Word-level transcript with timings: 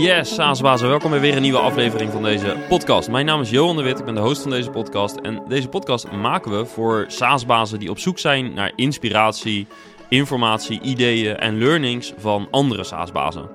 Yes, 0.00 0.34
SaaSbazen, 0.34 0.88
welkom 0.88 1.10
bij 1.10 1.20
weer 1.20 1.36
een 1.36 1.42
nieuwe 1.42 1.58
aflevering 1.58 2.12
van 2.12 2.22
deze 2.22 2.56
podcast. 2.68 3.10
Mijn 3.10 3.26
naam 3.26 3.40
is 3.40 3.50
Johan 3.50 3.76
de 3.76 3.82
Wit, 3.82 3.98
ik 3.98 4.04
ben 4.04 4.14
de 4.14 4.20
host 4.20 4.42
van 4.42 4.50
deze 4.50 4.70
podcast. 4.70 5.16
En 5.16 5.42
deze 5.48 5.68
podcast 5.68 6.10
maken 6.10 6.58
we 6.58 6.64
voor 6.64 7.04
SaaSbazen 7.08 7.78
die 7.78 7.90
op 7.90 7.98
zoek 7.98 8.18
zijn 8.18 8.54
naar 8.54 8.72
inspiratie, 8.76 9.66
informatie, 10.08 10.80
ideeën 10.80 11.36
en 11.36 11.58
learnings 11.58 12.12
van 12.16 12.48
andere 12.50 12.84
SaaSbazen. 12.84 13.48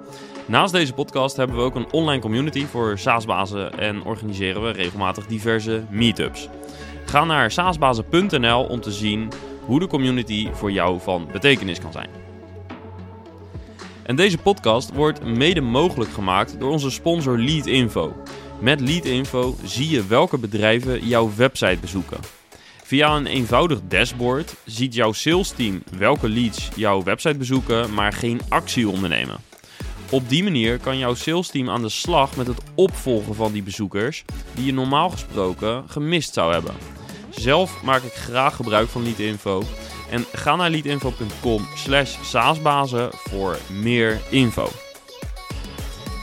Naast 0.45 0.73
deze 0.73 0.93
podcast 0.93 1.35
hebben 1.37 1.55
we 1.55 1.61
ook 1.61 1.75
een 1.75 1.91
online 1.91 2.21
community 2.21 2.65
voor 2.65 2.99
SaaSbazen 2.99 3.79
en 3.79 4.03
organiseren 4.03 4.61
we 4.61 4.71
regelmatig 4.71 5.25
diverse 5.25 5.83
meetups. 5.89 6.49
Ga 7.05 7.25
naar 7.25 7.51
saasbazen.nl 7.51 8.63
om 8.63 8.81
te 8.81 8.91
zien 8.91 9.31
hoe 9.65 9.79
de 9.79 9.87
community 9.87 10.49
voor 10.51 10.71
jou 10.71 10.99
van 10.99 11.27
betekenis 11.31 11.79
kan 11.79 11.91
zijn. 11.91 12.24
En 14.05 14.15
deze 14.15 14.37
podcast 14.37 14.93
wordt 14.93 15.23
mede 15.23 15.61
mogelijk 15.61 16.13
gemaakt 16.13 16.59
door 16.59 16.71
onze 16.71 16.89
sponsor 16.89 17.39
Leadinfo. 17.39 18.23
Met 18.59 18.79
Leadinfo 18.81 19.55
zie 19.63 19.89
je 19.89 20.05
welke 20.05 20.37
bedrijven 20.37 21.07
jouw 21.07 21.31
website 21.35 21.77
bezoeken. 21.81 22.19
Via 22.83 23.15
een 23.15 23.25
eenvoudig 23.25 23.79
dashboard 23.87 24.55
ziet 24.65 24.93
jouw 24.93 25.11
sales 25.11 25.49
team 25.49 25.83
welke 25.97 26.29
leads 26.29 26.69
jouw 26.75 27.03
website 27.03 27.37
bezoeken, 27.37 27.93
maar 27.93 28.13
geen 28.13 28.41
actie 28.49 28.89
ondernemen. 28.89 29.37
Op 30.09 30.29
die 30.29 30.43
manier 30.43 30.79
kan 30.79 30.97
jouw 30.97 31.13
sales 31.13 31.47
team 31.47 31.69
aan 31.69 31.81
de 31.81 31.89
slag 31.89 32.35
met 32.35 32.47
het 32.47 32.61
opvolgen 32.75 33.35
van 33.35 33.51
die 33.51 33.63
bezoekers 33.63 34.25
die 34.53 34.65
je 34.65 34.73
normaal 34.73 35.09
gesproken 35.09 35.83
gemist 35.87 36.33
zou 36.33 36.53
hebben. 36.53 36.73
Zelf 37.29 37.83
maak 37.83 38.03
ik 38.03 38.13
graag 38.13 38.55
gebruik 38.55 38.87
van 38.87 39.03
Leadinfo 39.03 39.63
en 40.09 40.25
ga 40.33 40.55
naar 40.55 40.69
leadinfo.com 40.69 41.67
slash 41.75 42.17
saasbazen 42.23 43.09
voor 43.13 43.57
meer 43.69 44.21
info. 44.29 44.69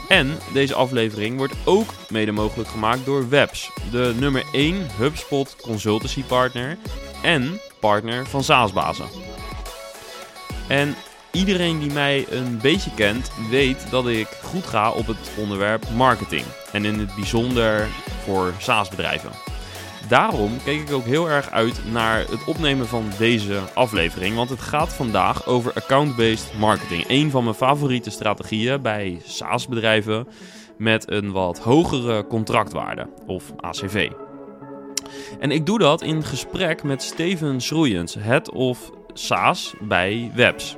En 0.07 0.37
deze 0.53 0.73
aflevering 0.73 1.37
wordt 1.37 1.53
ook 1.65 1.93
mede 2.09 2.31
mogelijk 2.31 2.69
gemaakt 2.69 3.05
door 3.05 3.29
Webs, 3.29 3.71
de 3.91 4.13
nummer 4.19 4.43
1 4.51 4.87
HubSpot 4.97 5.55
consultancy 5.61 6.23
partner 6.23 6.77
en 7.23 7.59
partner 7.79 8.25
van 8.25 8.43
Saasbazen. 8.43 9.07
En 10.67 10.95
iedereen 11.31 11.79
die 11.79 11.91
mij 11.91 12.25
een 12.29 12.59
beetje 12.61 12.91
kent, 12.95 13.31
weet 13.49 13.89
dat 13.89 14.07
ik 14.07 14.27
goed 14.27 14.65
ga 14.65 14.91
op 14.91 15.07
het 15.07 15.31
onderwerp 15.37 15.89
marketing. 15.89 16.45
En 16.71 16.85
in 16.85 16.99
het 16.99 17.15
bijzonder 17.15 17.87
voor 18.23 18.53
SaaS-bedrijven. 18.59 19.52
Daarom 20.13 20.51
keek 20.63 20.81
ik 20.81 20.91
ook 20.91 21.05
heel 21.05 21.29
erg 21.29 21.51
uit 21.51 21.81
naar 21.91 22.19
het 22.19 22.45
opnemen 22.45 22.87
van 22.87 23.05
deze 23.17 23.59
aflevering. 23.73 24.35
Want 24.35 24.49
het 24.49 24.59
gaat 24.59 24.93
vandaag 24.93 25.47
over 25.47 25.73
account-based 25.73 26.53
marketing. 26.59 27.05
Een 27.07 27.29
van 27.29 27.43
mijn 27.43 27.55
favoriete 27.55 28.09
strategieën 28.09 28.81
bij 28.81 29.21
SaaS-bedrijven 29.23 30.27
met 30.77 31.11
een 31.11 31.31
wat 31.31 31.59
hogere 31.59 32.27
contractwaarde, 32.27 33.07
of 33.25 33.53
ACV. 33.57 34.09
En 35.39 35.51
ik 35.51 35.65
doe 35.65 35.79
dat 35.79 36.01
in 36.01 36.23
gesprek 36.23 36.83
met 36.83 37.01
Steven 37.01 37.61
Schroeiens, 37.61 38.15
head 38.19 38.51
of 38.51 38.91
SaaS 39.13 39.73
bij 39.81 40.31
Webs. 40.35 40.75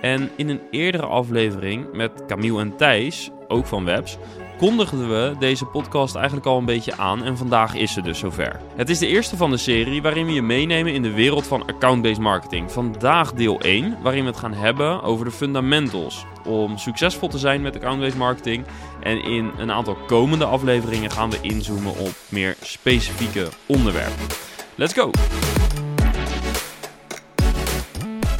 En 0.00 0.30
in 0.36 0.48
een 0.48 0.60
eerdere 0.70 1.06
aflevering 1.06 1.92
met 1.92 2.26
Camille 2.26 2.60
en 2.60 2.76
Thijs, 2.76 3.30
ook 3.48 3.66
van 3.66 3.84
Webs, 3.84 4.18
kondigden 4.60 5.08
we 5.08 5.36
deze 5.38 5.64
podcast 5.64 6.14
eigenlijk 6.14 6.46
al 6.46 6.58
een 6.58 6.64
beetje 6.64 6.96
aan 6.96 7.24
en 7.24 7.36
vandaag 7.36 7.74
is 7.74 7.92
ze 7.92 8.02
dus 8.02 8.18
zover. 8.18 8.60
Het 8.76 8.90
is 8.90 8.98
de 8.98 9.06
eerste 9.06 9.36
van 9.36 9.50
de 9.50 9.56
serie 9.56 10.02
waarin 10.02 10.26
we 10.26 10.32
je 10.32 10.42
meenemen 10.42 10.92
in 10.92 11.02
de 11.02 11.12
wereld 11.12 11.46
van 11.46 11.66
account-based 11.66 12.18
marketing. 12.18 12.72
Vandaag 12.72 13.32
deel 13.32 13.60
1, 13.60 13.98
waarin 14.02 14.22
we 14.22 14.30
het 14.30 14.38
gaan 14.38 14.54
hebben 14.54 15.02
over 15.02 15.24
de 15.24 15.30
fundamentals 15.30 16.24
om 16.46 16.78
succesvol 16.78 17.28
te 17.28 17.38
zijn 17.38 17.62
met 17.62 17.76
account-based 17.76 18.18
marketing. 18.18 18.64
En 19.02 19.24
in 19.24 19.50
een 19.58 19.72
aantal 19.72 19.96
komende 20.06 20.44
afleveringen 20.44 21.10
gaan 21.10 21.30
we 21.30 21.38
inzoomen 21.40 21.98
op 21.98 22.12
meer 22.28 22.56
specifieke 22.60 23.48
onderwerpen. 23.66 24.26
Let's 24.74 24.92
go! 24.92 25.10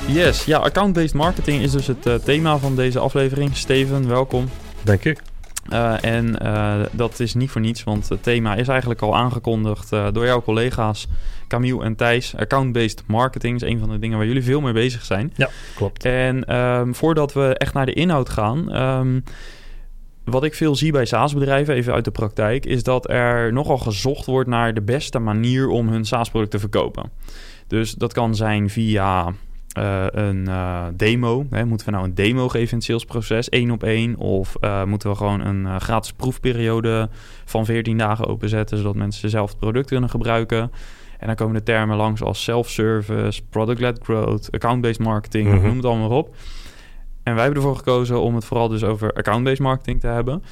Yes, 0.07 0.45
ja, 0.45 0.59
account-based 0.59 1.15
marketing 1.15 1.63
is 1.63 1.71
dus 1.71 1.87
het 1.87 2.07
uh, 2.07 2.15
thema 2.15 2.59
van 2.59 2.77
deze 2.77 2.99
aflevering. 2.99 3.57
Steven, 3.57 4.09
welkom. 4.09 4.49
Dank 4.83 5.05
u. 5.05 5.17
Uh, 5.73 6.05
en 6.05 6.37
uh, 6.43 6.75
dat 6.93 7.21
is 7.21 7.35
niet 7.35 7.51
voor 7.51 7.61
niets, 7.61 7.85
want 7.85 8.09
het 8.09 8.23
thema 8.23 8.55
is 8.55 8.69
eigenlijk 8.69 9.03
al 9.03 9.17
aangekondigd 9.17 9.93
uh, 9.93 10.07
door 10.13 10.25
jouw 10.25 10.43
collega's 10.43 11.07
Camille 11.49 11.83
en 11.83 11.97
Thijs. 11.97 12.37
Account-based 12.37 13.03
marketing 13.07 13.55
is 13.55 13.69
een 13.69 13.79
van 13.79 13.91
de 13.91 13.99
dingen 13.99 14.19
waar 14.19 14.27
jullie 14.27 14.45
veel 14.45 14.61
mee 14.61 14.73
bezig 14.73 15.05
zijn. 15.05 15.33
Ja, 15.37 15.49
klopt. 15.75 16.05
En 16.05 16.57
um, 16.57 16.95
voordat 16.95 17.33
we 17.33 17.55
echt 17.55 17.75
naar 17.75 17.87
de 17.87 17.93
inhoud 17.93 18.29
gaan, 18.29 18.77
um, 18.83 19.25
wat 20.25 20.45
ik 20.45 20.55
veel 20.55 20.77
zie 20.77 20.93
bij 20.93 21.05
SaaS-bedrijven, 21.05 21.75
even 21.75 21.93
uit 21.93 22.05
de 22.05 22.11
praktijk, 22.11 22.67
is 22.67 22.83
dat 22.83 23.11
er 23.11 23.53
nogal 23.53 23.79
gezocht 23.79 24.27
wordt 24.27 24.49
naar 24.49 24.75
de 24.75 24.83
beste 24.83 25.19
manier 25.19 25.69
om 25.69 25.89
hun 25.89 26.05
SaaS-product 26.05 26.51
te 26.51 26.59
verkopen. 26.59 27.11
Dus 27.67 27.93
dat 27.93 28.13
kan 28.13 28.35
zijn 28.35 28.71
via 28.71 29.33
uh, 29.79 30.05
een 30.11 30.49
uh, 30.49 30.85
demo. 30.95 31.47
Hè? 31.51 31.65
Moeten 31.65 31.87
we 31.87 31.93
nou 31.93 32.05
een 32.05 32.15
demo 32.15 32.49
geven 32.49 32.71
in 32.71 32.77
het 32.77 32.85
salesproces, 32.85 33.49
één 33.49 33.71
op 33.71 33.83
één? 33.83 34.17
Of 34.17 34.57
uh, 34.61 34.85
moeten 34.85 35.11
we 35.11 35.17
gewoon 35.17 35.41
een 35.41 35.81
gratis 35.81 36.13
proefperiode 36.13 37.09
van 37.45 37.65
14 37.65 37.99
dagen 37.99 38.27
openzetten, 38.27 38.77
zodat 38.79 38.95
mensen 38.95 39.31
zelf 39.31 39.51
het 39.51 39.59
product 39.59 39.87
kunnen 39.87 40.11
gebruiken? 40.11 40.71
En 41.19 41.27
dan 41.27 41.35
komen 41.37 41.55
de 41.55 41.63
termen 41.63 41.97
langs 41.97 42.23
als 42.23 42.43
self-service, 42.43 43.43
product-led 43.51 43.99
growth, 44.03 44.49
account-based 44.53 44.99
marketing, 44.99 45.49
mm 45.49 45.55
-hmm. 45.55 45.67
noem 45.67 45.77
het 45.77 45.85
allemaal 45.85 46.11
op. 46.11 46.35
En 47.23 47.35
wij 47.35 47.45
hebben 47.45 47.63
ervoor 47.63 47.77
gekozen 47.77 48.21
om 48.21 48.35
het 48.35 48.45
vooral 48.45 48.69
dus 48.69 48.85
over 48.85 49.13
account-based 49.13 49.61
marketing 49.61 50.01
te 50.01 50.07
hebben. 50.07 50.43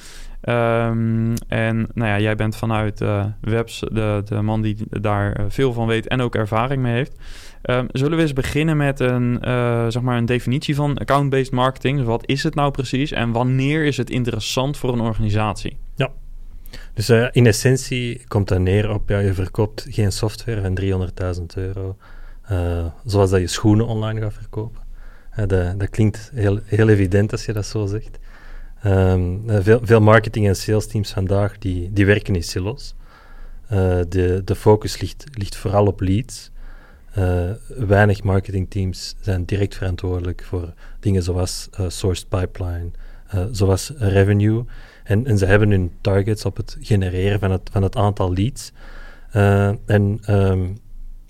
Um, 0.42 1.34
en 1.48 1.88
nou 1.94 2.10
ja, 2.10 2.18
jij 2.18 2.34
bent 2.34 2.56
vanuit 2.56 3.04
Webs 3.40 3.78
de, 3.78 4.22
de 4.24 4.42
man 4.42 4.62
die 4.62 4.76
daar 4.88 5.40
veel 5.48 5.72
van 5.72 5.86
weet 5.86 6.06
en 6.08 6.20
ook 6.20 6.34
ervaring 6.34 6.82
mee 6.82 6.94
heeft. 6.94 7.16
Um, 7.62 7.86
zullen 7.92 8.16
we 8.16 8.22
eens 8.22 8.32
beginnen 8.32 8.76
met 8.76 9.00
een, 9.00 9.38
uh, 9.44 9.86
zeg 9.88 10.02
maar 10.02 10.16
een 10.16 10.26
definitie 10.26 10.74
van 10.74 10.98
account-based 10.98 11.52
marketing? 11.52 11.96
Dus 11.98 12.06
wat 12.06 12.26
is 12.26 12.42
het 12.42 12.54
nou 12.54 12.70
precies 12.70 13.12
en 13.12 13.32
wanneer 13.32 13.84
is 13.84 13.96
het 13.96 14.10
interessant 14.10 14.76
voor 14.76 14.92
een 14.92 15.00
organisatie? 15.00 15.76
Ja, 15.94 16.10
dus 16.94 17.10
uh, 17.10 17.26
in 17.30 17.46
essentie 17.46 18.24
komt 18.28 18.48
dat 18.48 18.58
neer 18.58 18.90
op, 18.90 19.08
je 19.08 19.34
verkoopt 19.34 19.86
geen 19.88 20.12
software 20.12 20.60
van 20.60 20.80
300.000 21.38 21.44
euro, 21.54 21.96
uh, 22.50 22.86
zoals 23.04 23.30
dat 23.30 23.40
je 23.40 23.46
schoenen 23.46 23.86
online 23.86 24.20
gaat 24.20 24.34
verkopen. 24.34 24.82
Dat, 25.36 25.80
dat, 25.80 25.90
klinkt 25.90 26.30
heel, 26.34 26.58
heel 26.64 26.88
evident 26.88 27.32
als 27.32 27.44
je 27.44 27.52
dat 27.52 27.66
zo 27.66 27.86
zegt. 27.86 28.18
Um, 28.86 29.42
veel, 29.46 29.80
veel 29.82 30.00
marketing- 30.00 30.46
en 30.46 30.56
sales 30.56 30.86
teams 30.86 31.12
vandaag 31.12 31.58
die, 31.58 31.92
die 31.92 32.06
werken 32.06 32.34
in 32.34 32.42
silos. 32.42 32.94
de, 33.68 34.42
de 34.44 34.54
focus 34.54 35.00
ligt, 35.00 35.24
ligt 35.32 35.56
vooral 35.56 35.86
op 35.86 36.00
leads. 36.00 36.50
Uh, 37.18 37.50
weinig 37.86 38.22
marketingteams 38.22 39.14
zijn 39.20 39.44
direct 39.44 39.74
verantwoordelijk 39.74 40.44
voor 40.44 40.72
dingen 41.00 41.22
zoals 41.22 41.68
uh, 41.80 41.88
sourced 41.88 42.28
pipeline, 42.28 42.90
uh, 43.34 43.44
zoals 43.50 43.92
revenue. 43.96 44.64
En, 45.04 45.26
en, 45.26 45.38
ze 45.38 45.46
hebben 45.46 45.70
hun 45.70 45.92
targets 46.00 46.44
op 46.44 46.56
het 46.56 46.76
genereren 46.80 47.38
van 47.40 47.50
het, 47.50 47.70
van 47.72 47.82
het 47.82 47.96
aantal 47.96 48.32
leads. 48.32 48.72
en, 49.86 50.20
um, 50.28 50.78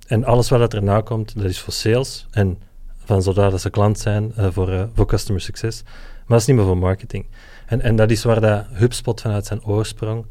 en 0.07 0.25
alles 0.25 0.49
wat 0.49 0.75
erna 0.75 1.01
komt, 1.01 1.35
dat 1.35 1.45
is 1.45 1.61
voor 1.61 1.73
sales 1.73 2.27
en 2.31 2.59
van 3.05 3.23
zodra 3.23 3.51
dat 3.51 3.61
ze 3.61 3.71
klant 3.71 3.99
zijn 3.99 4.33
voor, 4.37 4.89
voor 4.95 5.07
customer 5.07 5.43
success. 5.43 5.83
Maar 5.83 6.25
dat 6.27 6.41
is 6.41 6.47
niet 6.47 6.57
meer 6.57 6.65
voor 6.65 6.79
marketing. 6.79 7.27
En, 7.67 7.81
en 7.81 7.97
dat 7.97 8.11
is 8.11 8.25
waar 8.25 8.41
dat 8.41 8.67
HubSpot 8.73 9.21
vanuit 9.21 9.47
zijn 9.47 9.65
oorsprong 9.65 10.25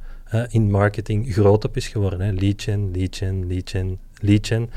in 0.49 0.71
marketing 0.71 1.33
groot 1.33 1.65
op 1.65 1.77
is 1.77 1.87
geworden. 1.87 2.21
Hè. 2.21 2.31
Lead 2.31 2.61
gen, 2.61 2.91
lead 2.91 3.15
gen, 3.15 3.47
lead 3.47 3.69
gen, 3.69 3.99
lead 4.21 4.47
gen. 4.47 4.69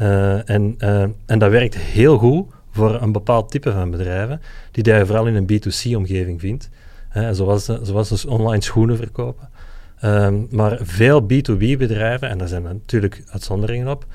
Uh, 0.00 0.50
en, 0.50 0.74
uh, 0.78 1.02
en 1.26 1.38
dat 1.38 1.50
werkt 1.50 1.76
heel 1.76 2.18
goed 2.18 2.46
voor 2.70 3.02
een 3.02 3.12
bepaald 3.12 3.50
type 3.50 3.72
van 3.72 3.90
bedrijven, 3.90 4.40
die 4.70 4.94
je 4.94 5.06
vooral 5.06 5.26
in 5.26 5.34
een 5.34 5.46
B2C-omgeving 5.52 6.40
vindt, 6.40 6.68
uh, 7.16 7.28
zoals, 7.30 7.64
zoals 7.82 8.08
dus 8.08 8.24
online 8.24 8.62
schoenen 8.62 8.96
verkopen. 8.96 9.48
Um, 10.04 10.46
maar 10.50 10.78
veel 10.82 11.22
B2B-bedrijven, 11.22 12.28
en 12.28 12.38
daar 12.38 12.48
zijn 12.48 12.62
natuurlijk 12.62 13.22
uitzonderingen 13.30 13.88
op, 13.88 14.06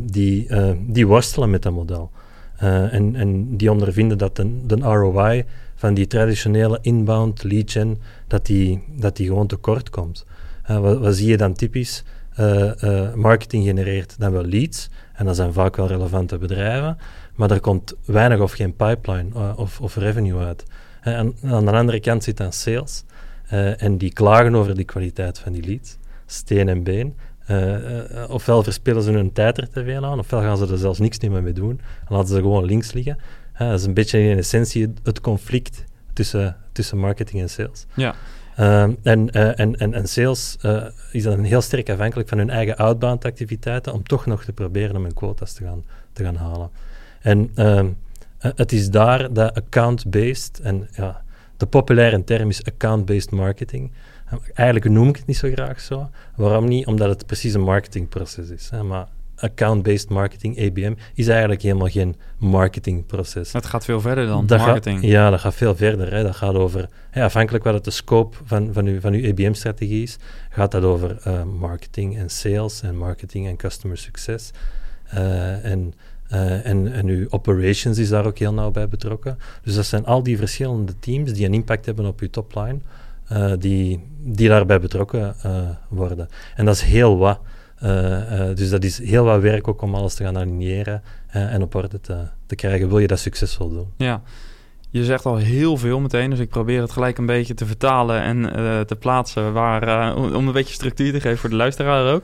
die, 0.00 0.48
die 0.86 1.06
worstelen 1.06 1.50
met 1.50 1.62
dat 1.62 1.72
model. 1.72 2.10
en, 2.58 3.14
en 3.16 3.56
die 3.56 3.70
ondervinden 3.70 4.18
dat 4.18 4.36
de, 4.36 4.66
de 4.66 4.76
ROI 4.76 5.44
van 5.74 5.94
die 5.94 6.06
traditionele 6.06 6.78
inbound 6.82 7.42
lead 7.42 7.70
gen, 7.70 7.98
dat 8.26 8.46
die, 8.46 8.82
dat 8.88 9.16
die 9.16 9.26
gewoon 9.26 9.46
tekort 9.46 9.90
komt. 9.90 10.26
Wat, 10.66 10.98
wat, 10.98 11.16
zie 11.16 11.28
je 11.28 11.36
dan 11.36 11.54
typisch? 11.54 12.04
Marketing 13.14 13.64
genereert 13.64 14.18
dan 14.18 14.32
wel 14.32 14.44
leads, 14.44 14.88
en 15.12 15.24
dat 15.24 15.36
zijn 15.36 15.52
vaak 15.52 15.76
wel 15.76 15.86
relevante 15.86 16.38
bedrijven, 16.38 16.98
maar 17.34 17.50
er 17.50 17.60
komt 17.60 17.94
weinig 18.04 18.40
of 18.40 18.52
geen 18.52 18.76
pipeline 18.76 19.28
uh, 19.36 19.58
of, 19.58 19.80
of, 19.80 19.96
revenue 19.96 20.38
uit. 20.38 20.64
En 21.00 21.34
aan 21.42 21.64
de 21.64 21.72
andere 21.72 22.00
kant 22.00 22.24
zit 22.24 22.36
dan 22.36 22.52
sales. 22.52 23.04
En 23.76 23.98
die 23.98 24.12
klagen 24.12 24.54
over 24.54 24.74
de 24.74 24.84
kwaliteit 24.84 25.38
van 25.38 25.52
die 25.52 25.64
leads, 25.66 25.96
steen 26.26 26.68
en 26.68 26.82
been. 26.82 27.14
Ofwel 28.28 28.62
verspillen 28.62 29.02
ze 29.02 29.10
hun 29.10 29.32
tijd 29.32 29.58
er 29.58 29.70
te 29.70 29.84
veel 29.84 30.04
aan, 30.04 30.18
ofwel 30.18 30.40
gaan 30.40 30.56
ze 30.56 30.66
er 30.66 30.78
zelfs 30.78 30.98
niks 30.98 31.18
meer 31.18 31.42
mee 31.42 31.52
doen 31.52 31.80
en 32.08 32.14
laten 32.14 32.28
ze 32.28 32.40
gewoon 32.40 32.64
links 32.64 32.92
liggen. 32.92 33.18
dat 33.58 33.78
is 33.78 33.84
een 33.84 33.94
beetje 33.94 34.18
in 34.18 34.36
essentie 34.36 34.92
het 35.02 35.20
conflict 35.20 35.84
tussen, 36.12 36.56
tussen 36.72 36.98
marketing 36.98 37.42
en 37.42 37.50
sales. 37.50 37.86
Ja. 37.94 38.14
Ehm, 38.56 38.92
en, 39.02 39.30
eh, 39.30 39.60
en, 39.60 39.76
en, 39.76 39.94
en 39.94 40.08
sales 40.08 40.56
uh, 40.62 40.84
is 41.10 41.22
dan 41.22 41.42
heel 41.42 41.60
sterk 41.60 41.90
afhankelijk 41.90 42.28
van 42.28 42.38
hun 42.38 42.50
eigen 42.50 42.76
outbound 42.76 43.24
activiteiten 43.24 43.92
om 43.92 44.02
toch 44.02 44.26
nog 44.26 44.44
te 44.44 44.52
proberen 44.52 44.96
om 44.96 45.02
hun 45.02 45.14
quotas 45.14 45.52
te 45.52 45.64
gaan, 45.64 45.84
te 46.12 46.24
gaan 46.24 46.36
halen. 46.36 46.70
En 47.20 47.50
ehm, 47.54 47.88
eh, 48.38 48.50
het 48.54 48.72
is 48.72 48.90
daar 48.90 49.32
dat 49.32 49.54
account-based, 49.54 50.60
en 50.60 50.88
ja, 50.92 51.22
de 51.56 51.66
populaire 51.66 52.24
term 52.24 52.48
is 52.48 52.64
account-based 52.64 53.30
marketing. 53.30 53.92
Eigenlijk 54.54 54.94
noem 54.94 55.08
ik 55.08 55.16
het 55.16 55.26
niet 55.26 55.36
zo 55.36 55.50
graag 55.50 55.80
zo. 55.80 56.10
Waarom 56.36 56.68
niet? 56.68 56.86
Omdat 56.86 57.08
het 57.08 57.26
precies 57.26 57.54
een 57.54 57.60
marketingproces 57.60 58.48
is. 58.48 58.70
Hè? 58.70 58.82
Maar 58.82 59.06
account-based 59.36 60.08
marketing, 60.08 60.58
ABM, 60.60 60.94
is 61.14 61.28
eigenlijk 61.28 61.62
helemaal 61.62 61.88
geen 61.88 62.16
marketingproces. 62.38 63.52
Het 63.52 63.66
gaat 63.66 63.84
veel 63.84 64.00
verder 64.00 64.26
dan 64.26 64.44
marketing. 64.48 65.02
ja, 65.02 65.30
dat 65.30 65.40
gaat 65.40 65.54
veel 65.54 65.76
verder. 65.76 66.12
Hè. 66.12 66.22
Dat 66.22 66.36
gaat 66.36 66.54
over, 66.54 66.88
afhankelijk 67.12 67.64
wat 67.64 67.74
het 67.74 67.84
de 67.84 67.90
scope 67.90 68.36
van, 68.44 68.72
van, 68.72 68.86
uw, 68.86 69.00
van 69.00 69.12
uw 69.12 69.30
ABM-strategie 69.30 70.02
is, 70.02 70.16
gaat 70.50 70.70
dat 70.70 70.82
over 70.82 71.16
uh, 71.26 71.42
marketing 71.42 72.18
en 72.18 72.30
sales 72.30 72.82
en 72.82 72.96
marketing 72.96 73.46
en 73.46 73.56
customer 73.56 73.98
success. 73.98 74.50
Uh, 75.14 75.64
en, 75.64 75.94
uh, 76.32 76.66
en, 76.66 76.92
en 76.92 77.06
uw 77.06 77.26
operations 77.30 77.98
is 77.98 78.08
daar 78.08 78.26
ook 78.26 78.38
heel 78.38 78.52
nauw 78.52 78.70
bij 78.70 78.88
betrokken. 78.88 79.38
Dus 79.62 79.74
dat 79.74 79.86
zijn 79.86 80.06
al 80.06 80.22
die 80.22 80.38
verschillende 80.38 80.98
teams 80.98 81.32
die 81.32 81.46
een 81.46 81.54
impact 81.54 81.86
hebben 81.86 82.06
op 82.06 82.20
uw 82.20 82.30
topline, 82.30 82.78
die, 83.58 84.06
die 84.18 84.48
daarbij 84.48 84.80
betrokken 84.80 85.36
worden. 85.88 86.28
En 86.54 86.64
dat 86.64 86.74
is 86.74 86.82
heel 86.82 87.18
wat. 87.18 87.40
Uh, 87.82 88.54
dus 88.54 88.70
dat 88.70 88.84
is 88.84 88.98
heel 88.98 89.24
wat 89.24 89.40
werk 89.40 89.68
ook 89.68 89.82
om 89.82 89.94
alles 89.94 90.14
te 90.14 90.24
gaan 90.24 90.36
aligneren 90.36 91.02
en 91.26 91.62
op 91.62 91.74
orde 91.74 92.00
te, 92.00 92.16
te, 92.46 92.54
krijgen. 92.54 92.88
Wil 92.88 92.98
je 92.98 93.06
dat 93.06 93.18
succesvol 93.18 93.68
doen? 93.68 93.92
Ja, 93.96 94.22
je 94.90 95.04
zegt 95.04 95.26
al 95.26 95.36
heel 95.36 95.76
veel 95.76 96.00
meteen, 96.00 96.30
dus 96.30 96.38
ik 96.38 96.48
probeer 96.48 96.80
het 96.80 96.92
gelijk 96.92 97.18
een 97.18 97.26
beetje 97.26 97.54
te 97.54 97.66
vertalen 97.66 98.22
en 98.22 98.38
uh, 98.38 98.80
te 98.80 98.96
plaatsen 98.96 99.52
waar, 99.52 100.14
om 100.16 100.46
een 100.46 100.52
beetje 100.52 100.74
structuur 100.74 101.12
te 101.12 101.20
geven 101.20 101.38
voor 101.38 101.50
de 101.50 101.56
luisteraar 101.56 102.12
ook. 102.12 102.22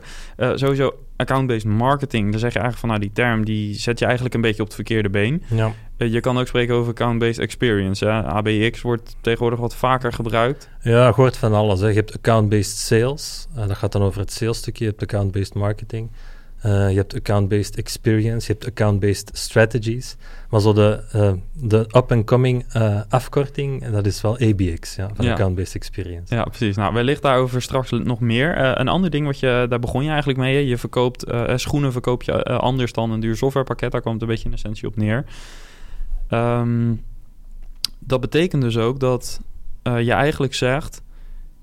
sowieso 0.54 0.92
account-based 1.16 1.64
marketing, 1.64 2.30
dan 2.30 2.40
zeg 2.40 2.52
je 2.52 2.58
eigenlijk 2.58 2.78
van 2.78 2.88
nou 2.88 3.00
die 3.00 3.12
term 3.12 3.44
die 3.44 3.74
zet 3.74 3.98
je 3.98 4.04
eigenlijk 4.04 4.34
een 4.34 4.40
beetje 4.40 4.60
op 4.62 4.66
het 4.66 4.74
verkeerde 4.74 5.10
been. 5.10 5.42
Ja. 5.48 5.72
Je 6.10 6.20
kan 6.20 6.38
ook 6.38 6.46
spreken 6.46 6.74
over 6.74 6.90
account-based 6.90 7.38
experience. 7.38 8.04
Hè? 8.04 8.22
ABX 8.22 8.80
wordt 8.80 9.16
tegenwoordig 9.20 9.58
wat 9.58 9.74
vaker 9.74 10.12
gebruikt. 10.12 10.68
Ja, 10.80 11.06
je 11.06 11.12
hoort 11.12 11.36
van 11.36 11.52
alles. 11.52 11.80
Hè. 11.80 11.88
Je 11.88 11.94
hebt 11.94 12.14
account-based 12.14 12.76
sales, 12.76 13.46
dat 13.54 13.76
gaat 13.76 13.92
dan 13.92 14.02
over 14.02 14.20
het 14.20 14.32
sales 14.32 14.58
stukje. 14.58 14.84
Je 14.84 14.90
hebt 14.90 15.02
account-based 15.02 15.54
marketing. 15.54 16.10
Uh, 16.66 16.90
je 16.90 16.96
hebt 16.96 17.14
account-based 17.14 17.76
experience, 17.76 18.46
je 18.46 18.52
hebt 18.52 18.66
account-based 18.66 19.30
strategies. 19.32 20.16
Maar 20.50 20.60
zo 20.60 20.72
de, 20.72 21.00
uh, 21.14 21.32
de 21.52 21.78
up-and-coming 21.78 22.64
uh, 22.76 23.00
afkorting, 23.08 23.86
dat 23.88 24.06
is 24.06 24.20
wel 24.20 24.38
ABX, 24.38 24.94
ja, 24.94 25.10
van 25.14 25.24
ja. 25.24 25.32
account-based 25.32 25.74
experience. 25.74 26.34
Ja, 26.34 26.44
precies. 26.44 26.76
Nou, 26.76 26.94
wellicht 26.94 27.22
daarover 27.22 27.62
straks 27.62 27.90
nog 27.90 28.20
meer. 28.20 28.78
een 28.78 28.88
ander 28.88 29.10
ding, 29.10 29.26
wat 29.26 29.38
je, 29.38 29.66
daar 29.68 29.78
begon 29.78 30.02
je 30.02 30.08
eigenlijk 30.08 30.38
mee. 30.38 30.66
Je 30.66 30.78
verkoopt 30.78 31.24
schoenen 31.54 31.92
verkoop 31.92 32.22
je 32.22 32.42
anders 32.44 32.92
dan 32.92 33.10
een 33.10 33.20
duur 33.20 33.36
softwarepakket. 33.36 33.92
Daar 33.92 34.02
komt 34.02 34.14
het 34.14 34.22
een 34.22 34.28
beetje 34.28 34.48
in 34.48 34.54
essentie 34.54 34.88
op 34.88 34.96
neer. 34.96 35.24
Um, 36.34 37.02
dat 37.98 38.20
betekent 38.20 38.62
dus 38.62 38.76
ook 38.76 39.00
dat 39.00 39.40
je 39.82 40.12
eigenlijk 40.12 40.54
zegt 40.54 41.02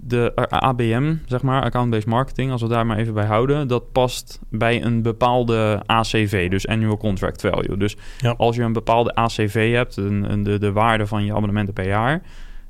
de 0.02 0.32
ABM, 0.50 1.16
zeg 1.26 1.42
maar, 1.42 1.64
account-based 1.64 2.06
marketing, 2.06 2.52
als 2.52 2.62
we 2.62 2.68
daar 2.68 2.86
maar 2.86 2.98
even 2.98 3.14
bij 3.14 3.26
houden, 3.26 3.68
dat 3.68 3.92
past 3.92 4.40
bij 4.50 4.84
een 4.84 5.02
bepaalde 5.02 5.82
ACV, 5.86 6.50
dus 6.50 6.68
annual 6.68 6.98
contract 6.98 7.42
value. 7.42 7.78
Dus 7.78 7.98
als 8.38 8.56
je 8.56 8.62
een 8.62 8.74
bepaalde 8.74 9.16
ACV 9.16 9.74
hebt, 9.74 9.98
een, 9.98 10.32
een, 10.32 10.44
de, 10.44 10.60
de 10.60 10.72
waarde 10.72 11.08
van 11.08 11.26
je 11.26 11.32
abonnementen 11.32 11.74
per 11.74 11.88
jaar, 11.88 12.22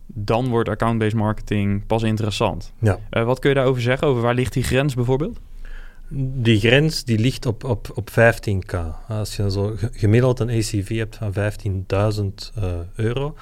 dan 0.05 0.47
wordt 0.47 0.69
account-based 0.69 1.15
marketing 1.17 1.85
pas 1.85 2.03
interessant. 2.03 2.73
Ja. 2.79 2.97
Uh, 3.11 3.23
wat 3.23 3.39
kun 3.39 3.49
je 3.49 3.55
daarover 3.55 3.81
zeggen? 3.81 4.07
Over 4.07 4.21
waar 4.21 4.33
ligt 4.33 4.53
die 4.53 4.63
grens 4.63 4.95
bijvoorbeeld? 4.95 5.39
Die 6.11 6.59
grens 6.59 7.03
die 7.03 7.19
ligt 7.19 7.45
op, 7.45 7.63
op, 7.63 7.91
op 7.95 8.09
15k. 8.09 8.77
Als 9.07 9.35
je 9.35 9.51
zo 9.51 9.75
gemiddeld 9.91 10.39
een 10.39 10.49
ACV 10.49 10.97
hebt 10.97 11.15
van 11.15 11.33
15.000 11.33 12.57
uh, 12.57 12.73
euro, 12.95 13.35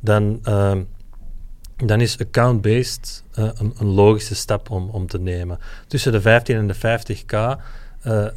dan... 0.00 0.40
Uh, 0.44 0.76
dan 1.84 2.00
is 2.00 2.18
account-based 2.18 3.24
uh, 3.38 3.50
een, 3.54 3.74
een, 3.78 3.86
logische 3.86 4.34
stap 4.34 4.70
om, 4.70 4.88
om 4.88 5.06
te 5.06 5.18
nemen. 5.18 5.58
Tussen 5.86 6.12
de 6.12 6.20
15 6.20 6.56
en 6.56 6.66
de 6.66 6.76
50k 6.76 7.34
uh, 7.34 8.26
eh, 8.26 8.32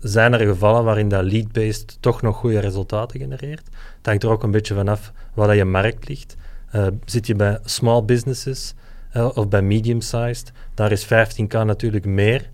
zijn 0.00 0.32
er 0.32 0.46
gevallen 0.46 0.84
waarin 0.84 1.08
dat 1.08 1.24
lead-based 1.24 1.96
toch 2.00 2.22
nog 2.22 2.36
goede 2.36 2.58
resultaten 2.58 3.20
genereert. 3.20 3.66
Het 3.96 4.06
hangt 4.06 4.22
er 4.22 4.30
ook 4.30 4.42
een 4.42 4.50
beetje 4.50 4.74
vanaf 4.74 5.12
waar 5.34 5.46
dat 5.46 5.56
je 5.56 5.64
markt 5.64 6.08
ligt. 6.08 6.36
Zit 7.04 7.26
je 7.26 7.34
bij 7.34 7.58
small 7.64 8.04
businesses 8.04 8.74
of 9.34 9.48
bij 9.48 9.62
medium-sized, 9.62 10.52
daar 10.74 10.92
is 10.92 11.04
15k 11.04 11.48
natuurlijk 11.48 12.04
meer 12.04 12.50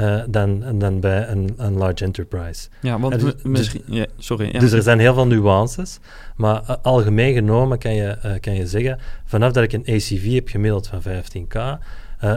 uh, 0.00 0.22
dan, 0.28 0.78
dan 0.78 1.00
bij 1.00 1.28
een, 1.28 1.54
een 1.56 1.76
large 1.76 2.04
enterprise. 2.04 2.68
Ja, 2.80 2.98
want 3.00 3.20
dus, 3.20 3.32
misschien... 3.42 3.82
Ja, 3.86 4.06
sorry. 4.18 4.48
Ja. 4.52 4.58
Dus 4.58 4.72
er 4.72 4.82
zijn 4.82 4.98
heel 4.98 5.14
veel 5.14 5.26
nuances, 5.26 5.98
maar 6.36 6.62
uh, 6.62 6.76
algemeen 6.82 7.34
genomen 7.34 7.78
kan 7.78 7.94
je, 7.94 8.18
uh, 8.24 8.32
kan 8.40 8.54
je 8.54 8.66
zeggen, 8.66 8.98
vanaf 9.24 9.52
dat 9.52 9.62
ik 9.62 9.72
een 9.72 9.94
ACV 9.94 10.32
heb 10.32 10.48
gemiddeld 10.48 10.86
van 10.86 11.02
15k, 11.02 11.84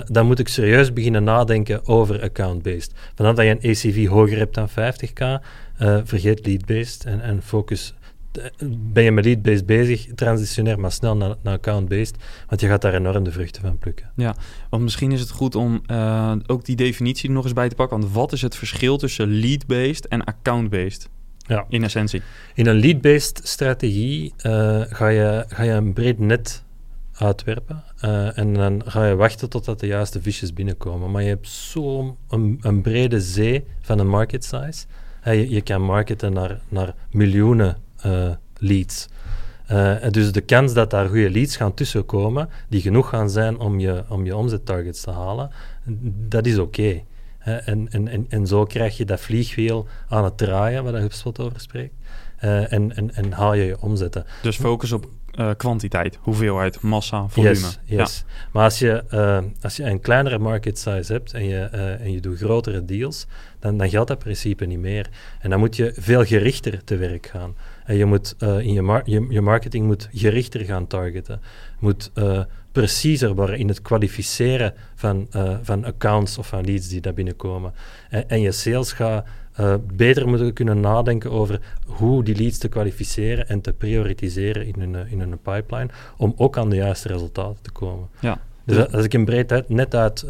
dan 0.05 0.25
moet 0.25 0.39
ik 0.39 0.47
serieus 0.47 0.93
beginnen 0.93 1.23
nadenken 1.23 1.87
over 1.87 2.21
account-based. 2.21 2.91
Vanaf 3.15 3.35
dat 3.35 3.45
je 3.45 3.51
een 3.51 3.69
ACV 3.69 4.07
hoger 4.07 4.37
hebt 4.37 4.55
dan 4.55 4.69
50k, 4.69 5.43
vergeet 6.03 6.45
lead-based 6.45 7.05
en, 7.05 7.21
en 7.21 7.41
focus 7.43 7.93
ben 8.77 9.03
je 9.03 9.11
met 9.11 9.25
lead-based 9.25 9.65
bezig, 9.65 10.07
transitioneer 10.15 10.79
maar 10.79 10.91
snel 10.91 11.17
naar, 11.17 11.35
naar 11.41 11.53
account-based, 11.53 12.15
want 12.47 12.61
je 12.61 12.67
gaat 12.67 12.81
daar 12.81 12.93
enorm 12.93 13.23
de 13.23 13.31
vruchten 13.31 13.61
van 13.61 13.77
plukken. 13.77 14.11
Ja, 14.15 14.35
want 14.69 14.83
misschien 14.83 15.11
is 15.11 15.19
het 15.19 15.29
goed 15.29 15.55
om 15.55 15.81
uh, 15.91 16.33
ook 16.47 16.65
die 16.65 16.75
definitie 16.75 17.31
nog 17.31 17.43
eens 17.43 17.53
bij 17.53 17.69
te 17.69 17.75
pakken, 17.75 17.99
want 17.99 18.13
wat 18.13 18.31
is 18.31 18.41
het 18.41 18.55
verschil 18.55 18.97
tussen 18.97 19.39
lead-based 19.39 20.07
en 20.07 20.23
account-based? 20.23 21.09
Ja. 21.37 21.65
In 21.69 21.83
essentie. 21.83 22.21
In 22.53 22.67
een 22.67 22.79
lead-based 22.79 23.41
strategie 23.43 24.33
uh, 24.45 24.81
ga, 24.89 25.07
je, 25.07 25.45
ga 25.47 25.63
je 25.63 25.71
een 25.71 25.93
breed 25.93 26.19
net 26.19 26.63
uitwerpen 27.13 27.83
uh, 28.05 28.37
en 28.37 28.53
dan 28.53 28.81
ga 28.85 29.05
je 29.05 29.15
wachten 29.15 29.49
totdat 29.49 29.79
de 29.79 29.87
juiste 29.87 30.21
visjes 30.21 30.53
binnenkomen. 30.53 31.11
Maar 31.11 31.21
je 31.21 31.27
hebt 31.27 31.47
zo'n 31.47 32.15
een, 32.29 32.59
een, 32.61 32.81
brede 32.81 33.21
zee 33.21 33.63
van 33.81 33.99
een 33.99 34.07
market 34.07 34.43
size. 34.43 34.85
je, 35.23 35.49
je 35.49 35.61
kan 35.61 35.81
marketen 35.81 36.33
naar, 36.33 36.59
naar 36.69 36.95
miljoenen 37.11 37.77
leads. 38.57 39.07
Uh, 39.71 39.95
dus 40.09 40.31
de 40.31 40.41
kans 40.41 40.73
dat 40.73 40.89
daar 40.89 41.07
goede 41.07 41.29
leads 41.29 41.55
gaan 41.55 41.73
tussenkomen, 41.73 42.49
die 42.69 42.81
genoeg 42.81 43.09
gaan 43.09 43.29
zijn 43.29 43.59
om 43.59 43.79
je, 43.79 44.03
om 44.09 44.25
je 44.25 44.35
omzettargets 44.35 45.01
te 45.01 45.11
halen, 45.11 45.49
dat 46.27 46.45
is 46.45 46.57
oké. 46.57 46.81
Okay. 46.81 47.05
En, 47.39 47.87
en, 47.91 48.07
en, 48.07 48.25
en 48.29 48.47
zo 48.47 48.63
krijg 48.63 48.97
je 48.97 49.05
dat 49.05 49.19
vliegwiel 49.19 49.87
aan 50.07 50.23
het 50.23 50.37
draaien, 50.37 50.83
waar 50.83 50.93
HubSpot 50.93 51.39
over 51.39 51.59
spreekt. 51.59 51.93
Uh, 52.43 52.73
en, 52.73 52.95
en, 52.95 53.15
en 53.15 53.31
haal 53.31 53.53
je 53.53 53.63
je 53.65 53.81
omzetten. 53.81 54.25
Dus 54.41 54.57
focus 54.57 54.91
op 54.91 55.09
uh, 55.35 55.49
kwantiteit, 55.57 56.17
hoeveelheid, 56.21 56.81
massa, 56.81 57.27
volume. 57.27 57.53
Yes, 57.53 57.79
yes. 57.85 58.23
Ja. 58.27 58.33
Maar 58.51 58.63
als 58.63 58.79
je, 58.79 59.03
uh, 59.13 59.37
als 59.61 59.75
je 59.75 59.83
een 59.83 59.99
kleinere 59.99 60.37
market 60.37 60.79
size 60.79 61.13
hebt 61.13 61.33
en 61.33 61.45
je, 61.45 61.59
en 62.01 62.11
je 62.11 62.19
doet 62.19 62.37
grotere 62.37 62.85
deals, 62.85 63.27
dan, 63.59 63.77
dan 63.77 63.89
geldt 63.89 64.07
dat 64.07 64.19
principe 64.19 64.65
niet 64.65 64.79
meer. 64.79 65.09
En 65.39 65.49
dan 65.49 65.59
moet 65.59 65.75
je 65.75 65.93
veel 65.95 66.25
gerichter 66.25 66.83
te 66.83 66.97
werk 66.97 67.27
gaan. 67.27 67.55
En 67.89 67.95
je, 67.95 68.05
moet, 68.05 68.35
uh, 68.39 68.59
in 68.59 68.73
je, 68.73 68.81
mar 68.81 69.01
je, 69.05 69.25
je, 69.29 69.41
marketing 69.41 69.85
moet 69.85 70.09
gerichter 70.13 70.65
gaan 70.65 70.87
targeten. 70.87 71.41
Moet 71.79 72.11
uh, 72.15 72.43
preciezer 72.71 73.35
worden 73.35 73.57
in 73.57 73.67
het 73.67 73.81
kwalificeren 73.81 74.73
van, 74.95 75.27
uh, 75.35 75.57
van 75.61 75.85
accounts 75.85 76.37
of 76.37 76.47
van 76.47 76.65
leads 76.65 76.87
die 76.87 77.01
daar 77.01 77.13
binnenkomen. 77.13 77.73
En, 78.09 78.29
en 78.29 78.41
je 78.41 78.51
sales 78.51 78.91
gaat 78.91 79.25
beter 79.93 80.27
moeten 80.27 80.53
kunnen 80.53 80.79
nadenken 80.79 81.31
over 81.31 81.61
hoe 81.85 82.23
die 82.23 82.35
leads 82.35 82.57
te 82.57 82.67
kwalificeren 82.67 83.47
en 83.47 83.61
te 83.61 83.73
prioritiseren 83.73 84.65
in 84.65 84.81
een, 84.81 85.07
in 85.07 85.19
een 85.19 85.39
pipeline, 85.41 85.89
om 86.17 86.33
ook 86.37 86.57
aan 86.57 86.69
de 86.69 86.75
juiste 86.75 87.07
resultaten 87.07 87.61
te 87.61 87.71
komen. 87.71 88.07
Ja. 88.19 88.39
Dus 88.65 88.91
als 88.91 89.05
ik 89.05 89.13
een 89.13 89.25
breed 89.25 89.63
net 89.67 89.95
uit, 89.95 90.25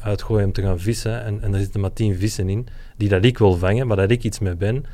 uitgooi 0.00 0.44
om 0.44 0.52
te 0.52 0.62
gaan 0.62 0.78
vissen, 0.78 1.24
en, 1.24 1.42
en 1.42 1.54
er 1.54 1.60
zitten 1.60 1.80
maar 1.80 1.92
tien 1.92 2.16
vissen 2.16 2.48
in, 2.48 2.66
die 2.96 3.08
dat 3.08 3.24
ik 3.24 3.38
wil 3.38 3.56
vangen, 3.56 3.86
waar 3.86 3.96
dat 3.96 4.10
ik 4.10 4.24
iets 4.24 4.38
mee 4.38 4.56
ben, 4.56 4.84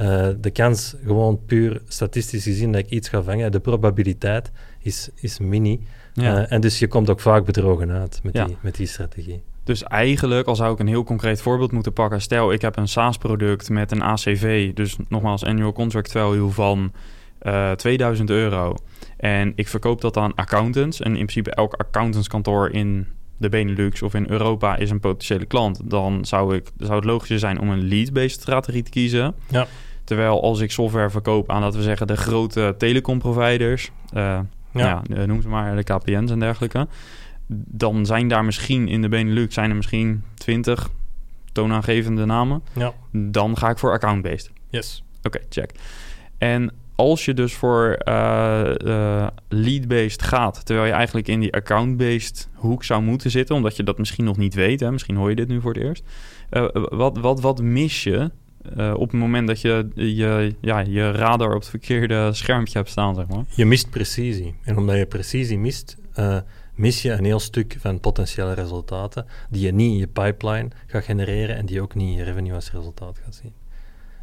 uh, 0.00 0.28
de 0.40 0.50
kans, 0.50 0.94
gewoon 1.04 1.40
puur 1.46 1.82
statistisch 1.88 2.44
gezien, 2.44 2.72
dat 2.72 2.80
ik 2.80 2.90
iets 2.90 3.08
ga 3.08 3.22
vangen, 3.22 3.52
de 3.52 3.60
probabiliteit 3.60 4.50
is, 4.78 5.10
is 5.14 5.38
mini. 5.38 5.80
Ja. 6.12 6.38
Uh, 6.38 6.52
en 6.52 6.60
dus 6.60 6.78
je 6.78 6.88
komt 6.88 7.10
ook 7.10 7.20
vaak 7.20 7.44
bedrogen 7.44 7.90
uit 7.90 8.20
met, 8.22 8.34
ja. 8.34 8.44
die, 8.44 8.56
met 8.60 8.74
die 8.74 8.86
strategie. 8.86 9.42
Dus 9.64 9.82
eigenlijk, 9.82 10.46
al 10.46 10.56
zou 10.56 10.72
ik 10.72 10.78
een 10.78 10.86
heel 10.86 11.04
concreet 11.04 11.40
voorbeeld 11.40 11.72
moeten 11.72 11.92
pakken. 11.92 12.20
Stel, 12.20 12.52
ik 12.52 12.60
heb 12.60 12.76
een 12.76 12.88
SaaS-product 12.88 13.68
met 13.68 13.90
een 13.90 14.02
ACV, 14.02 14.72
dus 14.72 14.96
nogmaals 15.08 15.44
annual 15.44 15.72
contract 15.72 16.12
value 16.12 16.48
van 16.48 16.92
uh, 17.42 17.70
eh, 17.70 17.76
2000 17.76 18.30
euro. 18.30 18.76
En 19.16 19.52
ik 19.54 19.68
verkoop 19.68 20.00
dat 20.00 20.16
aan 20.16 20.34
accountants. 20.34 21.00
En 21.00 21.10
in 21.10 21.26
principe 21.26 21.54
elk 21.54 21.74
accountantskantoor 21.74 22.70
in 22.70 23.06
de 23.42 23.48
Benelux 23.48 24.02
of 24.02 24.14
in 24.14 24.26
Europa 24.28 24.76
is 24.76 24.90
een 24.90 25.00
potentiële 25.00 25.44
klant, 25.44 25.90
dan 25.90 26.24
zou, 26.24 26.54
ik, 26.54 26.70
zou 26.78 26.94
het 26.94 27.04
logischer 27.04 27.38
zijn 27.38 27.60
om 27.60 27.70
een 27.70 27.88
lead-based 27.88 28.30
strategie 28.30 28.82
te 28.82 28.90
kiezen. 28.90 29.34
Ja. 29.48 29.66
Terwijl 30.04 30.42
als 30.42 30.60
ik 30.60 30.70
software 30.70 31.10
verkoop 31.10 31.50
aan, 31.50 31.60
laten 31.60 31.78
we 31.78 31.84
zeggen, 31.84 32.06
de 32.06 32.16
grote 32.16 32.74
telecomproviders, 32.78 33.90
uh, 34.14 34.20
ja. 34.72 35.02
Nou 35.04 35.20
ja, 35.20 35.26
noem 35.26 35.42
ze 35.42 35.48
maar 35.48 35.76
de 35.76 35.82
KPN's 35.82 36.30
en 36.30 36.38
dergelijke. 36.38 36.86
Dan 37.66 38.06
zijn 38.06 38.28
daar 38.28 38.44
misschien 38.44 38.88
in 38.88 39.02
de 39.02 39.08
Benelux 39.08 39.54
zijn 39.54 39.70
er 39.70 39.76
misschien 39.76 40.24
20 40.34 40.88
toonaangevende 41.52 42.24
namen. 42.24 42.62
Ja. 42.72 42.92
Dan 43.12 43.56
ga 43.56 43.70
ik 43.70 43.78
voor 43.78 43.92
account-based. 43.92 44.50
Yes. 44.70 45.04
Oké, 45.22 45.38
check. 45.48 45.72
En 46.38 46.72
als 46.94 47.24
je 47.24 47.34
dus 47.34 47.54
voor 47.54 47.98
uh, 48.08 49.26
lead-based 49.48 50.22
gaat, 50.22 50.66
terwijl 50.66 50.86
je 50.86 50.92
eigenlijk 50.92 51.28
in 51.28 51.40
die 51.40 51.52
account-based 51.52 52.48
hoek 52.54 52.84
zou 52.84 53.02
moeten 53.02 53.30
zitten, 53.30 53.54
omdat 53.54 53.76
je 53.76 53.82
dat 53.82 53.98
misschien 53.98 54.24
nog 54.24 54.36
niet 54.36 54.54
weet, 54.54 54.80
hè? 54.80 54.92
misschien 54.92 55.16
hoor 55.16 55.28
je 55.28 55.36
dit 55.36 55.48
nu 55.48 55.60
voor 55.60 55.72
het 55.72 55.82
eerst. 55.82 56.04
Uh, 56.50 56.68
wat, 56.72 57.18
wat, 57.18 57.40
wat 57.40 57.62
mis 57.62 58.02
je 58.02 58.30
op 58.94 59.10
het 59.10 59.20
moment 59.20 59.46
dat 59.46 59.60
je, 59.60 59.88
je 59.94 60.54
ja, 60.60 60.78
je 60.78 61.10
radar 61.10 61.54
op 61.54 61.60
het 61.60 61.68
verkeerde 61.68 62.32
schermpje 62.32 62.78
hebt 62.78 62.90
staan, 62.90 63.14
zeg 63.14 63.26
maar? 63.26 63.44
Je 63.54 63.66
mist 63.66 63.90
precisie. 63.90 64.54
En 64.62 64.76
omdat 64.76 64.96
je 64.96 65.06
precisie 65.06 65.58
mist, 65.58 65.96
mis 66.74 67.02
je 67.02 67.10
een 67.10 67.24
heel 67.24 67.40
stuk 67.40 67.76
van 67.78 68.00
potentiële 68.00 68.52
resultaten 68.52 69.26
die 69.50 69.66
je 69.66 69.72
niet 69.72 69.90
in 69.90 69.98
je 69.98 70.06
pipeline 70.06 70.68
gaat 70.86 71.04
genereren 71.04 71.56
en 71.56 71.66
die 71.66 71.82
ook 71.82 71.94
niet 71.94 72.08
in 72.08 72.14
je 72.14 72.24
revenue 72.24 72.54
als 72.54 72.72
resultaat 72.72 73.18
gaat 73.24 73.34
zien. 73.34 73.61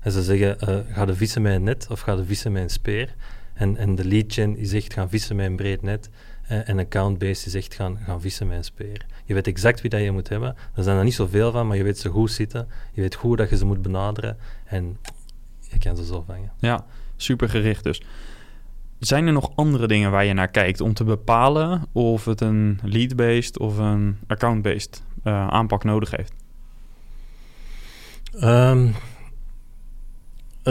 En 0.01 0.11
ze 0.11 0.23
zeggen, 0.23 0.57
uh, 0.69 0.95
ga 0.95 1.05
de 1.05 1.15
vissen 1.15 1.41
met 1.41 1.53
een 1.53 1.63
net 1.63 1.87
of 1.89 1.99
ga 1.99 2.15
de 2.15 2.25
vissen 2.25 2.51
met 2.51 2.61
een 2.61 2.69
speer. 2.69 3.15
En, 3.53 3.77
en 3.77 3.95
de 3.95 4.05
lead 4.05 4.33
gen 4.33 4.53
die 4.53 4.65
zegt, 4.65 4.93
gaan 4.93 5.09
vissen 5.09 5.35
met 5.35 5.45
een 5.45 5.55
breed 5.55 5.81
net. 5.81 6.09
Uh, 6.51 6.69
en 6.69 6.79
account-based 6.79 7.43
die 7.43 7.51
zegt, 7.51 7.73
gaan, 7.73 7.97
gaan 8.05 8.21
vissen 8.21 8.47
met 8.47 8.57
een 8.57 8.63
speer. 8.63 9.05
Je 9.25 9.33
weet 9.33 9.47
exact 9.47 9.81
wie 9.81 9.89
dat 9.89 10.01
je 10.01 10.11
moet 10.11 10.29
hebben. 10.29 10.55
Er 10.75 10.83
zijn 10.83 10.97
er 10.97 11.03
niet 11.03 11.13
zoveel 11.13 11.51
van, 11.51 11.67
maar 11.67 11.77
je 11.77 11.83
weet 11.83 11.99
ze 11.99 12.09
goed 12.09 12.31
zitten. 12.31 12.67
Je 12.91 13.01
weet 13.01 13.15
goed 13.15 13.37
dat 13.37 13.49
je 13.49 13.57
ze 13.57 13.65
moet 13.65 13.81
benaderen. 13.81 14.37
En 14.65 14.97
je 15.59 15.77
kan 15.79 15.97
ze 15.97 16.05
zo 16.05 16.23
vangen. 16.27 16.51
Ja, 16.57 16.85
super 17.15 17.49
gericht 17.49 17.83
dus. 17.83 18.01
Zijn 18.99 19.27
er 19.27 19.33
nog 19.33 19.51
andere 19.55 19.87
dingen 19.87 20.11
waar 20.11 20.25
je 20.25 20.33
naar 20.33 20.47
kijkt 20.47 20.81
om 20.81 20.93
te 20.93 21.03
bepalen 21.03 21.85
of 21.91 22.25
het 22.25 22.41
een 22.41 22.79
lead-based 22.83 23.59
of 23.59 23.77
een 23.77 24.17
account-based 24.27 25.03
uh, 25.23 25.47
aanpak 25.47 25.83
nodig 25.83 26.11
heeft? 26.11 26.33
Um, 28.43 28.95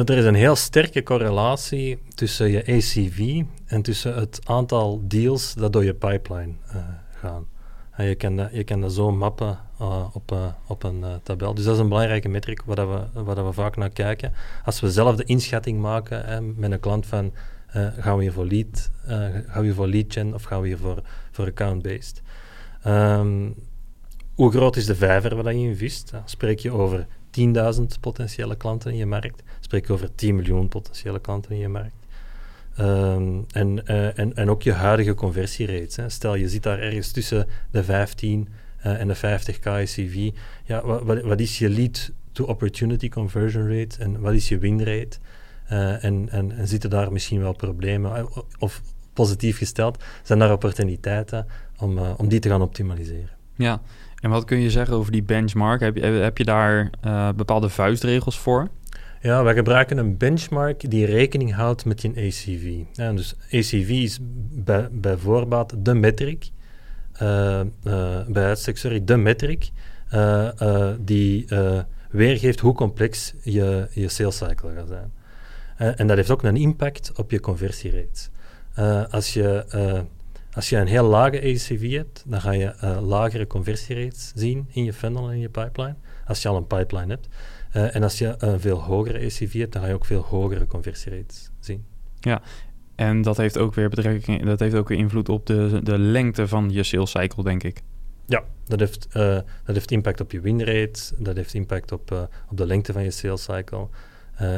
er 0.05 0.17
is 0.17 0.25
een 0.25 0.35
heel 0.35 0.57
sterke 0.57 1.03
correlatie 1.03 1.99
tussen 2.15 2.51
je 2.51 2.61
ACV 2.67 3.43
en 3.67 3.83
tussen 3.83 4.15
het 4.15 4.41
aantal 4.45 5.03
deals 5.05 5.55
dat 5.55 5.73
door 5.73 5.85
je 5.85 5.95
pipeline 5.95 6.53
uh, 6.69 6.77
gaan. 7.15 7.47
En 7.91 8.05
je, 8.05 8.15
kan 8.15 8.37
dat, 8.37 8.49
je 8.53 8.65
kan 8.65 8.81
dat 8.81 8.93
zo 8.93 9.13
mappen 9.13 9.59
uh, 9.81 10.05
op, 10.13 10.33
uh, 10.33 10.47
op 10.67 10.83
een 10.83 11.05
tabel. 11.23 11.55
Dus 11.55 11.65
dat 11.65 11.75
is 11.75 11.81
een 11.81 11.89
belangrijke 11.89 12.29
metric 12.29 12.63
waar, 12.65 12.77
dat 12.77 12.89
we, 12.89 13.23
waar 13.23 13.35
dat 13.35 13.45
we 13.45 13.53
vaak 13.53 13.77
naar 13.77 13.91
kijken. 13.91 14.33
Als 14.65 14.81
we 14.81 14.91
zelf 14.91 15.17
de 15.17 15.25
inschatting 15.25 15.81
maken 15.81 16.55
met 16.57 16.73
een 16.73 16.81
klant 16.81 17.07
van 17.07 17.33
gaan 17.99 18.17
we 18.17 18.23
hier 18.23 18.33
voor 18.33 18.47
lead, 18.47 18.91
gaan 19.47 19.61
we 19.61 19.63
hier 19.63 19.75
voor 19.75 19.89
lead 19.89 20.13
gen 20.13 20.35
of 20.35 20.43
gaan 20.43 20.61
we 20.61 20.67
hier 20.67 20.79
voor, 20.79 21.03
voor 21.31 21.47
account-based. 21.47 22.23
Um, 22.87 23.55
hoe 24.35 24.51
groot 24.51 24.77
is 24.77 24.87
de 24.87 24.95
vijver 24.95 25.43
waar 25.43 25.55
je 25.55 25.69
in 25.69 25.77
vist? 25.77 26.13
Spreek 26.25 26.59
je 26.59 26.73
over 26.73 27.07
10.000 27.39 28.01
potentiële 28.01 28.57
klanten 28.57 28.91
in 28.91 28.97
je 28.97 29.07
markt? 29.07 29.43
spreek 29.61 29.91
over 29.91 30.15
10 30.15 30.35
miljoen 30.35 30.69
potentiële 30.69 31.21
klanten 31.21 31.51
in 31.51 31.59
je 31.59 31.69
markt. 31.69 31.95
Um, 32.81 33.45
en, 33.53 33.81
uh, 33.85 34.19
en, 34.19 34.37
en 34.37 34.51
ook 34.51 34.63
je 34.63 34.73
huidige 34.73 35.15
conversierates. 35.15 35.97
Hè. 35.97 36.09
Stel, 36.09 36.35
je 36.35 36.49
zit 36.49 36.63
daar 36.63 36.79
ergens 36.79 37.11
tussen 37.11 37.47
de 37.71 37.85
15 37.85 38.49
uh, 38.87 39.01
en 39.01 39.09
de 39.09 39.15
50 39.15 39.59
KCV. 39.59 40.31
Ja, 40.65 40.85
wat, 40.85 41.23
wat 41.23 41.41
is 41.41 41.59
je 41.59 41.69
lead-to-opportunity 41.69 43.09
conversion 43.09 43.69
rate 43.69 43.99
en 43.99 44.21
wat 44.21 44.33
is 44.33 44.49
je 44.49 44.59
win 44.59 44.79
rate? 44.79 45.19
Uh, 45.73 46.05
en, 46.05 46.29
en, 46.31 46.53
en 46.53 46.69
zitten 46.69 46.91
daar 46.91 47.13
misschien 47.13 47.41
wel 47.41 47.53
problemen? 47.53 48.29
Of 48.59 48.83
positief 49.13 49.59
gesteld, 49.59 50.05
zijn 50.23 50.39
daar 50.39 50.53
opportuniteiten 50.53 51.47
om, 51.79 51.99
om 51.99 52.29
die 52.29 52.41
te 52.41 52.49
gaan 52.49 52.63
optimaliseren? 52.63 53.31
Ja, 53.55 53.81
en 54.21 54.31
wat 54.31 54.45
kun 54.45 54.61
je 54.61 54.71
zeggen 54.71 54.95
over 54.95 55.13
die 55.13 55.23
benchmark? 55.23 55.81
Heb 55.81 55.97
je, 55.97 56.03
heb 56.03 56.39
je 56.39 56.45
daar 56.45 56.91
bepaalde 57.37 57.69
vuistregels 57.69 58.39
voor? 58.39 58.69
Ja, 59.21 59.43
wij 59.43 59.55
gebruiken 59.55 59.99
een 59.99 60.17
benchmark 60.17 60.91
die 60.91 61.07
rekening 61.07 61.55
houdt 61.55 61.85
met 61.85 62.03
je 62.03 62.09
ACV. 62.09 62.75
Ja, 62.93 63.13
dus 63.13 63.35
ACV 63.47 63.89
is 63.89 64.19
bij, 64.51 64.89
bij 64.93 65.17
voorbaat 65.17 65.75
de 65.79 65.95
metric, 65.95 66.51
uh, 67.23 67.61
uh, 67.85 68.21
bij 68.29 68.45
uitstek, 68.45 68.77
sorry, 68.77 69.05
de 69.05 69.17
metric 69.17 69.71
die 71.01 71.47
weergeeft 72.11 72.61
hoe 72.61 72.75
complex 72.75 73.35
je, 73.43 73.89
je 73.93 74.09
sales 74.09 74.37
cycle 74.37 74.71
gaat 74.75 74.89
zijn. 74.89 75.13
en 75.97 76.07
dat 76.07 76.17
heeft 76.17 76.31
ook 76.31 76.43
een 76.43 76.57
impact 76.57 77.13
op 77.17 77.31
je 77.31 77.41
conversierates. 77.41 78.31
als, 79.11 79.33
je, 79.33 79.65
als 80.59 80.69
je 80.69 80.77
een 80.77 80.87
heel 80.87 81.05
lage 81.05 81.39
ACV 81.39 81.91
hebt, 81.91 82.25
dan 82.27 82.41
ga 82.41 82.51
je 82.51 82.75
lagere 83.01 83.47
conversierates 83.47 84.33
zien 84.35 84.69
in 84.71 84.85
je 84.85 84.93
funnel 84.93 85.29
en 85.29 85.35
in 85.35 85.41
je 85.41 85.49
pipeline. 85.49 85.95
Als 86.27 86.43
je 86.43 86.49
al 86.49 86.57
een 86.57 86.67
pipeline 86.67 87.07
hebt. 87.07 87.29
Uh, 87.77 87.95
en 87.95 88.03
als 88.03 88.19
je 88.19 88.35
een 88.39 88.61
veel 88.61 88.83
hogere 88.83 89.19
ACV 89.19 89.53
hebt, 89.53 89.73
dan 89.73 89.83
ga 89.83 89.89
je 89.89 89.95
ook 89.95 90.05
veel 90.05 90.23
hogere 90.23 90.67
conversierates 90.67 91.51
zien. 91.61 91.85
Ja, 92.21 92.43
en 92.95 93.23
dat 93.23 93.37
heeft 93.37 93.59
ook 93.59 93.75
weer 93.75 93.89
betrekking, 93.89 94.45
dat 94.45 94.61
heeft 94.61 94.75
ook 94.75 94.89
weer 94.89 94.99
invloed 94.99 95.29
op 95.29 95.47
de, 95.47 95.81
de 95.83 95.99
lengte 95.99 96.49
van 96.49 96.71
je 96.71 96.83
sales 96.83 97.11
cycle, 97.11 97.43
denk 97.43 97.63
ik. 97.63 97.83
Ja, 98.27 98.45
dat 98.65 98.81
heeft, 98.81 99.07
uh, 99.09 99.35
dat 99.65 99.75
heeft 99.75 99.91
impact 99.91 100.21
op 100.21 100.33
je 100.33 100.41
win 100.41 100.65
rate, 100.65 101.01
dat 101.19 101.37
heeft 101.37 101.55
impact 101.55 101.93
op, 101.93 102.29
op 102.51 102.57
de 102.57 102.67
lengte 102.67 102.93
van 102.93 103.03
je 103.03 103.11
sales 103.11 103.43
cycle 103.43 103.89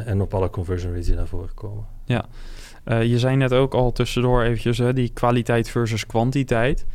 en 0.04 0.20
op 0.20 0.34
alle 0.34 0.50
conversion 0.50 0.90
rates 0.90 1.06
die 1.06 1.16
daarvoor 1.16 1.50
komen. 1.54 1.86
Ja, 2.04 2.28
je 2.84 3.18
zei 3.18 3.36
net 3.36 3.52
ook 3.52 3.74
al 3.74 3.92
tussendoor 3.92 4.42
eventjes 4.42 4.94
die 4.94 5.10
kwaliteit 5.14 5.70
versus 5.70 6.06
kwantiteit. 6.06 6.86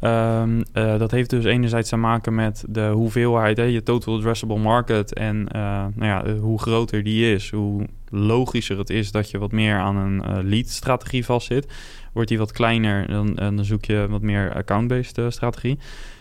Um, 0.00 0.58
uh, 0.74 0.98
dat 0.98 1.10
heeft 1.10 1.30
dus 1.30 1.44
enerzijds 1.44 1.88
te 1.88 1.96
maken 1.96 2.34
met 2.34 2.64
de 2.68 2.88
hoeveelheid, 2.88 3.56
hè, 3.56 3.62
je 3.62 3.82
total 3.82 4.14
addressable 4.14 4.58
market. 4.58 5.14
En 5.14 5.36
uh, 5.36 5.84
nou 5.94 6.04
ja, 6.04 6.34
hoe 6.34 6.60
groter 6.60 7.02
die 7.02 7.34
is, 7.34 7.50
hoe 7.50 7.86
logischer 8.08 8.78
het 8.78 8.90
is 8.90 9.10
dat 9.10 9.30
je 9.30 9.38
wat 9.38 9.52
meer 9.52 9.78
aan 9.78 9.96
een 9.96 10.48
lead-strategie 10.48 11.24
vastzit. 11.24 11.72
Wordt 12.12 12.28
die 12.28 12.38
wat 12.38 12.52
kleiner, 12.52 13.06
dan, 13.06 13.34
dan 13.34 13.64
zoek 13.64 13.84
je 13.84 14.06
wat 14.08 14.22
meer 14.22 14.54
account-based 14.54 15.20
strategie. 15.28 15.78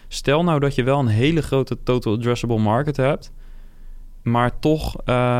Stel 0.08 0.44
nou 0.44 0.60
dat 0.60 0.75
je 0.75 0.84
wel 0.84 1.00
een 1.00 1.08
hele 1.08 1.42
grote 1.42 1.78
total 1.84 2.13
addressable 2.13 2.60
market 2.60 2.98
hebt, 2.98 3.32
maar 4.24 4.60
toch 4.60 4.96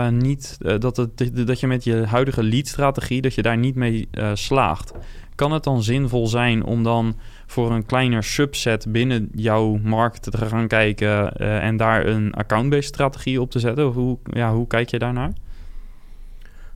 niet 0.10 0.58
dat, 0.80 0.98
het, 0.98 1.32
dat 1.48 1.60
je 1.60 1.68
met 1.68 1.84
je 1.84 2.06
huidige 2.06 2.44
lead-strategie 2.44 3.22
dat 3.22 3.34
je 3.34 3.42
daar 3.42 3.58
niet 3.58 3.76
mee 3.76 4.10
slaagt. 4.34 4.94
Kan 5.36 5.52
het 5.52 5.64
dan 5.64 5.84
zinvol 5.84 6.28
zijn 6.28 6.64
om 6.64 6.84
dan 6.84 7.16
voor 7.46 7.72
een 7.72 7.86
kleiner 7.86 8.24
subset 8.24 8.92
binnen 8.92 9.30
jouw 9.36 9.80
markt 9.84 10.32
te 10.32 10.48
gaan 10.48 10.68
kijken 10.68 11.36
en 11.38 11.78
daar 11.78 12.06
een 12.06 12.34
account-based 12.34 12.86
strategie 12.86 13.42
op 13.42 13.52
te 13.52 13.60
zetten? 13.60 13.86
Hoe, 13.86 14.18
ja, 14.24 14.54
hoe 14.54 14.68
kijk 14.68 14.90
je 14.90 15.00
daarnaar? 15.00 15.32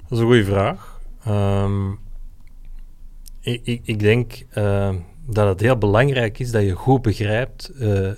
Dat 0.02 0.12
is 0.12 0.20
een 0.20 0.26
goede 0.26 0.46
vraag. 0.46 1.00
Um, 1.28 2.00
ik, 3.42 3.62
ik, 3.64 3.82
ik, 3.84 4.00
denk 4.00 4.46
dat 5.28 5.48
het 5.48 5.60
heel 5.60 5.78
belangrijk 5.78 6.40
is 6.40 6.52
dat 6.52 6.64
je 6.64 6.72
goed 6.72 7.02
begrijpt 7.02 7.72
uh, 7.80 8.10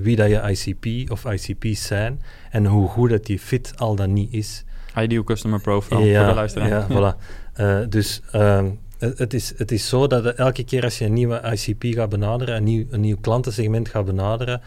wie 0.00 0.16
dat 0.16 0.28
je 0.28 0.40
ICP 0.50 1.10
of 1.10 1.24
ICP's 1.24 1.86
zijn 1.86 2.20
en 2.50 2.66
hoe 2.66 2.88
goed 2.88 3.10
dat 3.10 3.26
die 3.26 3.38
fit 3.38 3.72
al 3.76 3.94
dan 3.94 4.12
niet 4.12 4.32
is. 4.32 4.64
Ideal 4.98 5.24
Customer 5.24 5.60
Profile 5.60 6.04
ja, 6.04 6.18
voor 6.18 6.28
de 6.28 6.34
luisteraar. 6.34 6.68
Ja, 6.68 6.86
voilà. 6.88 7.88
dus 7.88 8.20
um, 8.34 8.78
het 8.98 9.34
is, 9.34 9.52
het 9.56 9.72
is 9.72 9.88
zo 9.88 10.06
dat 10.06 10.26
elke 10.26 10.64
keer 10.64 10.82
als 10.82 10.98
je 10.98 11.04
een 11.04 11.12
nieuwe 11.12 11.40
ICP 11.52 11.84
gaat 11.84 12.08
benaderen, 12.08 12.56
een 12.56 12.64
nieuw, 12.64 12.84
een 12.90 13.00
nieuw 13.00 13.16
klantensegment 13.20 13.88
gaat 13.88 14.04
benaderen, 14.04 14.60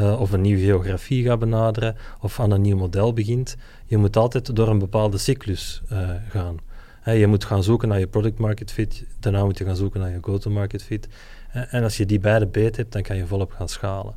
uh, 0.00 0.20
of 0.20 0.32
een 0.32 0.40
nieuwe 0.40 0.64
geografie 0.64 1.24
gaat 1.24 1.38
benaderen, 1.38 1.96
of 2.20 2.40
aan 2.40 2.50
een 2.50 2.60
nieuw 2.60 2.76
model 2.76 3.12
begint, 3.12 3.56
je 3.86 3.96
moet 3.96 4.16
altijd 4.16 4.56
door 4.56 4.68
een 4.68 4.78
bepaalde 4.78 5.18
cyclus 5.18 5.82
uh, 5.92 6.10
gaan. 6.28 6.56
je 7.04 7.26
moet 7.26 7.44
gaan 7.44 7.62
zoeken 7.62 7.88
naar 7.88 7.98
je 7.98 8.06
product 8.06 8.38
market 8.38 8.72
fit, 8.72 9.04
daarna 9.20 9.44
moet 9.44 9.58
je 9.58 9.64
gaan 9.64 9.76
zoeken 9.76 10.00
naar 10.00 10.10
je 10.10 10.18
go-to-market 10.20 10.82
fit. 10.82 11.08
En 11.54 11.82
als 11.82 11.96
je 11.96 12.06
die 12.06 12.20
beide 12.20 12.46
beet 12.46 12.76
hebt, 12.76 12.92
dan 12.92 13.02
kan 13.02 13.16
je 13.16 13.26
volop 13.26 13.52
gaan 13.52 13.68
schalen. 13.68 14.14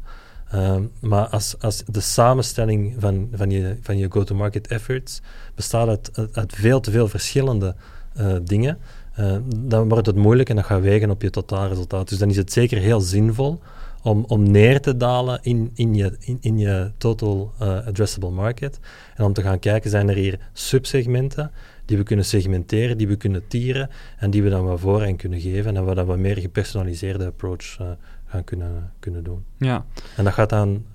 Uh, 0.53 0.75
maar 0.99 1.27
als, 1.27 1.55
als 1.59 1.83
de 1.85 1.99
samenstelling 1.99 2.95
van, 2.99 3.29
van 3.33 3.49
je, 3.49 3.77
van 3.81 3.97
je 3.97 4.11
go-to-market 4.11 4.67
efforts 4.67 5.21
bestaat 5.55 5.87
uit, 5.87 6.29
uit, 6.31 6.53
veel 6.55 6.79
te 6.79 6.91
veel 6.91 7.07
verschillende 7.07 7.75
uh, 8.17 8.35
dingen, 8.43 8.77
uh, 9.19 9.35
dan 9.55 9.89
wordt 9.89 10.07
het 10.07 10.15
moeilijk 10.15 10.49
en 10.49 10.55
dat 10.55 10.65
gaat 10.65 10.81
wegen 10.81 11.09
op 11.09 11.21
je 11.21 11.29
totaalresultaat. 11.29 12.09
Dus 12.09 12.17
dan 12.17 12.29
is 12.29 12.37
het 12.37 12.51
zeker 12.51 12.77
heel 12.77 12.99
zinvol 12.99 13.59
om, 14.03 14.23
om 14.27 14.51
neer 14.51 14.81
te 14.81 14.97
dalen 14.97 15.39
in, 15.41 15.71
in, 15.73 15.95
je, 15.95 16.37
in, 16.41 16.57
je 16.57 16.91
total 16.97 17.53
uh, 17.61 17.85
addressable 17.87 18.29
market. 18.29 18.79
En 19.15 19.23
om 19.23 19.33
te 19.33 19.41
gaan 19.41 19.59
kijken, 19.59 19.89
zijn 19.89 20.09
er 20.09 20.15
hier 20.15 20.39
subsegmenten 20.53 21.51
die 21.87 21.97
we 21.97 22.03
kunnen 22.03 22.25
segmenteren, 22.25 22.97
die 22.97 23.07
we 23.07 23.15
kunnen 23.15 23.47
tieren 23.47 23.89
en 24.17 24.29
die 24.29 24.43
we 24.43 24.49
dan 24.49 24.65
wat 24.65 24.79
voorrang 24.79 25.17
kunnen 25.17 25.39
geven 25.39 25.77
en 25.77 25.85
waar 25.85 26.07
we 26.07 26.13
een 26.13 26.21
meer 26.21 26.37
gepersonaliseerde 26.37 27.25
approach 27.25 27.79
uh, 27.81 27.87
gaan 28.25 28.43
kunnen, 28.43 28.93
kunnen 28.99 29.23
doen. 29.23 29.43
Ja. 29.57 29.85
En 30.15 30.23
dat 30.23 30.33
gaat 30.33 30.49
dan, 30.49 30.85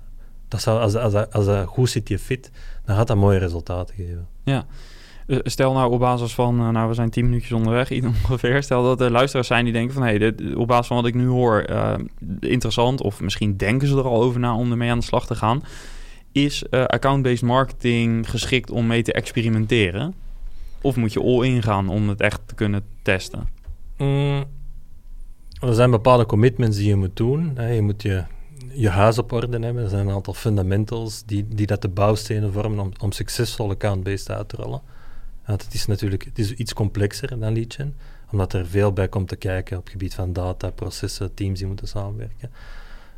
dat 0.47 0.61
zal, 0.61 0.79
als, 0.79 0.95
als, 0.95 1.13
als, 1.13 1.29
als 1.31 1.45
dat 1.45 1.67
goed 1.67 1.89
zit 1.89 2.09
je 2.09 2.19
fit, 2.19 2.51
dan 2.85 2.95
gaat 2.95 3.07
dat 3.07 3.17
mooie 3.17 3.39
resultaten 3.39 3.95
geven. 3.95 4.27
Ja. 4.43 4.65
Eh, 5.27 5.37
Stel 5.43 5.73
nou 5.73 5.91
op 5.91 5.99
basis 5.99 6.33
van, 6.33 6.59
eh, 6.59 6.69
nou 6.69 6.87
we 6.87 6.93
zijn 6.93 7.09
tien 7.09 7.25
minuutjes 7.25 7.51
onderweg 7.51 7.91
iets 7.91 8.05
ongeveer. 8.05 8.63
Stel 8.63 8.83
dat 8.83 9.01
er 9.01 9.11
luisteraars 9.11 9.47
zijn 9.47 9.63
die 9.63 9.73
denken 9.73 9.93
van, 9.93 10.03
hé, 10.03 10.17
hey, 10.17 10.55
op 10.55 10.67
basis 10.67 10.87
van 10.87 10.97
wat 10.97 11.05
ik 11.05 11.15
nu 11.15 11.27
hoor, 11.27 11.59
eh, 11.59 11.93
interessant. 12.39 13.01
Of 13.01 13.21
misschien 13.21 13.57
denken 13.57 13.87
ze 13.87 13.97
er 13.97 14.03
al 14.03 14.21
over 14.21 14.39
na 14.39 14.55
om 14.55 14.71
ermee 14.71 14.91
aan 14.91 14.99
de 14.99 15.05
slag 15.05 15.25
te 15.25 15.35
gaan. 15.35 15.63
Is 16.31 16.63
eh, 16.63 16.83
account-based 16.83 17.41
marketing 17.41 18.29
geschikt 18.29 18.71
om 18.71 18.87
mee 18.87 19.01
te 19.01 19.13
experimenteren? 19.13 20.13
Of 20.83 20.95
moet 20.95 21.13
je 21.13 21.21
all-in 21.21 21.63
gaan 21.63 21.89
om 21.89 22.09
het 22.09 22.21
echt 22.21 22.41
te 22.45 22.55
kunnen 22.55 22.83
testen? 23.01 23.47
Mm, 23.97 24.43
er 25.59 25.73
zijn 25.73 25.91
bepaalde 25.91 26.25
commitments 26.25 26.77
die 26.77 26.87
je 26.87 26.95
moet 26.95 27.15
doen. 27.15 27.55
Je 27.73 27.81
moet 27.81 28.01
je, 28.01 28.23
je 28.73 28.89
huis 28.89 29.17
op 29.17 29.31
orde 29.31 29.59
hebben. 29.59 29.83
Er 29.83 29.89
zijn 29.89 30.07
een 30.07 30.13
aantal 30.13 30.33
fundamentals 30.33 31.23
die, 31.25 31.47
die 31.47 31.65
dat 31.65 31.81
de 31.81 31.89
bouwstenen 31.89 32.53
vormen 32.53 32.79
om, 32.79 32.91
om 33.01 33.11
account-based 33.69 34.29
uit 34.29 34.49
te 34.49 34.55
rollen. 34.55 34.81
Want 35.45 35.63
het 35.63 35.73
is 35.73 35.85
natuurlijk 35.85 36.23
het 36.23 36.39
is 36.39 36.53
iets 36.53 36.73
complexer 36.73 37.39
dan 37.39 37.65
gen, 37.67 37.95
omdat 38.31 38.53
er 38.53 38.65
veel 38.65 38.93
bij 38.93 39.07
komt 39.07 39.27
te 39.27 39.35
kijken 39.35 39.77
op 39.77 39.83
het 39.83 39.91
gebied 39.91 40.13
van 40.13 40.33
data, 40.33 40.69
processen, 40.69 41.33
teams 41.33 41.57
die 41.57 41.67
moeten 41.67 41.87
samenwerken. 41.87 42.51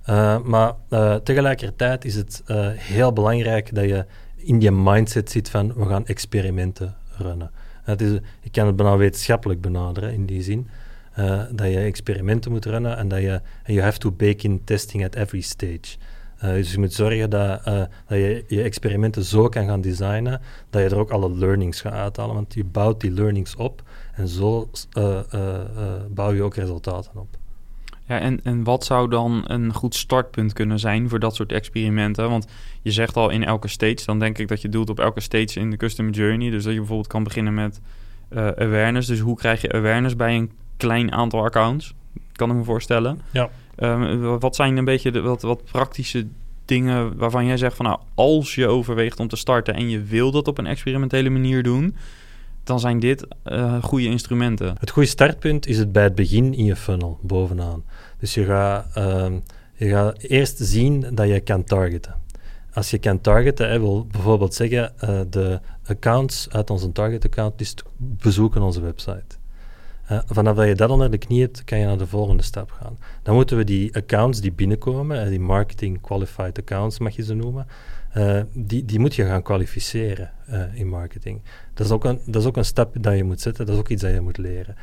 Uh, 0.10 0.42
maar 0.42 0.74
uh, 0.90 1.16
tegelijkertijd 1.16 2.06
is 2.06 2.16
het 2.16 2.44
uh, 2.48 2.68
heel 2.72 3.14
belangrijk 3.14 3.76
dat 3.76 3.84
je 3.84 4.06
in 4.36 4.60
die 4.60 4.72
mindset 4.72 5.32
zit 5.32 5.50
van 5.50 5.74
we 5.74 5.86
gaan 5.86 6.06
experimenten 6.06 6.96
runnen. 7.18 7.52
Het 7.84 8.02
is, 8.02 8.20
ik 8.42 8.52
kan 8.52 8.68
het 8.68 8.76
bijna 8.76 8.98
wetenschappelijk 8.98 9.62
benaderen 9.62 10.14
in 10.14 10.26
die 10.26 10.42
zin. 10.42 10.68
Uh, 11.20 11.42
dat 11.52 11.68
je 11.68 11.80
experimenten 11.80 12.52
moet 12.52 12.66
runnen 12.66 12.98
en 12.98 13.08
dat 13.08 13.20
je 13.20 13.42
you 13.66 13.82
have 13.82 13.98
to 13.98 14.12
bake 14.12 14.44
in 14.48 14.64
testing 14.64 15.06
at 15.06 15.16
every 15.16 15.42
stage. 15.42 15.98
Uh, 16.44 16.50
dus 16.52 16.72
je 16.72 16.80
moet 16.80 16.94
zorgen 16.94 17.30
dat, 17.30 17.68
uh, 17.68 17.78
dat 18.08 18.18
je 18.18 18.44
je 18.48 18.62
experimenten 18.62 19.24
zo 19.24 19.50
kan 19.50 19.66
gaan 19.66 19.82
designen 19.82 20.42
dat 20.70 20.82
je 20.82 20.90
er 20.90 20.98
ook 20.98 21.12
alle 21.12 21.36
learnings 21.36 21.82
gaat 21.82 21.94
uithalen. 21.94 22.36
Want 22.36 22.54
je 22.54 22.64
bouwt 22.64 23.02
die 23.02 23.12
learnings 23.12 23.56
op 23.56 23.84
en 24.14 24.28
zo 24.28 24.70
bouw 26.10 26.34
je 26.34 26.44
ook 26.44 26.56
resultaten 26.56 27.12
op. 27.16 27.38
Ja, 28.08 28.20
en, 28.20 28.40
en 28.44 28.64
wat 28.64 28.86
zou 28.86 29.10
dan 29.10 29.44
een 29.48 29.74
goed 29.74 29.96
startpunt 29.96 30.54
kunnen 30.54 30.80
zijn 30.80 31.10
voor 31.10 31.20
dat 31.20 31.36
soort 31.36 31.52
experimenten? 31.52 32.30
Want 32.30 32.48
je 32.82 32.92
zegt 32.92 33.16
al 33.18 33.30
in 33.30 33.44
elke 33.44 33.68
stage, 33.68 34.06
dan 34.06 34.20
denk 34.20 34.38
ik 34.38 34.48
dat 34.48 34.62
je 34.62 34.70
doelt 34.70 34.90
op 34.90 35.00
elke 35.00 35.22
stage 35.22 35.60
in 35.60 35.70
de 35.70 35.78
customer 35.78 36.14
journey. 36.14 36.50
Dus 36.50 36.64
dat 36.64 36.72
je 36.72 36.80
bijvoorbeeld 36.80 37.08
kan 37.08 37.24
beginnen 37.24 37.54
met 37.54 37.82
awareness. 38.36 39.08
Dus 39.08 39.20
hoe 39.20 39.36
krijg 39.36 39.62
je 39.62 39.72
awareness 39.72 40.16
bij 40.16 40.36
een 40.36 40.52
klein 40.78 41.12
aantal 41.12 41.44
accounts, 41.44 41.94
kan 42.32 42.50
ik 42.50 42.56
me 42.56 42.64
voorstellen. 42.64 43.22
Ja. 43.32 43.50
Um, 43.78 44.40
wat 44.40 44.56
zijn 44.56 44.78
een 44.78 44.86
beetje 44.86 45.12
de, 45.12 45.22
wat, 45.22 45.42
wat 45.42 45.64
praktische 45.64 46.28
dingen 46.66 47.18
waarvan 47.18 47.46
jij 47.46 47.58
zegt 47.58 47.76
van 47.76 47.86
nou, 47.86 48.00
als 48.14 48.56
je 48.56 48.68
overweegt 48.68 49.20
om 49.20 49.28
te 49.28 49.36
starten 49.36 49.74
en 49.74 49.90
je 49.90 50.02
wil 50.04 50.32
dat 50.32 50.48
op 50.48 50.58
een 50.58 50.66
experimentele 50.66 51.30
manier 51.30 51.64
doen, 51.64 51.96
dan 52.66 52.80
zijn 52.80 53.00
dit 53.00 53.28
uh, 53.46 53.84
goede 53.84 54.06
instrumenten. 54.06 54.76
Het 54.80 54.90
goede 54.90 55.08
startpunt 55.08 55.68
is 55.68 55.78
het 55.78 55.92
bij 55.92 56.04
het 56.04 56.16
begin 56.16 56.54
in 56.54 56.66
je 56.66 56.76
funnel, 56.76 57.20
bovenaan. 57.22 57.84
Dus 58.20 58.34
je 58.34 58.46
gaat, 58.46 58.98
uh, 58.98 59.26
je 59.74 59.90
gaat 59.90 60.18
eerst 60.18 60.58
zien 60.58 61.06
dat 61.16 61.28
je 61.28 61.40
kan 61.40 61.64
targeten. 61.64 62.16
Als 62.74 62.90
je 62.90 62.98
kan 62.98 63.22
targeten, 63.22 63.80
wil 63.80 64.08
bijvoorbeeld 64.12 64.54
zeggen, 64.54 64.94
uh, 65.04 65.20
de 65.30 65.60
accounts 65.86 66.48
uit 66.50 66.70
onze 66.70 66.92
target-account 66.92 67.74
bezoeken 67.98 68.62
onze 68.62 68.82
website. 68.82 69.36
Uh, 70.12 70.20
vanaf 70.26 70.56
dat 70.56 70.68
je 70.68 70.76
dat 70.76 70.90
onder 70.90 71.12
de 71.12 71.18
knie 71.18 71.42
hebt, 71.42 71.64
kan 71.64 71.80
je 71.80 71.86
naar 71.86 71.98
de 71.98 72.08
volgende 72.08 72.44
stap 72.44 72.72
gaan. 72.72 72.98
Dan 73.24 73.36
moeten 73.36 73.58
we 73.58 73.64
die 73.64 73.96
accounts 73.96 74.42
die 74.42 74.52
binnenkomen, 74.52 75.30
die 75.30 75.40
marketing 75.40 76.02
qualified 76.02 76.60
accounts 76.60 77.00
mag 77.00 77.16
je 77.16 77.24
ze 77.24 77.34
noemen, 77.34 77.68
uh, 78.18 78.42
die, 78.54 78.86
die 78.86 79.00
moet 79.00 79.16
je 79.16 79.26
gaan 79.26 79.42
kwalificeren 79.42 80.32
in 80.74 80.88
marketing. 80.88 81.42
Dat 81.74 81.86
is, 81.86 81.92
ook 81.92 82.06
een, 82.06 82.20
dat 82.26 82.42
is 82.42 82.48
ook 82.48 82.58
een 82.58 82.66
stap 82.66 82.96
dat 83.00 83.16
je 83.16 83.24
moet 83.24 83.42
zetten, 83.42 83.66
dat 83.66 83.76
is 83.76 83.82
ook 83.82 83.90
iets 83.90 84.02
dat 84.02 84.14
je 84.14 84.22
moet 84.22 84.38
leren. 84.38 84.76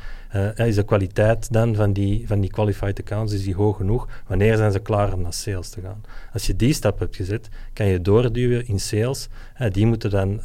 is 0.55 0.75
de 0.75 0.83
kwaliteit 0.83 1.51
dan 1.51 1.75
van 1.75 1.93
die, 1.93 2.27
van 2.27 2.39
die 2.39 2.49
qualified 2.49 2.99
accounts 2.99 3.33
is 3.33 3.43
die 3.43 3.55
hoog 3.55 3.77
genoeg? 3.77 4.07
Wanneer 4.27 4.57
zijn 4.57 4.71
ze 4.71 4.79
klaar 4.79 5.13
om 5.13 5.21
naar 5.21 5.33
sales 5.33 5.69
te 5.69 5.81
gaan? 5.81 6.03
Als 6.33 6.47
je 6.47 6.55
die 6.55 6.73
stap 6.73 6.99
hebt 6.99 7.15
gezet, 7.15 7.49
kan 7.73 7.85
je 7.85 8.01
doorduwen 8.01 8.67
in 8.67 8.79
sales. 8.79 9.27
die 9.71 9.85
moeten 9.85 10.09
dan 10.09 10.41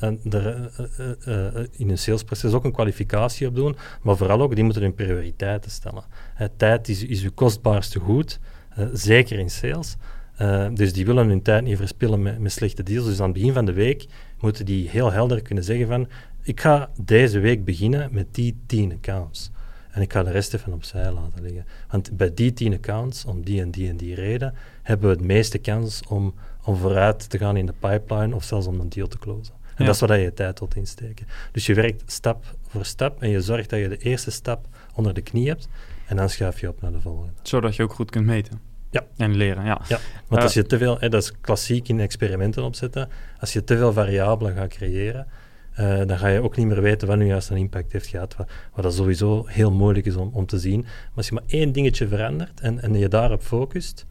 in 1.77 1.91
een 1.91 1.99
salesproces 1.99 2.53
ook 2.53 2.65
een 2.65 2.73
kwalificatie 2.73 3.47
op 3.47 3.55
doen, 3.55 3.77
maar 4.03 4.17
vooral 4.17 4.41
ook, 4.41 4.55
die 4.55 4.65
moeten 4.65 4.83
hun 4.83 4.95
prioriteiten 4.95 5.71
stellen. 5.71 6.05
tijd 6.57 6.89
is, 6.89 7.05
is 7.05 7.23
uw 7.23 7.33
kostbaarste 7.35 7.99
goed, 7.99 8.41
zeker 8.93 9.39
in 9.39 9.51
sales. 9.51 9.97
Uh, 10.41 10.67
dus 10.75 10.93
die 10.93 11.07
willen 11.07 11.29
hun 11.29 11.43
tijd 11.43 11.65
niet 11.65 11.77
verspillen 11.77 12.23
met, 12.23 12.39
met, 12.39 12.53
slechte 12.53 12.83
deals. 12.83 13.07
Dus 13.07 13.19
aan 13.21 13.25
het 13.25 13.35
begin 13.35 13.53
van 13.53 13.65
de 13.65 13.73
week 13.73 14.07
moeten 14.41 14.67
die 14.67 14.89
heel 14.89 15.13
helder 15.13 15.43
kunnen 15.43 15.65
zeggen 15.65 15.87
van 15.87 16.09
ik 16.43 16.61
ga 16.61 16.91
deze 17.01 17.39
week 17.39 17.65
beginnen 17.65 18.09
met 18.13 18.35
die 18.35 18.57
10 18.67 18.93
accounts. 18.93 19.51
En 19.91 20.03
ik 20.03 20.13
ga 20.13 20.23
de 20.23 20.31
rest 20.31 20.55
even 20.55 20.73
opzij 20.73 21.13
laten 21.13 21.43
liggen. 21.43 21.65
Want 21.91 22.17
bij 22.17 22.35
die 22.35 22.53
10 22.53 22.75
accounts, 22.75 23.25
om 23.25 23.45
die 23.45 23.61
en 23.61 23.71
die 23.71 23.89
en 23.89 23.97
die 23.97 24.15
reden, 24.15 24.55
hebben 24.83 25.09
we 25.09 25.17
het 25.17 25.25
meeste 25.25 25.59
kans 25.59 26.03
om, 26.09 26.35
om 26.65 26.77
vooruit 26.77 27.31
te 27.31 27.39
gaan 27.39 27.57
in 27.57 27.67
de 27.67 27.75
pipeline 27.79 28.35
of 28.35 28.45
zelfs 28.45 28.67
om 28.67 28.81
een 28.81 28.89
deal 28.89 29.09
te 29.09 29.19
closen. 29.19 29.55
En 29.65 29.85
ja. 29.85 29.85
dat 29.85 29.95
is 29.95 30.01
waar 30.01 30.19
je 30.19 30.35
tijd 30.35 30.57
tot 30.57 30.77
insteken. 30.77 31.27
Dus 31.53 31.67
je 31.67 31.75
werkt 31.75 32.13
stap 32.13 32.45
voor 32.69 32.85
stap 32.85 33.23
en 33.23 33.29
je 33.29 33.41
zorgt 33.41 33.71
dat 33.71 33.79
je 33.79 33.89
de 33.89 33.99
eerste 33.99 34.31
stap 34.31 34.67
onder 34.95 35.15
de 35.15 35.23
knie 35.23 35.49
hebt 35.49 35.69
en 36.07 36.17
dan 36.17 36.29
schuif 36.29 36.61
je 36.61 36.69
op 36.69 36.81
naar 36.81 36.93
de 36.93 37.01
volgende. 37.01 37.33
Zodat 37.43 37.77
je 37.77 37.83
ook 37.83 37.93
goed 37.93 38.11
kunt 38.11 38.27
meten. 38.27 38.68
Ja. 38.91 39.05
En 39.17 39.37
leren, 39.37 39.65
ja. 39.65 39.81
ja 39.89 39.99
want 40.27 40.41
uh, 40.41 40.43
als 40.43 40.55
je 40.55 40.67
te 40.67 40.79
veel, 40.79 40.99
hè, 40.99 41.09
dat 41.09 41.23
is 41.23 41.33
klassiek 41.41 41.89
in 41.89 42.01
experimenten 42.01 42.63
opzetten, 42.63 43.09
als 43.41 43.53
je 43.53 43.65
te 43.65 43.77
veel 43.77 43.93
variabelen 43.93 44.55
gaat 44.55 44.69
creëren, 44.69 45.27
uh, 45.81 45.99
dan 46.07 46.19
ga 46.19 46.29
je 46.29 46.43
ook 46.43 46.57
niet 46.57 46.67
meer 46.67 46.83
weten 46.83 47.09
wat 47.09 47.17
nu 47.17 47.27
juist 47.27 47.51
een 47.51 47.57
impact 47.57 47.93
heeft 47.93 48.07
gehad, 48.07 48.37
wat, 48.37 48.49
wat 48.75 48.85
dat 48.85 48.95
sowieso 48.95 49.47
heel 49.47 49.73
moeilijk 49.73 50.07
is 50.07 50.17
om, 50.17 50.31
om 50.33 50.47
te 50.47 50.59
zien. 50.59 50.81
Maar 50.81 51.13
als 51.15 51.29
je 51.29 51.35
maar 51.35 51.43
één 51.47 51.73
dingetje 51.73 52.09
verandert 52.09 52.61
en, 52.61 52.81
en 52.81 52.99
je 52.99 53.09
daarop 53.09 53.43
focust, 53.43 54.07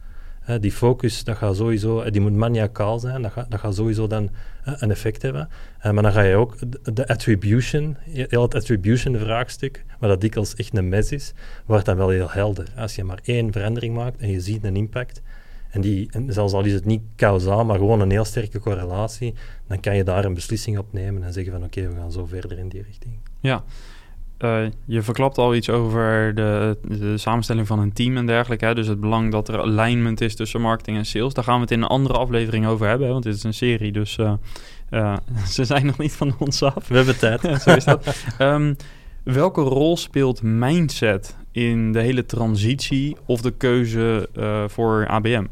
die 0.60 0.72
focus, 0.72 1.24
dat 1.24 1.36
gaat 1.36 1.56
sowieso, 1.56 2.10
die 2.10 2.20
moet 2.20 2.34
maniacaal 2.34 2.98
zijn, 2.98 3.22
dat 3.22 3.32
gaat, 3.32 3.50
dat 3.50 3.60
gaat 3.60 3.74
sowieso 3.74 4.06
dan 4.06 4.30
een 4.64 4.90
effect 4.90 5.22
hebben. 5.22 5.48
maar 5.82 6.02
dan 6.02 6.12
ga 6.12 6.22
je 6.22 6.36
ook 6.36 6.56
de, 6.94 7.08
attribution, 7.08 7.96
heel 8.04 8.42
het 8.42 8.54
attribution 8.54 9.18
vraagstuk, 9.18 9.84
waar 9.98 10.08
dat 10.08 10.20
dikwijls 10.20 10.54
echt 10.54 10.76
een 10.76 10.88
mes 10.88 11.12
is, 11.12 11.32
wordt 11.66 11.84
dan 11.84 11.96
wel 11.96 12.08
heel 12.08 12.30
helder. 12.30 12.66
Als 12.76 12.94
je 12.94 13.04
maar 13.04 13.20
één 13.22 13.52
verandering 13.52 13.94
maakt 13.94 14.20
en 14.20 14.30
je 14.30 14.40
ziet 14.40 14.64
een 14.64 14.76
impact, 14.76 15.22
en, 15.70 15.80
die, 15.80 16.10
zelfs 16.26 16.52
al 16.52 16.64
is 16.64 16.72
het 16.72 16.84
niet 16.84 17.02
kausaal, 17.16 17.64
maar 17.64 17.78
gewoon 17.78 18.00
een 18.00 18.10
heel 18.10 18.24
sterke 18.24 18.60
correlatie, 18.60 19.34
dan 19.66 19.80
kan 19.80 19.96
je 19.96 20.04
daar 20.04 20.24
een 20.24 20.34
beslissing 20.34 20.78
op 20.78 20.92
nemen 20.92 21.22
en 21.22 21.32
zeggen 21.32 21.52
van 21.52 21.64
oké, 21.64 21.88
we 21.88 21.96
gaan 21.96 22.12
zo 22.12 22.26
verder 22.26 22.58
in 22.58 22.68
die 22.68 22.82
richting. 22.82 23.12
Ja, 23.40 23.64
uh, 24.38 24.60
je 24.84 25.02
verklapt 25.02 25.38
al 25.38 25.54
iets 25.54 25.70
over 25.70 26.34
de, 26.34 26.78
de, 26.82 27.18
samenstelling 27.18 27.66
van 27.66 27.78
een 27.78 27.92
team 27.92 28.16
en 28.16 28.26
dergelijke. 28.26 28.64
Hè? 28.64 28.74
Dus 28.74 28.86
het 28.86 29.00
belang 29.00 29.32
dat 29.32 29.48
er 29.48 29.60
alignment 29.60 30.20
is 30.20 30.34
tussen 30.36 30.60
marketing 30.60 30.96
en 30.96 31.06
sales. 31.06 31.34
Daar 31.34 31.44
gaan 31.44 31.54
we 31.54 31.60
het 31.60 31.70
in 31.70 31.82
een 31.82 31.88
andere 31.88 32.18
aflevering 32.18 32.66
over 32.66 32.88
hebben, 32.88 33.06
hè? 33.06 33.12
want 33.12 33.24
dit 33.24 33.34
is 33.34 33.42
een 33.42 33.54
serie. 33.54 33.92
Dus 33.92 34.16
uh, 34.16 34.32
uh, 34.90 35.16
ze 35.54 35.64
zijn 35.64 35.86
nog 35.86 35.98
niet 35.98 36.12
van 36.12 36.34
ons 36.38 36.62
af. 36.62 36.88
We 36.88 36.96
hebben 36.96 37.18
tijd. 37.18 37.40
Zo 37.62 37.74
is 37.74 37.84
dat. 37.84 38.24
um, 38.38 38.76
welke 39.22 39.60
rol 39.60 39.96
speelt 39.96 40.42
mindset 40.42 41.36
in 41.52 41.92
de 41.92 42.00
hele 42.00 42.26
transitie 42.26 43.16
of 43.26 43.40
de 43.40 43.50
keuze 43.50 44.28
voor 44.68 45.06
ABM? 45.08 45.44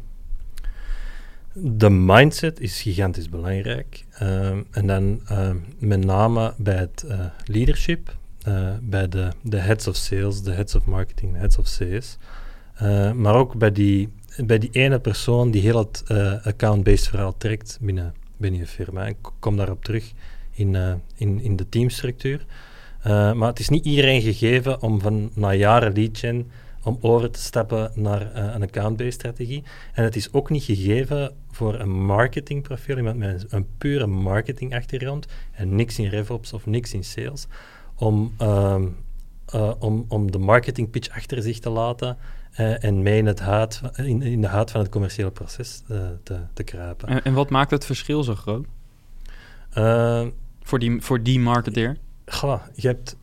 De 1.53 1.89
mindset 1.89 2.59
is 2.59 2.81
gigantisch 2.81 3.29
belangrijk. 3.29 4.05
Um, 4.21 4.65
en 4.71 4.87
dan 4.87 5.21
um, 5.31 5.65
met 5.79 6.05
name 6.05 6.53
bij 6.57 6.75
het 6.75 7.05
leadership. 7.45 8.15
Uh, 8.47 8.69
bij 8.81 9.07
de, 9.07 9.29
de 9.41 9.57
heads 9.57 9.87
of 9.87 9.95
sales, 9.95 10.41
de 10.41 10.51
heads 10.51 10.75
of 10.75 10.85
marketing, 10.85 11.33
de 11.33 11.37
heads 11.37 11.57
of 11.57 11.65
CS. 11.65 12.17
Uh, 12.81 13.11
maar 13.11 13.35
ook 13.35 13.57
bij 13.57 13.71
die, 13.71 14.09
bij 14.37 14.57
die 14.57 14.69
ene 14.71 14.99
persoon 14.99 15.51
die 15.51 15.61
heel 15.61 15.77
het 15.77 16.03
uh, 16.11 16.45
account-based 16.45 17.07
verhaal 17.07 17.37
trekt 17.37 17.77
binnen, 17.81 18.13
binnen 18.37 18.59
je 18.59 18.67
firma. 18.67 19.05
Ik 19.05 19.17
kom 19.39 19.57
daarop 19.57 19.83
terug 19.83 20.11
in, 20.51 21.01
in, 21.15 21.41
in 21.41 21.55
de 21.55 21.69
teamstructuur. 21.69 22.45
maar 23.03 23.47
het 23.47 23.59
is 23.59 23.69
niet 23.69 23.85
iedereen 23.85 24.21
gegeven 24.21 24.81
om 24.81 25.01
van 25.01 25.29
na 25.33 25.53
jaren 25.53 25.93
lead 25.93 26.17
gen 26.17 26.51
om 26.83 26.97
over 27.01 27.31
te 27.31 27.39
stappen 27.39 27.91
naar 27.95 28.35
een 28.35 28.61
account-based 28.61 29.13
strategie. 29.13 29.63
En 29.93 30.03
het 30.03 30.15
is 30.15 30.33
ook 30.33 30.49
niet 30.49 30.63
gegeven 30.63 31.31
voor 31.51 31.79
een 31.79 32.05
marketingprofiel, 32.05 32.97
iemand 32.97 33.17
met 33.17 33.41
een, 33.41 33.47
een 33.49 33.67
pure 33.77 34.07
marketing 34.07 34.75
achtergrond 34.75 35.25
en 35.51 35.75
niks 35.75 35.99
in 35.99 36.09
RevOps 36.09 36.53
of 36.53 36.65
niks 36.65 36.93
in 36.93 37.03
sales 37.03 37.47
om, 37.97 38.33
uh, 38.41 38.75
uh, 39.55 39.71
om, 39.79 40.05
om 40.07 40.31
de 40.31 40.37
marketing 40.37 40.89
pitch 40.89 41.09
achter 41.09 41.41
zich 41.41 41.59
te 41.59 41.69
laten 41.69 42.17
uh, 42.59 42.83
en 42.83 43.01
mee 43.01 43.17
in, 43.17 43.25
het 43.25 43.39
huid, 43.39 43.81
in, 43.95 44.21
in 44.21 44.41
de 44.41 44.47
huid 44.47 44.71
van 44.71 44.81
het 44.81 44.89
commerciële 44.89 45.31
proces 45.31 45.83
eh, 45.87 45.97
te, 46.23 46.39
te 46.53 46.63
kruipen. 46.63 47.07
En, 47.07 47.23
en, 47.23 47.33
wat 47.33 47.49
maakt 47.49 47.71
het 47.71 47.85
verschil 47.85 48.23
zo 48.23 48.35
groot? 48.35 48.65
voor, 50.61 50.79
die, 50.79 51.01
voor 51.01 51.23
die 51.23 51.39
marketeer? 51.39 51.97
Goh, 52.25 52.61
je, 52.73 52.87
hebt, 52.87 53.17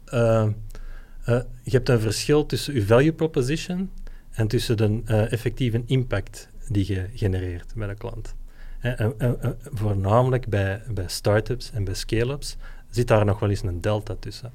je 1.63 1.71
hebt 1.71 1.89
een 1.89 2.01
verschil 2.01 2.47
tussen 2.47 2.75
je 2.75 2.87
value 2.87 3.13
proposition 3.13 3.91
en 4.31 4.49
tussen 4.49 4.77
de 4.77 5.03
effectieve 5.07 5.83
impact 5.87 6.49
die 6.69 6.93
je 6.95 7.09
genereert 7.15 7.75
bij 7.75 7.87
de 7.87 7.95
klant. 7.95 8.35
voornamelijk 9.73 10.49
bij, 10.49 10.83
bij 10.91 11.09
start-ups 11.09 11.71
en 11.73 11.85
bij 11.85 11.95
scale-ups 11.95 12.57
zit 12.91 13.09
daar 13.09 13.25
nog 13.25 13.39
wel 13.39 13.51
eens 13.51 13.63
een 13.63 13.81
delta 13.81 14.17
tussen. 14.21 14.53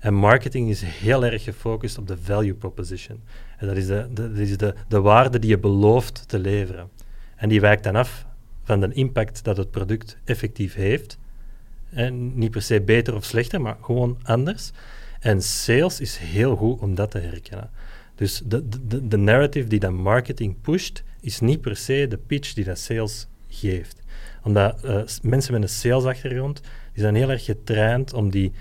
En 0.00 0.14
marketing 0.14 0.68
is 0.68 0.82
heel 0.82 1.24
erg 1.24 1.44
gefocust 1.44 1.98
op 1.98 2.06
de 2.06 2.18
value 2.18 2.54
proposition. 2.54 3.20
En 3.56 3.66
dat 3.66 3.76
is 3.76 3.86
de, 3.86 4.32
is 4.34 4.56
de, 4.56 4.74
de 4.88 5.00
waarde 5.00 5.38
die 5.38 5.50
je 5.50 5.58
belooft 5.58 6.28
te 6.28 6.38
leveren. 6.38 6.88
En 7.36 7.48
die 7.48 7.60
wijkt 7.60 7.84
dan 7.84 7.96
af 7.96 8.26
van 8.62 8.80
de 8.80 8.92
impact 8.92 9.44
dat 9.44 9.56
het 9.56 9.70
product 9.70 10.16
effectief 10.24 10.74
heeft. 10.74 11.18
En 11.90 12.38
niet 12.38 12.50
per 12.50 12.62
se 12.62 12.80
beter 12.80 13.14
of 13.14 13.24
slechter, 13.24 13.60
maar 13.60 13.76
gewoon 13.80 14.18
anders. 14.22 14.70
En 15.20 15.42
sales 15.42 16.00
is 16.00 16.16
heel 16.16 16.56
goed 16.56 16.80
om 16.80 16.94
dat 16.94 17.10
te 17.10 17.18
herkennen. 17.18 17.70
Dus 18.14 18.42
de, 18.44 18.68
de, 18.86 19.08
de 19.08 19.16
narrative 19.16 19.68
die 19.68 19.78
dat 19.78 19.92
marketing 19.92 20.60
pusht, 20.60 21.02
is 21.20 21.40
niet 21.40 21.60
per 21.60 21.76
se 21.76 22.06
de 22.08 22.18
pitch 22.18 22.52
die 22.52 22.64
dat 22.64 22.78
sales 22.78 23.26
geeft. 23.48 24.00
Omdat 24.42 24.84
uh, 24.84 25.00
mensen 25.22 25.52
met 25.52 25.62
een 25.62 25.68
salesachtergrond, 25.68 26.60
die 26.92 27.02
zijn 27.02 27.14
heel 27.14 27.30
erg 27.30 27.44
getraind 27.44 28.12
om, 28.12 28.30
die, 28.30 28.52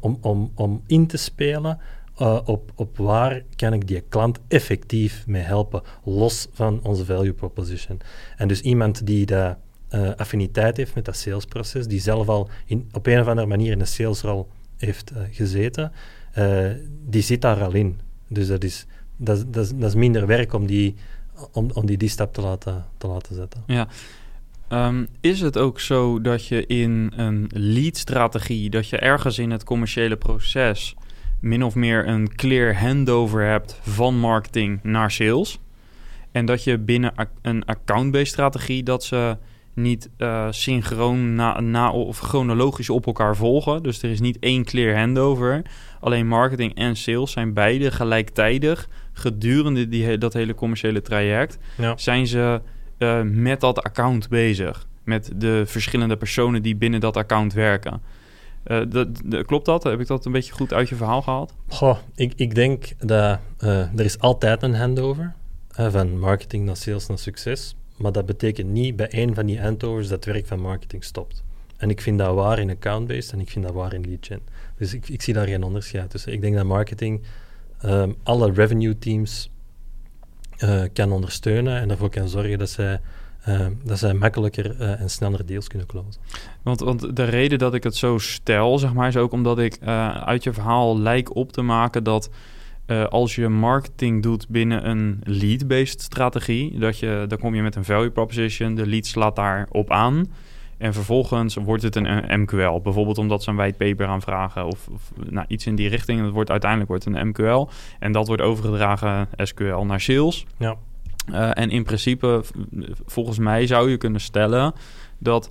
om, 0.00 0.18
om, 0.20 0.52
om 0.54 0.82
in 0.86 1.06
te 1.06 1.16
spelen 1.16 1.78
uh, 2.20 2.40
op, 2.44 2.72
op 2.74 2.96
waar 2.96 3.42
kan 3.56 3.72
ik 3.72 3.88
die 3.88 4.00
klant 4.00 4.38
effectief 4.48 5.26
mee 5.26 5.42
helpen, 5.42 5.82
los 6.04 6.48
van 6.52 6.80
onze 6.82 7.04
value 7.04 7.32
proposition. 7.32 8.00
En 8.36 8.48
dus 8.48 8.60
iemand 8.60 9.06
die 9.06 9.26
dat 9.26 9.56
affiniteit 10.16 10.76
heeft 10.76 10.94
met 10.94 11.04
dat 11.04 11.16
salesproces, 11.16 11.86
die 11.86 12.00
zelf 12.00 12.28
al 12.28 12.48
in, 12.66 12.88
op 12.92 13.06
een 13.06 13.20
of 13.20 13.26
andere 13.26 13.46
manier 13.46 13.72
in 13.72 13.80
een 13.80 13.86
salesrol 13.86 14.48
heeft 14.76 15.12
gezeten, 15.30 15.92
die 17.06 17.22
zit 17.22 17.40
daar 17.40 17.62
al 17.62 17.72
in. 17.72 18.00
Dus 18.28 18.46
dat 18.46 18.64
is, 18.64 18.86
dat, 19.16 19.52
dat, 19.52 19.72
dat 19.76 19.88
is 19.88 19.94
minder 19.94 20.26
werk 20.26 20.52
om 20.52 20.66
die, 20.66 20.94
om, 21.52 21.70
om 21.74 21.86
die, 21.86 21.96
die 21.96 22.08
stap 22.08 22.34
te 22.34 22.40
laten, 22.40 22.84
te 22.98 23.06
laten 23.06 23.34
zetten. 23.34 23.62
Ja. 23.66 23.88
Um, 24.72 25.06
is 25.20 25.40
het 25.40 25.58
ook 25.58 25.80
zo 25.80 26.20
dat 26.20 26.46
je 26.46 26.66
in 26.66 27.12
een 27.16 27.50
lead-strategie, 27.54 28.70
dat 28.70 28.88
je 28.88 28.96
ergens 28.98 29.38
in 29.38 29.50
het 29.50 29.64
commerciële 29.64 30.16
proces 30.16 30.94
min 31.40 31.64
of 31.64 31.74
meer 31.74 32.08
een 32.08 32.34
clear 32.34 32.78
handover 32.78 33.44
hebt 33.44 33.80
van 33.82 34.18
marketing 34.18 34.80
naar 34.82 35.10
sales? 35.10 35.58
En 36.32 36.46
dat 36.46 36.64
je 36.64 36.78
binnen 36.78 37.12
een 37.42 37.64
account-based 37.64 38.26
strategie 38.26 38.82
dat 38.82 39.04
ze 39.04 39.36
niet 39.74 40.10
uh, 40.18 40.46
synchroon 40.50 41.34
na, 41.34 41.60
na, 41.60 41.90
of 41.90 42.18
chronologisch 42.18 42.90
op 42.90 43.06
elkaar 43.06 43.36
volgen. 43.36 43.82
Dus 43.82 44.02
er 44.02 44.10
is 44.10 44.20
niet 44.20 44.38
één 44.38 44.64
clear 44.64 44.98
handover. 44.98 45.62
Alleen 46.00 46.28
marketing 46.28 46.74
en 46.74 46.96
sales 46.96 47.32
zijn 47.32 47.52
beide 47.52 47.90
gelijktijdig 47.90 48.88
gedurende 49.12 49.88
die, 49.88 50.18
dat 50.18 50.32
hele 50.32 50.54
commerciële 50.54 51.02
traject. 51.02 51.58
Ja. 51.76 51.96
Zijn 51.96 52.26
ze 52.26 52.60
uh, 53.02 53.20
met 53.22 53.60
dat 53.60 53.82
account 53.82 54.28
bezig. 54.28 54.86
Met 55.04 55.30
de 55.36 55.62
verschillende 55.66 56.16
personen 56.16 56.62
die 56.62 56.76
binnen 56.76 57.00
dat 57.00 57.16
account 57.16 57.52
werken. 57.52 58.00
Uh, 58.66 59.04
klopt 59.42 59.66
dat? 59.66 59.82
Heb 59.82 60.00
ik 60.00 60.06
dat 60.06 60.24
een 60.24 60.32
beetje 60.32 60.52
goed 60.52 60.72
uit 60.72 60.88
je 60.88 60.94
verhaal 60.94 61.22
gehaald? 61.22 61.54
Goh, 61.68 61.98
ik, 62.14 62.32
ik 62.36 62.54
denk 62.54 62.92
dat 62.98 63.38
er 63.58 64.00
is 64.00 64.18
altijd 64.18 64.62
een 64.62 64.74
handover. 64.74 65.32
van 65.68 66.18
marketing 66.18 66.64
naar 66.64 66.76
sales 66.76 67.06
naar 67.06 67.18
succes. 67.18 67.76
Maar 67.96 68.12
dat 68.12 68.26
betekent 68.26 68.68
niet 68.68 68.96
bij 68.96 69.08
één 69.08 69.34
van 69.34 69.46
die 69.46 69.60
handovers 69.60 70.08
dat 70.08 70.24
het 70.24 70.34
werk 70.34 70.46
van 70.46 70.60
marketing 70.60 71.04
stopt. 71.04 71.44
En 71.76 71.90
ik 71.90 72.00
vind 72.00 72.18
dat 72.18 72.34
waar 72.34 72.58
in 72.58 72.70
account-based 72.70 73.32
en 73.32 73.40
ik 73.40 73.50
vind 73.50 73.64
dat 73.64 73.74
waar 73.74 73.92
in 73.92 74.04
lead 74.04 74.26
gen. 74.26 74.40
Dus 74.76 74.94
ik, 74.94 75.08
ik 75.08 75.22
zie 75.22 75.34
daar 75.34 75.46
geen 75.46 75.62
onderscheid 75.62 76.10
tussen. 76.10 76.32
Ik 76.32 76.40
denk 76.40 76.54
dat 76.54 76.64
marketing 76.64 77.22
um, 77.84 78.16
alle 78.22 78.52
revenue 78.52 78.98
teams 78.98 79.50
uh, 80.62 80.82
kan 80.92 81.12
ondersteunen 81.12 81.80
en 81.80 81.90
ervoor 81.90 82.10
kan 82.10 82.28
zorgen 82.28 82.58
dat 82.58 82.70
zij, 82.70 83.00
uh, 83.48 83.66
dat 83.84 83.98
zij 83.98 84.14
makkelijker 84.14 84.76
uh, 84.80 85.00
en 85.00 85.10
sneller 85.10 85.46
deals 85.46 85.68
kunnen 85.68 85.86
closen. 85.86 86.20
Want, 86.62 86.80
want 86.80 87.16
de 87.16 87.24
reden 87.24 87.58
dat 87.58 87.74
ik 87.74 87.82
het 87.82 87.96
zo 87.96 88.18
stel, 88.18 88.78
zeg 88.78 88.92
maar, 88.92 89.08
is 89.08 89.16
ook 89.16 89.32
omdat 89.32 89.58
ik 89.58 89.78
uit 90.24 90.42
je 90.42 90.52
verhaal 90.52 90.98
lijk 90.98 91.36
op 91.36 91.52
te 91.52 91.62
maken 91.62 92.04
dat 92.04 92.30
als 93.08 93.34
je 93.34 93.48
marketing 93.48 94.22
doet 94.22 94.48
binnen 94.48 94.88
een 94.88 95.20
lead-based 95.24 96.00
strategie, 96.00 96.78
dat 96.78 96.98
je, 96.98 97.24
dan 97.28 97.38
kom 97.38 97.54
je 97.54 97.62
met 97.62 97.76
een 97.76 97.84
value 97.84 98.10
proposition, 98.10 98.74
de 98.74 98.86
lead 98.86 99.06
slaat 99.06 99.36
daarop 99.36 99.90
aan. 99.90 100.26
En 100.82 100.92
vervolgens 100.92 101.54
wordt 101.54 101.82
het 101.82 101.96
een 101.96 102.40
MQL. 102.40 102.80
Bijvoorbeeld 102.80 103.18
omdat 103.18 103.42
ze 103.42 103.50
een 103.50 103.56
white 103.56 103.76
paper 103.76 104.06
aanvragen 104.06 104.66
of, 104.66 104.88
of 104.92 105.12
nou, 105.30 105.46
iets 105.48 105.66
in 105.66 105.74
die 105.74 105.88
richting. 105.88 106.20
Het 106.20 106.30
wordt 106.30 106.50
uiteindelijk 106.50 106.90
wordt 106.90 107.06
een 107.06 107.28
MQL. 107.28 107.68
En 107.98 108.12
dat 108.12 108.26
wordt 108.26 108.42
overgedragen 108.42 109.28
SQL 109.36 109.84
naar 109.84 110.00
sales. 110.00 110.46
Ja. 110.56 110.76
Uh, 111.30 111.50
en 111.54 111.70
in 111.70 111.82
principe, 111.82 112.44
volgens 113.06 113.38
mij 113.38 113.66
zou 113.66 113.90
je 113.90 113.96
kunnen 113.96 114.20
stellen 114.20 114.74
dat 115.18 115.50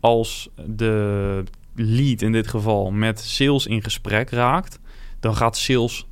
als 0.00 0.48
de 0.66 1.42
lead 1.74 2.22
in 2.22 2.32
dit 2.32 2.48
geval 2.48 2.90
met 2.90 3.20
sales 3.20 3.66
in 3.66 3.82
gesprek 3.82 4.30
raakt, 4.30 4.78
dan 5.20 5.36
gaat 5.36 5.56
sales 5.56 6.06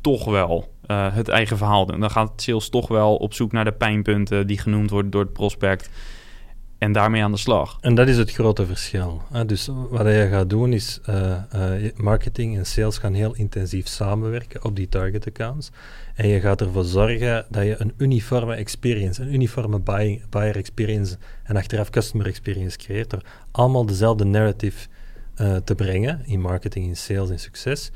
toch 0.00 0.24
wel 0.24 0.72
uh, 0.86 1.14
het 1.14 1.28
eigen 1.28 1.56
verhaal 1.56 1.86
doen. 1.86 2.00
Dan 2.00 2.10
gaat 2.10 2.42
sales 2.42 2.68
toch 2.68 2.88
wel 2.88 3.16
op 3.16 3.34
zoek 3.34 3.52
naar 3.52 3.64
de 3.64 3.72
pijnpunten 3.72 4.46
die 4.46 4.58
genoemd 4.58 4.90
worden 4.90 5.10
door 5.10 5.22
het 5.22 5.32
prospect. 5.32 5.90
En 6.84 6.92
daarmee 6.92 7.22
aan 7.22 7.32
de 7.32 7.38
slag. 7.38 7.78
En 7.80 7.94
dat 7.94 8.08
is 8.08 8.16
het 8.16 8.32
grote 8.32 8.66
verschil. 8.66 9.22
Hè? 9.32 9.44
Dus 9.44 9.68
wat 9.90 10.06
je 10.06 10.28
gaat 10.30 10.50
doen 10.50 10.72
is, 10.72 11.00
uh, 11.08 11.36
uh, 11.54 11.90
marketing 11.96 12.56
en 12.56 12.66
sales 12.66 12.98
gaan 12.98 13.14
heel 13.14 13.34
intensief 13.34 13.86
samenwerken 13.86 14.64
op 14.64 14.76
die 14.76 14.88
target 14.88 15.26
accounts. 15.26 15.70
En 16.14 16.28
je 16.28 16.40
gaat 16.40 16.60
ervoor 16.60 16.84
zorgen 16.84 17.46
dat 17.48 17.64
je 17.64 17.74
een 17.78 17.92
uniforme 17.96 18.54
experience, 18.54 19.22
een 19.22 19.34
uniforme 19.34 19.78
buy, 19.78 20.22
buyer 20.30 20.56
experience 20.56 21.16
en 21.44 21.56
achteraf 21.56 21.90
customer 21.90 22.26
experience 22.26 22.78
creëert. 22.78 23.10
Door 23.10 23.22
allemaal 23.50 23.86
dezelfde 23.86 24.24
narrative 24.24 24.88
uh, 25.36 25.56
te 25.56 25.74
brengen 25.74 26.22
in 26.24 26.40
marketing, 26.40 26.86
in 26.86 26.96
sales, 26.96 27.30
in 27.30 27.38
succes. 27.38 27.90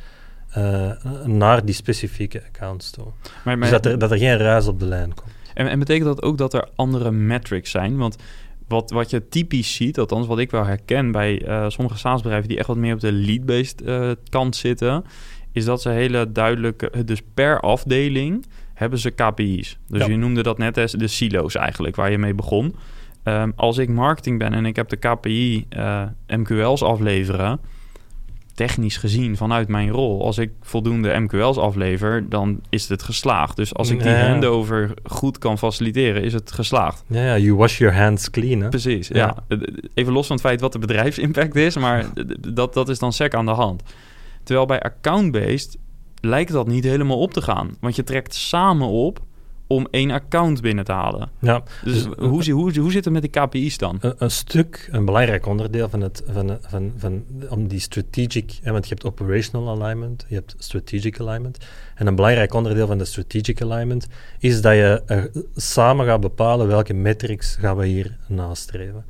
Naar 1.24 1.64
die 1.64 1.74
specifieke 1.74 2.42
accounts 2.46 2.90
toe. 2.90 3.07
Maar, 3.44 3.59
maar, 3.59 3.70
dus 3.70 3.70
dat 3.70 3.87
er, 3.87 3.98
dat 3.98 4.11
er 4.11 4.18
geen 4.18 4.37
ruis 4.37 4.66
op 4.66 4.81
de 4.81 4.87
lijn 4.87 5.14
komt. 5.14 5.33
En, 5.55 5.68
en, 5.68 5.79
betekent 5.79 6.05
dat 6.05 6.22
ook 6.22 6.38
dat 6.38 6.55
er 6.55 6.68
andere 6.74 7.11
metrics 7.11 7.70
zijn? 7.70 7.96
Want 7.96 8.16
wat, 8.68 8.90
wat 8.90 9.11
je 9.11 9.28
typisch 9.28 9.74
ziet, 9.74 9.98
althans 9.98 10.26
wat 10.26 10.38
ik 10.38 10.50
wel 10.50 10.64
herken 10.64 11.12
bij 11.12 11.48
uh, 11.48 11.64
sommige 11.68 11.98
SaaS-bedrijven 11.98 12.48
die 12.48 12.59
echt 12.59 12.66
wat 12.66 12.76
meer 12.76 12.94
op 12.94 13.00
de 13.00 13.12
lead-based 13.12 13.83
uh, 13.83 14.11
kant 14.28 14.57
zitten, 14.57 15.04
is 15.52 15.64
dat 15.64 15.83
ze 15.83 15.88
hele 15.88 16.33
duidelijke, 16.33 17.04
dus 17.04 17.22
per 17.35 17.61
afdeling 17.61 18.46
hebben 18.74 18.98
ze 18.98 19.11
KPI's. 19.11 19.78
Dus 19.88 20.00
ja. 20.00 20.11
je 20.11 20.16
noemde 20.16 20.42
dat 20.42 20.59
net 20.59 20.78
als 20.78 20.92
de 20.92 21.07
silo's 21.07 21.54
eigenlijk, 21.54 21.96
waar 21.96 22.11
je 22.11 22.18
mee 22.18 22.35
begon. 22.35 22.74
Um, 23.24 23.52
als 23.57 23.78
ik 23.78 23.88
marketing 23.88 24.38
ben 24.38 24.54
en 24.54 24.66
ik 24.66 24.76
heb 24.76 24.88
de 24.88 24.96
KPI 24.96 25.66
MQL's 26.26 26.83
afleveren, 26.83 27.61
technisch 28.59 28.97
gezien 28.97 29.37
vanuit 29.37 29.68
mijn 29.68 29.90
rol, 29.90 30.25
als 30.25 30.38
ik 30.38 30.51
voldoende 30.61 31.18
MQL's 31.18 31.57
aflever, 31.57 32.29
dan 32.29 32.61
is 32.68 32.88
het 32.88 33.03
geslaagd. 33.03 33.57
Dus 33.57 33.75
als 33.75 33.90
ik 33.90 34.03
die 34.03 34.11
Ja. 34.11 34.29
handover 34.29 34.94
goed 35.05 35.38
kan 35.38 35.59
faciliteren, 35.59 36.23
is 36.23 36.33
het 36.33 36.53
geslaagd. 36.53 37.05
Ja, 37.07 37.25
ja, 37.25 37.38
you 37.38 37.57
wash 37.57 37.79
your 37.79 37.94
hands 37.97 38.31
clean. 38.31 38.61
Hè? 38.61 38.68
Precies, 38.68 39.09
Ja. 39.09 39.16
ja. 39.49 39.57
Even 39.94 40.12
los 40.12 40.27
van 40.27 40.37
het 40.37 40.44
feit 40.44 40.61
wat 40.61 40.73
de 40.73 40.79
bedrijfsimpact 40.79 41.57
is, 41.57 41.77
maar 41.77 42.05
dat, 42.55 42.75
dat 42.75 42.88
is 42.88 42.99
dan 42.99 43.12
sec 43.12 43.35
aan 43.35 43.47
de 43.47 43.51
hand. 43.53 43.83
Terwijl 44.42 44.66
bij 44.66 44.81
account-based 44.81 45.77
lijkt 46.21 46.53
dat 46.53 46.66
niet 46.66 46.85
helemaal 46.85 47.18
op 47.21 47.33
te 47.33 47.42
gaan. 47.42 47.77
Want 47.81 47.97
je 47.97 48.05
trekt 48.05 48.35
samen 48.35 48.88
op 48.88 49.21
om 49.70 49.87
één 49.90 50.11
account 50.11 50.61
binnen 50.61 50.85
te 50.85 50.92
halen. 50.92 51.28
Ja, 51.38 51.62
Dus 51.85 52.02
Dus, 52.04 52.14
hoe, 52.18 52.42
zie- 52.42 52.52
hoe, 52.52 52.78
hoe 52.78 52.90
zit 52.92 53.04
het 53.04 53.12
met 53.12 53.22
die 53.22 53.31
KPI's 53.31 53.78
dan? 53.78 53.98
een, 54.00 54.14
een 54.18 54.31
stuk, 54.31 54.88
een 54.92 55.04
belangrijk 55.04 55.46
onderdeel 55.46 55.88
van 55.88 56.00
het, 56.00 56.22
van, 56.33 56.59
van, 56.61 56.92
van, 56.96 57.24
om 57.48 57.68
die 57.68 57.81
strategic, 57.81 58.59
hè, 58.62 58.72
want 58.72 58.88
je 58.88 58.94
hebt 58.94 59.07
operational 59.07 59.83
alignment, 59.83 60.24
je 60.28 60.35
hebt 60.35 60.54
strategic 60.59 61.20
alignment. 61.20 61.59
En 61.94 62.07
een 62.07 62.14
belangrijk 62.14 62.54
onderdeel 62.54 62.87
van 62.87 62.98
de 62.98 63.04
strategic 63.04 63.62
alignment 63.62 64.07
is 64.38 64.61
dat 64.61 64.72
je 64.74 65.02
eh, 65.07 65.22
samen 65.57 66.07
gaat 66.07 66.20
bepalen 66.20 66.66
welke 66.66 66.94
metrics 66.94 67.57
gaan 67.61 67.76
we 67.76 67.87
hier 67.87 68.16
nastreven. 68.26 69.04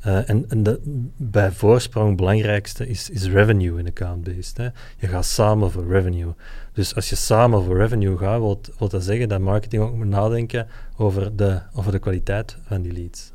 Eh, 0.00 0.28
en 0.28 0.44
en 0.48 0.62
de, 0.62 0.80
bij 1.16 1.52
voorsprong 1.52 2.16
belangrijkste 2.16 2.88
is, 2.88 3.10
is 3.10 3.26
revenue 3.26 3.78
in 3.78 3.86
account-based. 3.86 4.56
Je 4.98 5.06
gaat 5.06 5.24
samen 5.24 5.70
voor 5.70 5.86
revenue. 5.86 6.32
Dus 6.72 6.94
als 6.94 7.08
je 7.08 7.16
samen 7.16 7.64
voor 7.64 7.76
revenue 7.76 8.16
gaat, 8.16 8.38
wil, 8.38 8.88
dat 8.88 9.04
zeggen 9.04 9.28
dat 9.28 9.40
marketing 9.40 9.82
ook 9.82 9.94
moet 9.94 10.06
nadenken 10.06 10.66
over 10.96 11.36
de, 11.36 11.60
over 11.72 11.92
de 11.92 11.98
kwaliteit 11.98 12.56
van 12.66 12.82
die 12.82 12.92
leads. 12.92 13.32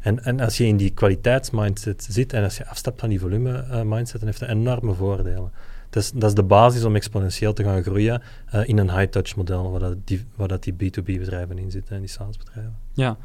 En, 0.00 0.24
en 0.24 0.40
als 0.40 0.56
je 0.56 0.66
in 0.66 0.76
die 0.76 0.90
kwaliteitsmindset 0.90 2.06
zit 2.10 2.32
en 2.32 2.44
als 2.44 2.56
je 2.56 2.66
afstapt 2.66 3.00
van 3.00 3.08
die 3.08 3.20
volume-mindset, 3.20 4.18
dan 4.18 4.28
heeft 4.28 4.40
dat 4.40 4.48
enorme 4.48 4.94
voordelen. 4.94 5.52
Dat 5.90 6.02
is, 6.02 6.10
dat 6.10 6.28
is 6.28 6.34
de 6.34 6.42
basis 6.42 6.84
om 6.84 6.96
exponentieel 6.96 7.52
te 7.52 7.62
gaan 7.62 7.82
groeien 7.82 8.22
eh, 8.46 8.68
in 8.68 8.78
een 8.78 8.98
high-touch 8.98 9.36
model, 9.36 9.70
waar, 9.70 9.80
dat 9.80 9.96
die, 10.04 10.24
waar 10.36 10.48
dat 10.48 10.62
die 10.62 10.72
B2B-bedrijven 10.72 11.58
in 11.58 11.70
zitten 11.70 11.94
en 11.94 12.00
die 12.00 12.10
SaaS-bedrijven. 12.10 12.76
Ja, 12.92 13.16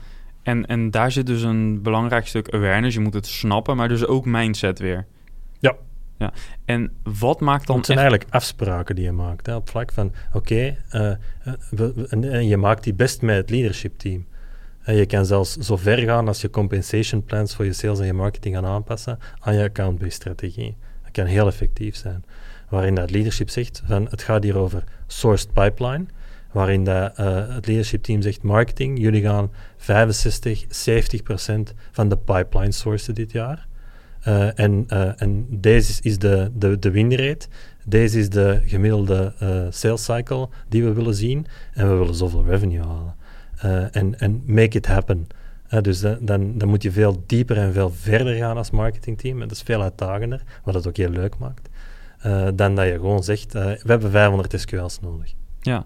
en, 0.48 0.66
en 0.66 0.92
daar 0.92 1.12
zit 1.12 1.26
dus 1.26 1.42
een 1.42 1.82
belangrijk 1.82 2.28
stuk 2.28 2.54
awareness. 2.54 2.96
Je 2.96 3.02
moet 3.02 3.14
het 3.14 3.28
snappen, 3.28 3.76
maar 3.76 3.88
dus 3.88 4.06
ook 4.06 4.26
mindset 4.26 4.80
weer. 4.80 5.06
Ja. 5.60 5.76
ja. 6.18 6.34
En 6.66 6.92
wat 7.04 7.40
maakt 7.40 7.68
dan 7.68 7.78
het 7.78 7.86
zijn 7.86 7.98
echt... 7.98 8.08
eigenlijk 8.08 8.36
afspraken 8.36 8.96
die 8.96 9.04
je 9.04 9.12
maakt, 9.12 9.46
hè, 9.46 9.56
op 9.56 9.70
vlak 9.70 9.92
van, 9.92 10.14
oké, 10.34 10.78
eh, 10.90 11.10
eh, 11.10 11.18
en, 12.10 12.32
en 12.32 12.48
je 12.48 12.58
maakt 12.58 12.84
die 12.84 12.94
best 12.94 13.22
met 13.22 13.36
het 13.36 13.50
leadership 13.50 13.98
team. 13.98 14.26
je 14.86 15.06
kan 15.06 15.26
zelfs 15.26 15.56
zo 15.56 15.78
ver 15.78 15.98
gaan 15.98 16.28
als 16.28 16.42
je 16.42 16.50
compensation 16.50 17.24
plans 17.24 17.56
voor 17.56 17.66
je 17.66 17.74
sales 17.74 18.00
en 18.00 18.06
je 18.06 18.14
marketing 18.14 18.56
gaan 18.56 18.66
aanpassen 18.66 19.20
aan 19.40 19.56
je 19.56 19.64
account-based 19.64 20.14
strategie. 20.14 20.78
Dat 21.04 21.12
kan 21.12 21.26
heel 21.26 21.48
effectief 21.48 21.96
zijn. 21.96 22.26
Waarin 22.70 22.96
dat 22.96 23.12
leadership 23.12 23.50
zegt 23.50 23.82
van 23.86 24.08
het 24.10 24.22
gaat 24.24 24.44
hier 24.44 24.58
over 24.58 24.84
sourced 25.08 25.54
pipeline 25.54 26.06
waarin 26.52 26.84
de, 26.84 27.12
uh, 27.20 27.56
het 27.56 27.68
leadership 27.68 28.04
team 28.04 28.22
zegt 28.22 28.42
marketing, 28.42 29.00
jullie 29.00 29.22
gaan 29.22 29.52
65, 29.78 30.66
70 30.70 31.24
procent 31.24 31.74
van 31.92 32.10
de 32.10 32.18
pipeline 32.18 32.72
sourcen 32.72 33.16
dit 33.16 33.32
jaar. 33.32 33.68
Uh, 34.28 34.60
en, 34.60 34.86
uh, 34.94 35.22
en 35.22 35.46
deze 35.50 36.02
is 36.02 36.18
de, 36.20 36.52
de, 36.54 36.80
de 36.80 36.92
winrate. 36.92 37.48
Deze 37.86 38.20
is 38.20 38.30
de 38.30 38.62
gemiddelde 38.66 39.34
sales 39.70 40.04
cycle 40.04 40.50
die 40.70 40.84
we 40.84 40.94
willen 40.94 41.16
zien. 41.16 41.46
En 41.74 41.90
we 41.90 41.96
willen 41.96 42.16
zoveel 42.16 42.46
revenue 42.46 42.84
halen. 42.86 43.16
en, 43.92 44.20
en 44.20 44.44
make 44.46 44.78
it 44.78 44.86
happen. 44.86 45.28
dus 45.82 46.00
dan, 46.00 46.18
dan, 46.22 46.58
dan 46.58 46.70
moet 46.70 46.84
je 46.84 46.92
veel 46.92 47.24
dieper 47.26 47.58
en 47.58 47.74
veel 47.74 47.90
verder 47.90 48.36
gaan 48.36 48.58
als 48.58 48.72
marketingteam. 48.72 49.42
En 49.42 49.48
dat 49.48 49.58
is 49.58 49.64
veel 49.64 49.82
uitdagender, 49.82 50.44
wat 50.64 50.74
het 50.74 50.88
ook 50.88 50.98
heel 50.98 51.10
leuk 51.10 51.38
maakt. 51.38 51.70
dan 52.58 52.76
dat 52.76 52.86
je 52.86 52.94
gewoon 52.94 53.24
zegt, 53.24 53.54
we 53.54 53.80
hebben 53.86 54.12
500 54.12 54.60
SQL's 54.60 55.00
nodig. 55.00 55.34
Ja, 55.62 55.86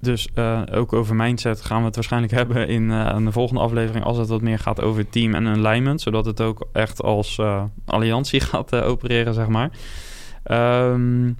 dus 0.00 0.28
uh, 0.34 0.62
ook 0.72 0.92
over 0.92 1.16
mindset 1.16 1.60
gaan 1.60 1.78
we 1.78 1.84
het 1.84 1.94
waarschijnlijk 1.94 2.32
hebben 2.40 2.68
in, 2.68 2.90
uh, 2.90 3.12
in, 3.16 3.24
de 3.24 3.32
volgende 3.32 3.60
aflevering 3.60 4.04
als 4.04 4.16
het 4.16 4.28
wat 4.28 4.40
meer 4.40 4.58
gaat 4.58 4.82
over 4.82 5.08
team 5.08 5.34
en 5.34 5.46
alignment, 5.46 6.00
zodat 6.00 6.24
het 6.24 6.40
ook 6.40 6.68
echt 6.72 7.02
als 7.02 7.38
uh, 7.38 7.64
alliantie 7.84 8.40
gaat 8.50 8.74
opereren, 8.74 9.34
zeg 9.34 9.48
maar. 9.48 9.70
Um, 10.90 11.36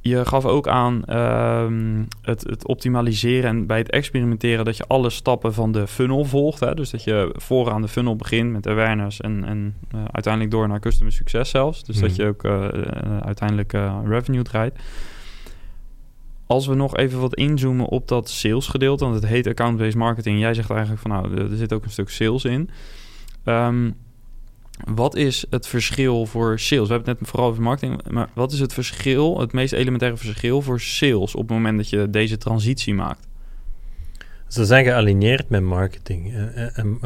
je 0.00 0.24
gaf 0.24 0.44
ook 0.44 0.68
aan 0.68 1.16
um, 1.16 2.08
het, 2.22 2.42
het, 2.42 2.66
optimaliseren 2.66 3.50
en 3.50 3.66
bij 3.66 3.78
het 3.78 3.90
experimenteren 3.90 4.64
dat 4.64 4.76
je 4.76 4.84
alle 4.86 5.10
stappen 5.10 5.54
van 5.54 5.72
de 5.72 5.86
funnel 5.86 6.24
volgt. 6.24 6.60
Hè? 6.60 6.74
Dus 6.74 6.90
dat 6.90 7.04
je 7.04 7.34
vooraan 7.36 7.82
de 7.82 7.88
funnel 7.88 8.16
begint 8.16 8.52
met 8.52 8.66
awareness 8.66 9.20
en, 9.20 9.44
en 9.44 9.74
uiteindelijk 10.12 10.52
door 10.52 10.68
naar 10.68 10.80
customer 10.80 11.12
succes 11.12 11.50
zelfs. 11.50 11.84
Dus 11.84 11.98
dat 11.98 12.10
mhm. 12.10 12.22
je 12.22 12.28
ook 12.28 12.44
uiteindelijk 13.24 13.72
revenue 14.04 14.42
draait. 14.42 14.78
Als 16.46 16.66
we 16.66 16.74
nog 16.74 16.96
even 16.96 17.20
wat 17.20 17.34
inzoomen 17.34 17.86
op 17.86 18.08
dat 18.08 18.30
sales 18.30 18.66
gedeelte, 18.66 19.04
want 19.04 19.16
het 19.16 19.26
heet 19.26 19.46
account-based 19.46 19.94
marketing. 19.94 20.40
Jij 20.40 20.54
zegt 20.54 20.70
eigenlijk 20.70 21.00
van 21.00 21.10
nou, 21.10 21.50
er 21.50 21.56
zit 21.56 21.72
ook 21.72 21.84
een 21.84 21.90
stuk 21.90 22.08
sales 22.08 22.44
in. 22.44 22.70
Um, 23.44 23.94
wat 24.84 25.16
is 25.16 25.46
het 25.50 25.66
verschil 25.66 26.26
voor 26.26 26.58
sales? 26.58 26.88
We 26.88 26.94
hebben 26.94 27.10
het 27.10 27.20
net 27.20 27.30
vooral 27.30 27.48
over 27.48 27.62
marketing, 27.62 28.10
maar 28.10 28.28
wat 28.34 28.52
is 28.52 28.60
het 28.60 28.72
verschil, 28.72 29.40
het 29.40 29.52
meest 29.52 29.72
elementaire 29.72 30.18
verschil 30.18 30.62
voor 30.62 30.80
sales 30.80 31.34
op 31.34 31.40
het 31.40 31.50
moment 31.50 31.76
dat 31.76 31.88
je 31.88 32.10
deze 32.10 32.38
transitie 32.38 32.94
maakt? 32.94 33.26
Ze 34.48 34.64
zijn 34.64 34.84
gealigneerd 34.84 35.48
met 35.48 35.62
marketing. 35.62 36.34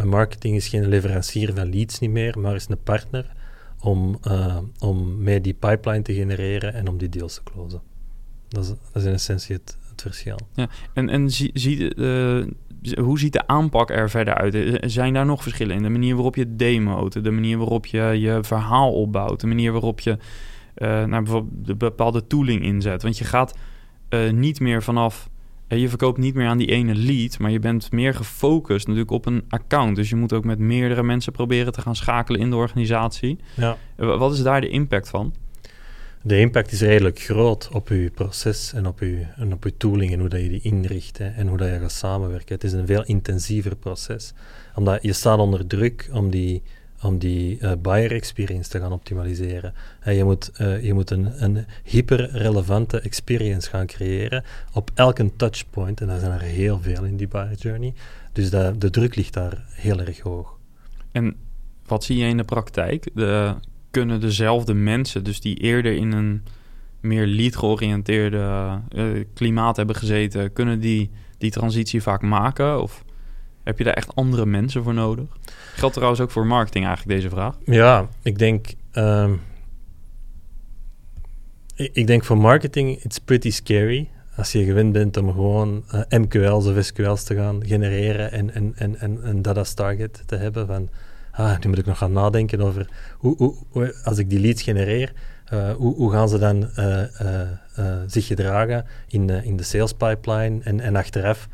Marketing 0.04 0.56
is 0.56 0.68
geen 0.68 0.88
leverancier 0.88 1.54
van 1.54 1.70
leads 1.70 1.98
niet 1.98 2.10
meer, 2.10 2.38
maar 2.38 2.54
is 2.54 2.66
een 2.68 2.82
partner 2.82 3.32
om, 3.80 4.18
uh, 4.28 4.58
om 4.78 5.22
mee 5.22 5.40
die 5.40 5.54
pipeline 5.54 6.02
te 6.02 6.14
genereren 6.14 6.74
en 6.74 6.88
om 6.88 6.98
die 6.98 7.08
deals 7.08 7.34
te 7.34 7.40
closen. 7.42 7.80
Dat 8.48 8.64
is, 8.64 8.68
dat 8.68 9.02
is 9.02 9.04
in 9.04 9.12
essentie 9.12 9.54
het, 9.54 9.76
het 9.90 10.02
verschil. 10.02 10.38
Ja, 10.54 10.68
en, 10.92 11.08
en 11.08 11.30
zie, 11.30 11.50
zie, 11.54 11.96
uh, 11.96 12.46
hoe 12.98 13.18
ziet 13.18 13.32
de 13.32 13.46
aanpak 13.46 13.90
er 13.90 14.10
verder 14.10 14.34
uit? 14.34 14.54
Eh, 14.54 14.74
zijn 14.80 15.12
daar 15.12 15.26
nog 15.26 15.42
verschillen 15.42 15.76
in? 15.76 15.82
De 15.82 15.88
manier 15.88 16.14
waarop 16.14 16.36
je 16.36 16.56
demo't, 16.56 17.24
de 17.24 17.30
manier 17.30 17.58
waarop 17.58 17.86
je 17.86 18.00
je 18.00 18.38
verhaal 18.42 18.92
opbouwt, 18.92 19.40
de 19.40 19.46
manier 19.46 19.72
waarop 19.72 20.00
je 20.00 20.10
uh, 20.10 20.88
nou, 20.88 21.22
bijvoorbeeld 21.22 21.66
de 21.66 21.74
bepaalde 21.74 22.26
tooling 22.26 22.62
inzet. 22.62 23.02
Want 23.02 23.18
je 23.18 23.24
gaat 23.24 23.54
uh, 24.10 24.30
niet 24.30 24.60
meer 24.60 24.82
vanaf 24.82 25.28
je 25.68 25.88
verkoopt 25.88 26.18
niet 26.18 26.34
meer 26.34 26.48
aan 26.48 26.58
die 26.58 26.70
ene 26.70 26.94
lead, 26.94 27.38
maar 27.38 27.50
je 27.50 27.58
bent 27.58 27.92
meer 27.92 28.14
gefocust 28.14 28.86
natuurlijk 28.86 29.12
op 29.12 29.26
een 29.26 29.44
account. 29.48 29.96
Dus 29.96 30.08
je 30.08 30.16
moet 30.16 30.32
ook 30.32 30.44
met 30.44 30.58
meerdere 30.58 31.02
mensen 31.02 31.32
proberen 31.32 31.72
te 31.72 31.80
gaan 31.80 31.96
schakelen 31.96 32.40
in 32.40 32.50
de 32.50 32.56
organisatie. 32.56 33.38
Ja. 33.54 33.76
Wat 33.96 34.32
is 34.32 34.42
daar 34.42 34.60
de 34.60 34.68
impact 34.68 35.08
van? 35.08 35.34
De 36.26 36.38
impact 36.38 36.72
is 36.72 36.80
redelijk 36.80 37.18
groot 37.18 37.68
op 37.72 37.88
je 37.88 38.10
proces 38.14 38.72
en 38.72 38.86
op 38.86 39.00
je, 39.00 39.26
en 39.36 39.52
op 39.52 39.64
je 39.64 39.76
tooling 39.76 40.12
en 40.12 40.20
hoe 40.20 40.28
dat 40.28 40.40
je 40.40 40.48
die 40.48 40.60
inricht 40.60 41.20
en 41.20 41.46
hoe 41.48 41.58
dat 41.58 41.68
je 41.68 41.78
gaat 41.78 41.92
samenwerken. 41.92 42.54
Het 42.54 42.64
is 42.64 42.72
een 42.72 42.86
veel 42.86 43.04
intensiever 43.04 43.76
proces, 43.76 44.32
omdat 44.74 45.02
je 45.02 45.12
staat 45.12 45.38
onder 45.38 45.66
druk 45.66 46.08
om 46.12 46.30
die, 46.30 46.62
om 47.02 47.18
die 47.18 47.58
uh, 47.60 47.72
buyer 47.78 48.12
experience 48.12 48.70
te 48.70 48.78
gaan 48.80 48.92
optimaliseren. 48.92 49.74
En 50.00 50.14
je 50.14 50.24
moet, 50.24 50.50
uh, 50.60 50.84
je 50.84 50.94
moet 50.94 51.10
een, 51.10 51.44
een 51.44 51.66
hyper-relevante 51.84 53.00
experience 53.00 53.68
gaan 53.70 53.86
creëren 53.86 54.44
op 54.72 54.90
elke 54.94 55.36
touchpoint, 55.36 56.00
en 56.00 56.06
daar 56.06 56.20
zijn 56.20 56.32
er 56.32 56.40
heel 56.40 56.80
veel 56.80 57.04
in 57.04 57.16
die 57.16 57.28
buyer 57.28 57.56
journey. 57.56 57.94
Dus 58.32 58.50
de, 58.50 58.74
de 58.78 58.90
druk 58.90 59.14
ligt 59.14 59.34
daar 59.34 59.64
heel 59.68 60.00
erg 60.00 60.20
hoog. 60.20 60.58
En 61.12 61.36
wat 61.86 62.04
zie 62.04 62.16
je 62.16 62.28
in 62.28 62.36
de 62.36 62.44
praktijk? 62.44 63.10
De 63.14 63.54
kunnen 63.96 64.20
dezelfde 64.20 64.74
mensen, 64.74 65.24
dus 65.24 65.40
die 65.40 65.56
eerder 65.56 65.92
in 65.92 66.12
een 66.12 66.42
meer 67.00 67.26
lead-georiënteerde 67.26 68.80
uh, 68.94 69.24
klimaat 69.34 69.76
hebben 69.76 69.96
gezeten, 69.96 70.52
kunnen 70.52 70.80
die 70.80 71.10
die 71.38 71.50
transitie 71.50 72.02
vaak 72.02 72.22
maken? 72.22 72.82
Of 72.82 73.04
heb 73.62 73.78
je 73.78 73.84
daar 73.84 73.94
echt 73.94 74.14
andere 74.14 74.46
mensen 74.46 74.82
voor 74.82 74.94
nodig? 74.94 75.26
Geldt 75.74 75.94
trouwens 75.94 76.20
ook 76.20 76.30
voor 76.30 76.46
marketing 76.46 76.86
eigenlijk 76.86 77.16
deze 77.20 77.34
vraag? 77.34 77.56
Ja, 77.64 78.08
ik 78.22 78.38
denk... 78.38 78.66
Um, 78.92 79.40
ik, 81.74 82.06
denk 82.06 82.24
voor 82.24 82.38
marketing, 82.38 83.02
it's 83.02 83.18
pretty 83.18 83.50
scary 83.50 84.08
als 84.36 84.52
je 84.52 84.64
gewend 84.64 84.92
bent 84.92 85.16
om 85.16 85.32
gewoon 85.32 85.84
uh, 85.94 86.00
MQL's 86.08 86.66
of 86.66 86.84
SQL's 86.84 87.24
te 87.24 87.34
gaan 87.34 87.66
genereren 87.66 88.32
en, 88.32 88.54
en, 88.54 88.72
en, 88.76 88.98
en 88.98 89.28
een 89.28 89.42
data 89.42 89.62
target 89.62 90.22
te 90.26 90.36
hebben 90.36 90.66
van 90.66 90.88
ah, 91.36 91.58
nu 91.58 91.68
moet 91.68 91.78
ik 91.78 91.86
nog 91.86 91.98
gaan 91.98 92.12
nadenken 92.12 92.60
over 92.60 92.88
hoe, 93.18 93.54
hoe, 93.70 93.94
als 94.04 94.18
ik 94.18 94.30
die 94.30 94.40
leads 94.40 94.62
genereer, 94.62 95.12
uh, 95.52 95.72
hoe, 95.72 95.94
hoe, 95.94 96.12
gaan 96.12 96.28
ze 96.28 96.38
dan 96.38 96.70
uh, 96.78 97.02
uh, 97.78 98.00
zich 98.06 98.26
gedragen 98.26 98.84
in, 99.08 99.30
in 99.30 99.56
de 99.56 99.62
sales 99.62 99.92
pipeline 99.92 100.60
en, 100.62 100.80
en 100.80 100.96
achteraf 100.96 101.48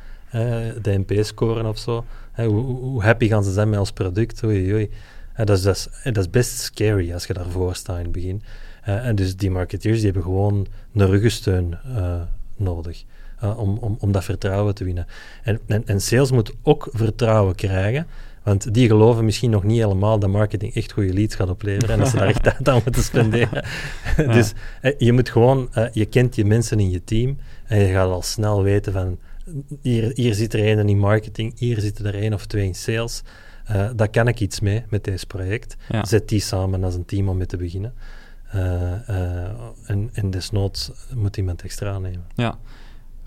de 0.83 1.05
NPS 1.07 1.29
scoren 1.29 1.67
of 1.67 1.79
zo. 1.79 2.05
hoe, 2.37 3.03
happy 3.03 3.29
gaan 3.29 3.45
ze 3.45 3.53
zijn 3.53 3.71
met 3.71 3.79
ons 3.79 3.93
product? 3.93 4.45
Oei, 4.45 4.73
oei. 4.73 4.91
dat, 5.37 5.51
is, 5.51 5.63
dat, 5.63 5.77
is, 5.77 5.89
dat 6.05 6.17
is 6.17 6.31
best 6.31 6.59
scary 6.59 7.13
als 7.13 7.27
je 7.27 7.33
daarvoor 7.33 7.75
staat 7.75 7.97
in 7.97 8.03
het 8.03 8.13
begin. 8.13 8.43
en 8.83 9.15
dus 9.15 9.37
die 9.37 9.51
marketeers 9.51 9.97
die 9.97 10.05
hebben 10.05 10.23
gewoon 10.23 10.67
een 10.95 11.07
ruggensteun 11.07 11.79
nodig. 12.57 13.05
om, 13.41 13.79
om, 13.79 13.97
om 14.01 14.13
dat 14.13 14.25
vertrouwen 14.25 14.75
te 14.75 14.85
winnen. 14.85 15.07
En, 15.43 15.61
en, 15.67 15.87
en 15.87 16.01
sales 16.01 16.31
moet 16.31 16.53
ook 16.63 16.89
vertrouwen 16.93 17.55
krijgen 17.55 18.07
want 18.43 18.75
die 18.75 18.89
geloven 18.89 19.25
misschien 19.25 19.51
nog 19.51 19.65
niet 19.65 19.79
helemaal 19.79 20.19
dat 20.19 20.31
marketing 20.31 20.75
echt 20.75 20.93
goede 20.93 21.13
leads 21.13 21.35
gaat 21.35 21.51
opleveren 21.51 21.91
en 21.91 21.99
dat 21.99 22.09
ze 22.09 22.17
daar 22.17 22.27
echt 22.27 22.43
tijd 22.43 22.69
aan 22.69 22.81
moeten 22.85 23.03
spenderen. 23.03 23.65
dus 24.17 24.53
eh, 24.81 24.93
je 24.99 25.13
moet 25.13 25.31
gewoon, 25.31 25.69
uh, 25.79 25.85
je 25.93 26.07
kent 26.07 26.35
je 26.35 26.45
mensen 26.45 26.81
in 26.81 26.91
je 26.91 27.05
team 27.05 27.39
en 27.67 27.79
je 27.79 27.93
gaat 27.93 28.11
al 28.11 28.23
snel 28.23 28.63
weten 28.63 28.93
van 28.93 29.19
hier, 29.81 30.11
hier 30.15 30.35
zit 30.35 30.55
er 30.55 30.79
een 30.79 30.89
in 30.89 30.99
marketing, 30.99 31.59
hier 31.59 31.81
zitten 31.81 32.07
er 32.07 32.15
één 32.15 32.33
of 32.33 32.47
twee 32.47 32.67
in 32.67 32.75
sales. 32.75 33.23
Uh, 33.71 33.91
daar 33.97 34.09
kan 34.09 34.29
ik 34.29 34.41
iets 34.41 34.61
mee 34.61 34.85
met 34.89 35.05
deze 35.05 35.27
project. 35.27 35.77
Zet 36.03 36.29
die 36.29 36.41
samen 36.41 36.85
als 36.85 36.95
een 36.95 37.05
team 37.05 37.29
om 37.29 37.37
mee 37.37 37.47
te 37.47 37.57
beginnen. 37.57 37.95
en, 39.87 40.11
en 40.13 40.31
desnoods 40.31 40.91
moet 41.15 41.37
iemand 41.37 41.63
extra 41.63 41.99
nemen. 41.99 42.27
Ja, 42.35 42.59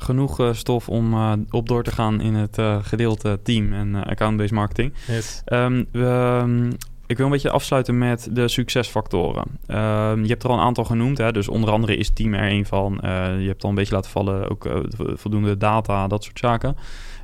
genoeg 0.05 0.39
uh, 0.39 0.53
stof 0.53 0.89
om 0.89 1.13
uh, 1.13 1.33
op 1.49 1.67
door 1.67 1.83
te 1.83 1.91
gaan 1.91 2.21
in 2.21 2.33
het 2.33 2.57
uh, 2.57 2.77
gedeelte 2.81 3.39
team 3.43 3.73
en 3.73 3.95
account-based 3.95 4.51
marketing. 4.51 4.93
Yes. 5.07 5.41
Um, 5.45 5.85
we, 5.91 6.39
um, 6.43 6.69
ik 7.07 7.17
wil 7.17 7.25
een 7.25 7.31
beetje 7.31 7.49
afsluiten 7.49 7.97
met 7.97 8.29
de 8.31 8.47
succesfactoren. 8.47 9.43
Um, 9.67 10.21
je 10.21 10.29
hebt 10.29 10.43
er 10.43 10.49
al 10.49 10.55
een 10.55 10.63
aantal 10.63 10.83
genoemd, 10.83 11.17
hè? 11.17 11.31
dus 11.31 11.47
onder 11.47 11.69
andere 11.69 11.97
is 11.97 12.09
team 12.09 12.33
er 12.33 12.51
een 12.51 12.65
van. 12.65 12.99
je 13.39 13.47
hebt 13.47 13.63
al 13.63 13.69
een 13.69 13.75
beetje 13.75 13.93
laten 13.93 14.11
vallen, 14.11 14.49
ook 14.49 14.69
voldoende 14.97 15.57
data, 15.57 16.07
dat 16.07 16.23
soort 16.23 16.39
zaken. 16.39 16.75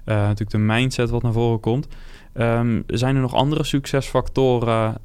natuurlijk 0.05 0.49
de 0.49 0.57
mindset 0.57 1.09
wat 1.09 1.21
naar 1.21 1.31
voren 1.31 1.59
komt. 1.59 1.87
zijn 2.87 3.15
er 3.15 3.21
nog 3.21 3.33
andere 3.33 3.63
succesfactoren 3.63 4.95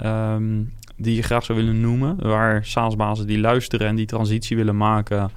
die 0.97 1.15
je 1.15 1.23
graag 1.23 1.45
zou 1.45 1.59
willen 1.59 1.81
noemen, 1.81 2.17
waar 2.23 2.65
SaaS-bazen 2.65 3.27
die 3.27 3.41
luisteren 3.41 3.87
en 3.87 3.97
die 3.97 4.07
transitie 4.07 4.57
willen 4.57 4.77
maken 4.77 5.31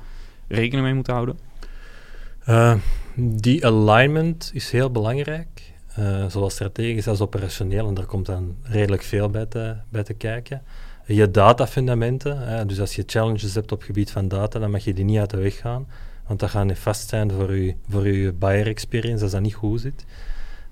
rekening 0.48 0.86
mee 0.86 0.94
moeten 0.94 1.14
houden? 1.14 1.49
Uh, 2.50 2.76
die 3.16 3.66
alignment 3.66 4.52
is 4.54 4.72
heel 4.72 4.92
belangrijk, 4.92 5.74
uh, 6.00 6.26
zowel 6.28 6.50
strategisch 6.50 7.08
als 7.08 7.22
operationeel, 7.22 7.88
en 7.88 7.94
daar 7.94 8.06
komt 8.06 8.26
dan 8.26 8.56
redelijk 8.64 9.04
veel 9.04 9.30
bij 9.30 9.46
te, 9.46 9.76
bij 9.90 10.04
te 10.04 10.14
kijken. 10.14 10.62
Je 11.06 11.32
datafundamenten, 11.32 12.68
dus 12.68 12.80
als 12.80 12.96
je 12.96 13.04
challenges 13.06 13.54
hebt 13.54 13.72
op 13.72 13.78
het 13.78 13.88
gebied 13.88 14.12
van 14.12 14.28
data, 14.28 14.60
dan 14.60 14.72
mag 14.72 14.84
je 14.84 14.94
die 14.94 15.06
niet 15.06 15.20
uit 15.20 15.30
de 15.30 15.38
weg 15.38 15.58
gaan, 15.58 15.88
want 16.28 16.40
dat 16.40 16.50
gaat 16.50 16.66
niet 16.66 16.78
vast 16.78 17.10
zijn 17.10 17.32
voor 17.32 17.56
je, 17.56 17.76
voor 17.90 18.08
je 18.08 18.34
buyer 18.34 18.68
experience 18.68 19.24
als 19.24 19.32
dat 19.32 19.42
niet 19.42 19.54
goed 19.54 19.82
zit. 19.82 20.06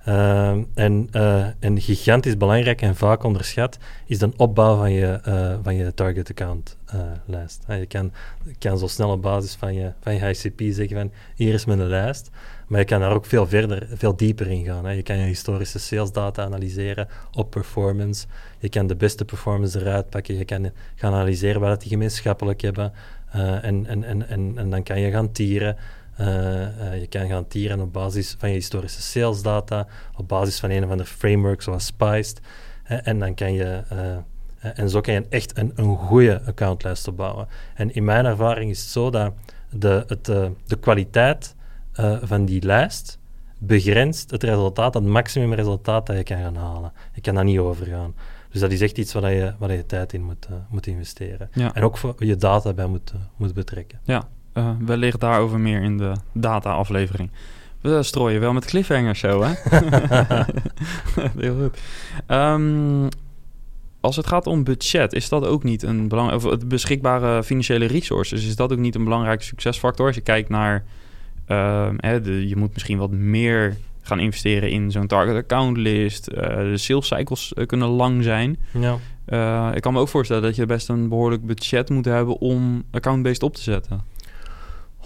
Ehm, 0.08 0.63
en, 0.74 1.10
uh, 1.12 1.46
en 1.60 1.82
gigantisch 1.82 2.38
belangrijk 2.38 2.82
en 2.82 2.96
vaak 2.96 3.24
onderschat 3.24 3.78
is 4.06 4.20
de 4.20 4.32
opbouw 4.38 4.78
van 4.78 4.91
je, 4.91 5.20
uh, 5.28 5.56
van 5.63 5.76
je 5.76 5.93
target 5.93 6.30
account 6.30 6.78
uh, 6.96 7.02
lijst. 7.26 7.63
je 7.67 7.86
kan, 7.86 8.12
kan 8.60 8.78
zo 8.78 8.88
snel 8.88 9.12
op 9.12 9.22
basis 9.22 9.56
van 9.56 9.74
je, 9.74 9.91
van 10.02 10.15
je 10.15 10.30
ICP 10.30 10.62
zeggen 10.74 10.98
van 10.98 11.12
hier 11.36 11.54
is 11.54 11.65
mijn 11.65 11.88
lijst, 11.88 12.30
maar 12.67 12.80
je 12.80 12.86
kan 12.86 13.00
daar 13.00 13.12
ook 13.12 13.26
veel 13.26 13.48
verder, 13.48 13.88
veel 13.93 14.15
dieper 14.15 14.48
in 14.48 14.65
gaan. 14.65 14.86
Hè. 14.86 14.91
Je 14.91 15.04
kan 15.04 15.17
je 15.17 15.26
historische 15.26 15.80
sales 15.80 16.12
data 16.12 16.43
analyseren 16.43 17.08
op 17.32 17.50
performance. 17.50 18.26
Je 18.60 18.70
kan 18.70 18.88
de 18.88 18.96
beste 18.96 19.26
performance 19.26 19.80
eruit 19.80 20.10
pakken. 20.10 20.38
Je 20.38 20.46
kan 20.46 20.72
gaan 20.96 21.13
analyseren 21.13 21.62
wat 21.62 21.82
die 21.82 21.89
gemeenschappelijk 21.89 22.62
hebben. 22.62 22.93
en, 23.32 23.86
en, 23.86 24.04
en, 24.04 24.28
en, 24.30 24.54
en 24.56 24.70
dan 24.70 24.84
kan 24.84 25.00
je 25.00 25.12
gaan 25.12 25.32
tieren. 25.32 25.78
Uh, 26.20 26.28
uh, 26.28 27.00
je 27.00 27.08
kan 27.08 27.28
gaan 27.28 27.48
tieren 27.48 27.80
op 27.80 27.94
basis 27.94 28.36
van 28.38 28.50
je 28.50 28.56
historische 28.56 29.02
sales 29.02 29.42
data, 29.42 29.88
op 30.16 30.28
basis 30.28 30.60
van 30.60 30.70
een 30.70 30.84
of 30.84 30.90
andere 30.90 31.10
framework 31.10 31.62
zoals 31.62 31.86
Spiced. 31.86 32.40
Uh, 32.92 33.08
en 33.08 33.20
dan 33.20 33.34
kan 33.36 33.54
je, 33.54 33.84
en 34.60 34.90
zo 34.90 35.02
kan 35.02 35.14
je 35.14 35.26
echt 35.30 35.58
een, 35.58 35.72
een 35.76 35.96
goede 35.96 36.42
accountlijst 36.46 37.08
opbouwen. 37.08 37.48
En 37.76 37.94
in 37.94 38.04
mijn 38.04 38.26
ervaring 38.26 38.72
is 38.72 38.82
het 38.82 38.90
zo 38.90 39.10
dat 39.10 39.34
de, 39.70 40.04
het, 40.08 40.26
de 40.66 40.80
kwaliteit 40.80 41.56
van 42.22 42.46
die 42.46 42.64
lijst 42.64 43.20
begrenst 43.58 44.32
het 44.32 44.44
resultaat, 44.44 44.94
het 44.94 45.06
maximum 45.06 45.54
resultaat 45.54 46.06
dat 46.06 46.18
je 46.18 46.24
kan 46.24 46.38
gaan 46.38 46.56
halen. 46.56 46.92
Je 47.14 47.22
kan 47.22 47.36
daar 47.36 47.44
niet 47.44 47.60
overgaan. 47.60 48.16
Dus 48.50 48.62
dat 48.62 48.72
is 48.72 48.82
echt 48.82 48.98
iets 48.98 49.14
waar 49.14 49.32
je, 49.32 49.54
waar 49.58 49.72
je 49.72 49.86
tijd 49.86 50.14
in 50.14 50.24
moet, 50.24 50.48
moet 50.70 50.88
investeren. 50.88 51.50
Ja. 51.54 51.74
En 51.74 51.84
ook 51.84 51.98
voor 51.98 52.16
je 52.26 52.36
data 52.36 52.74
bij 52.74 52.88
moet, 52.88 53.14
moet 53.36 53.54
betrekken. 53.54 54.00
Ja, 54.04 54.28
uh, 54.58 54.70
wellicht 54.80 55.20
daarover 55.20 55.60
meer 55.60 55.82
in 55.82 55.98
de 55.98 56.12
data-aflevering. 56.34 57.30
We 57.82 58.04
strooien 58.04 58.39
wel 58.39 58.54
met 58.54 58.65
cliffhangers 58.65 59.20
zo, 59.20 59.43
hè? 59.43 59.54
Heel 61.43 61.56
goed. 61.60 61.80
Um, 62.28 63.08
als 64.00 64.15
het 64.15 64.28
gaat 64.28 64.48
om 64.48 64.63
budget, 64.63 65.13
is 65.13 65.30
dat 65.30 65.46
ook 65.46 65.63
niet 65.63 65.84
een 65.84 66.08
belangrijk... 66.08 66.43
Of 66.43 66.52
het 66.52 66.67
beschikbare 66.67 67.43
financiële 67.43 67.86
resources, 67.86 68.46
is 68.46 68.56
dat 68.56 68.72
ook 68.72 68.78
niet 68.78 68.96
een 68.96 69.04
belangrijke 69.04 69.43
succesfactor? 69.43 70.06
Als 70.06 70.15
je 70.15 70.22
kijkt 70.22 70.50
naar... 70.50 70.84
Uh, 71.48 71.89
hè, 71.98 72.22
de, 72.22 72.48
je 72.48 72.56
moet 72.56 72.74
misschien 72.74 72.98
wat 72.98 73.12
meer 73.12 73.78
gaan 74.02 74.20
investeren 74.20 74.70
in 74.72 74.91
zo'n 74.91 75.08
target 75.08 75.36
account 75.36 75.78
list. 75.78 76.30
Uh, 76.32 76.38
de 76.41 76.78
sales 76.78 77.08
cycles 77.08 77.54
kunnen 77.65 77.88
lang 77.88 78.24
zijn. 78.24 78.58
Ja. 78.74 78.98
Uh, 79.28 79.76
ik 79.76 79.82
kan 79.82 79.93
me 79.93 80.00
ook 80.00 80.08
voorstellen 80.08 80.43
dat 80.43 80.56
je 80.56 80.65
best 80.65 80.89
een 80.89 81.10
behoorlijk 81.10 81.46
budget 81.46 81.89
moet 81.89 82.06
hebben 82.06 82.38
om 82.38 82.84
account-based 82.91 83.43
op 83.43 83.56
te 83.56 83.62
zetten. 83.62 84.02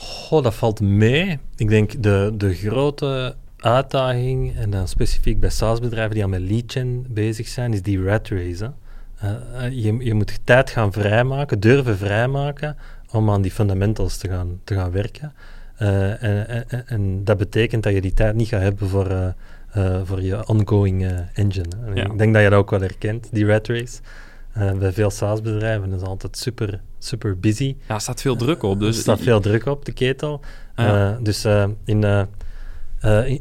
Goh, 0.01 0.43
dat 0.43 0.55
valt 0.55 0.79
mee. 0.79 1.39
Ik 1.55 1.69
denk 1.69 2.03
de, 2.03 2.33
de 2.37 2.53
grote 2.53 3.35
uitdaging, 3.57 4.55
en 4.55 4.69
dan 4.69 4.87
specifiek 4.87 5.39
bij 5.39 5.49
SaaS-bedrijven 5.49 6.13
die 6.13 6.23
aan 6.23 6.29
met 6.29 6.41
lead 6.41 6.71
gen 6.71 7.05
bezig 7.09 7.47
zijn, 7.47 7.73
is 7.73 7.81
die 7.81 8.03
rat 8.03 8.27
race. 8.27 8.71
Uh, 9.23 9.69
je, 9.69 9.97
je 9.97 10.13
moet 10.13 10.39
tijd 10.43 10.69
gaan 10.69 10.91
vrijmaken, 10.91 11.59
durven 11.59 11.97
vrijmaken, 11.97 12.77
om 13.11 13.29
aan 13.29 13.41
die 13.41 13.51
fundamentals 13.51 14.17
te 14.17 14.27
gaan, 14.27 14.59
te 14.63 14.73
gaan 14.73 14.91
werken. 14.91 15.33
Uh, 15.81 16.23
en, 16.23 16.69
en, 16.69 16.87
en, 16.87 17.23
dat 17.23 17.37
betekent 17.37 17.83
dat 17.83 17.93
je 17.93 18.01
die 18.01 18.13
tijd 18.13 18.35
niet 18.35 18.47
gaat 18.47 18.61
hebben 18.61 18.87
voor, 18.87 19.11
uh, 19.77 20.01
voor 20.03 20.21
je 20.21 20.47
ongoing 20.47 21.07
engine. 21.33 21.69
Ja. 21.93 22.03
Ik 22.03 22.17
denk 22.17 22.33
dat 22.33 22.43
je 22.43 22.49
dat 22.49 22.59
ook 22.59 22.69
wel 22.69 22.81
herkent, 22.81 23.27
die 23.31 23.45
rat 23.45 23.67
race. 23.67 23.99
Bij 24.53 24.91
veel 24.91 25.09
SaaS-bedrijven 25.09 25.93
is 25.93 26.01
altijd 26.01 26.37
super, 26.37 26.81
super 27.03 27.39
busy. 27.39 27.75
Ja, 27.87 27.95
er 27.95 28.01
staat 28.01 28.21
veel 28.21 28.35
druk 28.35 28.63
op. 28.63 28.79
Dus 28.79 28.95
er 28.95 29.01
staat 29.01 29.21
veel 29.21 29.39
druk 29.39 29.65
op, 29.65 29.85
de 29.85 29.91
ketel. 29.91 30.41
Ja. 30.75 31.11
Uh, 31.11 31.17
dus 31.23 31.45
uh, 31.45 31.65
in, 31.85 32.03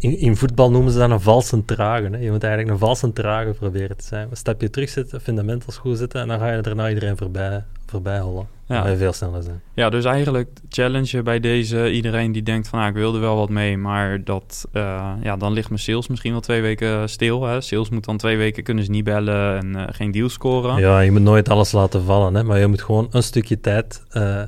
in, 0.01 0.19
in, 0.19 0.37
voetbal 0.37 0.71
noemen 0.71 0.93
ze 0.93 0.99
dat 0.99 1.11
een 1.11 1.21
valse 1.21 1.65
trage. 1.65 2.09
Hè. 2.11 2.19
Je 2.19 2.31
moet 2.31 2.43
eigenlijk 2.43 2.73
een 2.73 2.87
valse 2.87 3.13
trage 3.13 3.51
proberen 3.51 3.97
te 3.97 4.05
zijn. 4.05 4.29
Een 4.31 4.37
stapje 4.37 4.71
terugzetten, 4.71 5.21
fundamentals 5.21 5.77
goed 5.77 5.99
zetten 5.99 6.21
en 6.21 6.29
dan 6.29 6.39
ga 6.39 6.53
je 6.53 6.63
daarna 6.63 6.89
iedereen 6.89 7.17
voorbij, 7.17 7.65
voorbij 7.91 8.21
hollen. 8.21 8.47
Ja. 8.75 8.97
Veel 8.97 9.13
sneller 9.13 9.43
zijn. 9.43 9.61
Ja, 9.75 9.91
dus 9.91 10.05
eigenlijk 10.05 10.49
challenge 10.69 11.23
bij 11.23 11.41
deze 11.41 11.93
iedereen 11.93 12.33
die 12.33 12.43
denkt 12.43 12.69
van 12.69 12.79
ah, 12.79 12.87
ik 12.87 12.95
wilde 12.95 13.19
wel 13.19 13.37
wat 13.37 13.49
mee, 13.49 13.77
maar 13.77 14.25
dat, 14.25 14.69
uh, 14.73 15.13
ja, 15.23 15.37
dan 15.37 15.53
ligt 15.53 15.69
mijn 15.69 15.81
sales 15.81 16.09
misschien 16.09 16.33
wel 16.33 16.41
twee 16.41 16.61
weken 16.61 17.09
stil. 17.09 17.45
Hè. 17.45 17.61
Sales 17.61 17.91
moet 17.91 18.05
dan 18.05 18.17
twee 18.17 18.37
weken 18.37 18.63
kunnen 18.63 18.85
ze 18.85 18.91
niet 18.91 19.05
bellen 19.05 19.59
en 19.59 19.67
uh, 19.67 19.83
geen 19.91 20.11
deal 20.11 20.29
scoren. 20.29 20.81
Ja, 20.81 21.01
je 21.01 21.11
moet 21.11 21.23
nooit 21.23 21.49
alles 21.49 21.73
laten 21.73 22.05
vallen, 22.05 22.35
hè, 22.35 22.43
maar 22.43 22.59
je 22.59 22.67
moet 22.67 22.83
gewoon 22.83 23.09
een 23.11 23.23
stukje 23.23 23.61
tijd 23.61 24.03
uh, 24.13 24.43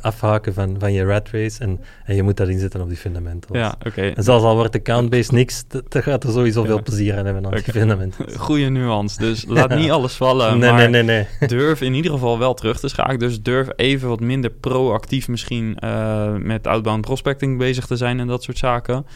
afhaken 0.00 0.54
van, 0.54 0.76
van 0.78 0.92
je 0.92 1.04
rat 1.04 1.28
race 1.30 1.60
en, 1.60 1.80
en 2.04 2.14
je 2.14 2.22
moet 2.22 2.36
dat 2.36 2.48
inzetten 2.48 2.80
op 2.80 2.88
die 2.88 2.96
fundamentals. 2.96 3.58
Ja, 3.58 3.74
oké. 3.78 3.88
Okay. 3.88 4.12
En 4.12 4.22
zelfs 4.22 4.44
al 4.44 4.54
wordt 4.54 4.72
de 4.72 4.82
count-based 4.82 5.32
niks, 5.32 5.64
dan 5.88 6.02
gaat 6.02 6.24
er 6.24 6.32
sowieso 6.32 6.60
ja. 6.60 6.66
veel 6.66 6.82
plezier 6.82 7.18
aan 7.18 7.24
hebben 7.24 7.44
aan 7.44 7.50
okay. 7.50 7.62
die 7.62 7.72
fundamentals. 7.72 8.36
Goeie 8.46 8.70
nuance, 8.70 9.18
dus 9.18 9.44
laat 9.48 9.74
niet 9.74 9.90
alles 9.90 10.14
vallen, 10.14 10.58
nee, 10.58 10.70
maar 10.70 10.90
nee, 10.90 11.02
nee, 11.02 11.26
nee. 11.38 11.48
durf 11.48 11.80
in 11.80 11.94
ieder 11.94 12.10
geval 12.10 12.38
wel 12.38 12.49
terug 12.54 12.80
te 12.80 12.88
schakelen. 12.88 13.18
Dus 13.18 13.42
durf 13.42 13.68
even 13.76 14.08
wat 14.08 14.20
minder 14.20 14.50
proactief 14.50 15.28
misschien 15.28 15.76
uh, 15.84 16.36
met 16.36 16.66
outbound 16.66 17.00
prospecting 17.00 17.58
bezig 17.58 17.86
te 17.86 17.96
zijn 17.96 18.20
en 18.20 18.26
dat 18.26 18.42
soort 18.42 18.58
zaken. 18.58 19.06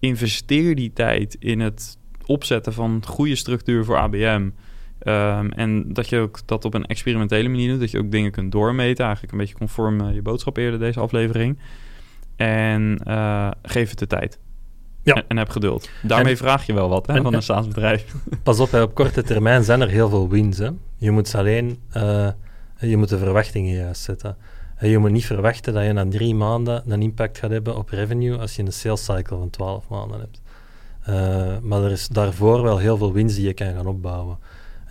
Investeer 0.00 0.74
die 0.74 0.92
tijd 0.92 1.36
in 1.38 1.60
het 1.60 1.98
opzetten 2.26 2.72
van 2.72 3.02
goede 3.06 3.34
structuur 3.34 3.84
voor 3.84 3.96
ABM. 3.96 4.50
Um, 5.02 5.52
en 5.52 5.92
dat 5.92 6.08
je 6.08 6.18
ook 6.18 6.38
dat 6.44 6.64
op 6.64 6.74
een 6.74 6.86
experimentele 6.86 7.48
manier 7.48 7.70
doet. 7.70 7.80
Dat 7.80 7.90
je 7.90 7.98
ook 7.98 8.10
dingen 8.10 8.30
kunt 8.30 8.52
doormeten. 8.52 9.04
Eigenlijk 9.04 9.32
een 9.32 9.38
beetje 9.38 9.54
conform 9.54 10.00
uh, 10.00 10.14
je 10.14 10.22
boodschap 10.22 10.56
eerder 10.56 10.78
deze 10.78 11.00
aflevering. 11.00 11.58
En 12.36 13.00
uh, 13.06 13.50
geef 13.62 13.90
het 13.90 13.98
de 13.98 14.06
tijd. 14.06 14.38
Ja. 15.02 15.14
En, 15.14 15.24
en, 15.28 15.36
heb 15.36 15.48
geduld. 15.48 15.90
Daarmee 16.02 16.32
en, 16.32 16.38
vraag 16.38 16.66
je 16.66 16.72
wel 16.72 16.88
wat 16.88 17.06
hè, 17.06 17.14
en, 17.14 17.22
van 17.22 17.34
een 17.34 17.42
SaaS-bedrijf. 17.42 18.14
Pas 18.42 18.60
op, 18.60 18.70
hè, 18.70 18.82
op 18.82 18.94
korte 18.94 19.22
termijn 19.22 19.64
zijn 19.64 19.80
er 19.80 19.88
heel 19.88 20.08
veel 20.08 20.28
wins. 20.28 20.58
Hè. 20.58 20.68
Je 20.96 21.10
moet 21.10 21.28
ze 21.28 21.38
alleen 21.38 21.78
uh, 21.96 22.28
je 22.78 22.96
moet 22.96 23.08
de 23.08 23.18
verwachtingen 23.18 23.74
juist 23.74 24.02
zetten. 24.02 24.36
Je 24.80 24.98
moet 24.98 25.10
niet 25.10 25.26
verwachten 25.26 25.74
dat 25.74 25.84
je 25.84 25.92
na 25.92 26.08
drie 26.08 26.34
maanden 26.34 26.82
een 26.86 27.02
impact 27.02 27.38
gaat 27.38 27.50
hebben 27.50 27.76
op 27.76 27.88
revenue 27.88 28.38
als 28.38 28.56
je 28.56 28.62
een 28.62 28.72
sales 28.72 29.04
cycle 29.04 29.36
van 29.36 29.50
12 29.50 29.88
maanden 29.88 30.20
hebt. 30.20 30.40
Uh, 31.08 31.58
maar 31.62 31.82
er 31.82 31.90
is 31.90 32.08
daarvoor 32.08 32.62
wel 32.62 32.78
heel 32.78 32.96
veel 32.96 33.12
winst 33.12 33.36
die 33.36 33.46
je 33.46 33.54
kan 33.54 33.74
gaan 33.74 33.86
opbouwen. 33.86 34.38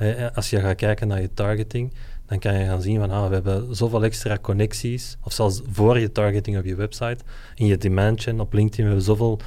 Uh, 0.01 0.25
als 0.33 0.49
je 0.49 0.59
gaat 0.59 0.75
kijken 0.75 1.07
naar 1.07 1.21
je 1.21 1.33
targeting, 1.33 1.93
dan 2.25 2.39
kan 2.39 2.59
je 2.59 2.65
gaan 2.65 2.81
zien 2.81 2.99
van 2.99 3.11
ah, 3.11 3.27
we 3.27 3.33
hebben 3.33 3.75
zoveel 3.75 4.03
extra 4.03 4.37
connecties, 4.41 5.17
of 5.23 5.33
zelfs 5.33 5.61
voor 5.71 5.99
je 5.99 6.11
targeting 6.11 6.57
op 6.57 6.65
je 6.65 6.75
website, 6.75 7.17
in 7.55 7.65
je 7.65 8.13
gen 8.15 8.39
op 8.39 8.53
LinkedIn, 8.53 8.83
we 8.83 8.89
hebben 8.89 9.01
zoveel, 9.01 9.39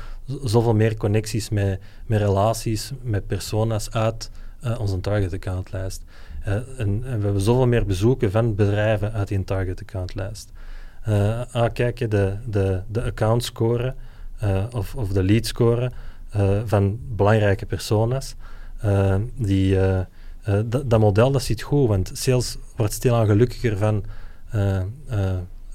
zoveel 0.44 0.74
meer 0.74 0.96
connecties 0.96 1.48
met, 1.48 1.80
met 2.06 2.20
relaties, 2.20 2.92
met 3.02 3.26
personas 3.26 3.90
uit 3.90 4.30
uh, 4.64 4.80
onze 4.80 5.00
target 5.00 5.32
account 5.32 5.72
lijst. 5.72 6.02
Uh, 6.02 6.29
en, 6.44 6.64
en, 6.76 7.00
we 7.00 7.24
hebben 7.24 7.40
zoveel 7.40 7.66
meer 7.66 7.86
bezoeken 7.86 8.30
van 8.30 8.54
bedrijven 8.54 9.12
uit 9.12 9.28
die 9.28 9.44
target 9.44 9.80
account 9.80 10.14
lijst. 10.14 10.52
Uh, 11.08 11.40
ah, 11.52 11.72
kijk 11.72 11.98
je 11.98 12.08
de, 12.08 12.36
de, 12.46 12.80
de 12.86 13.02
account 13.02 13.44
score 13.44 13.94
uh, 14.44 14.64
of, 14.70 14.94
of 14.94 15.08
de 15.08 15.22
lead 15.22 15.46
score 15.46 15.90
van 16.64 16.98
belangrijke 17.08 17.66
personas. 17.66 18.34
die, 19.34 19.78
dat 20.66 20.98
model 20.98 21.30
dat 21.30 21.42
zit 21.42 21.62
goed, 21.62 21.88
want 21.88 22.10
sales 22.12 22.56
wordt 22.76 22.92
stilaan 22.92 23.26
gelukkiger 23.26 23.76
van 23.76 24.04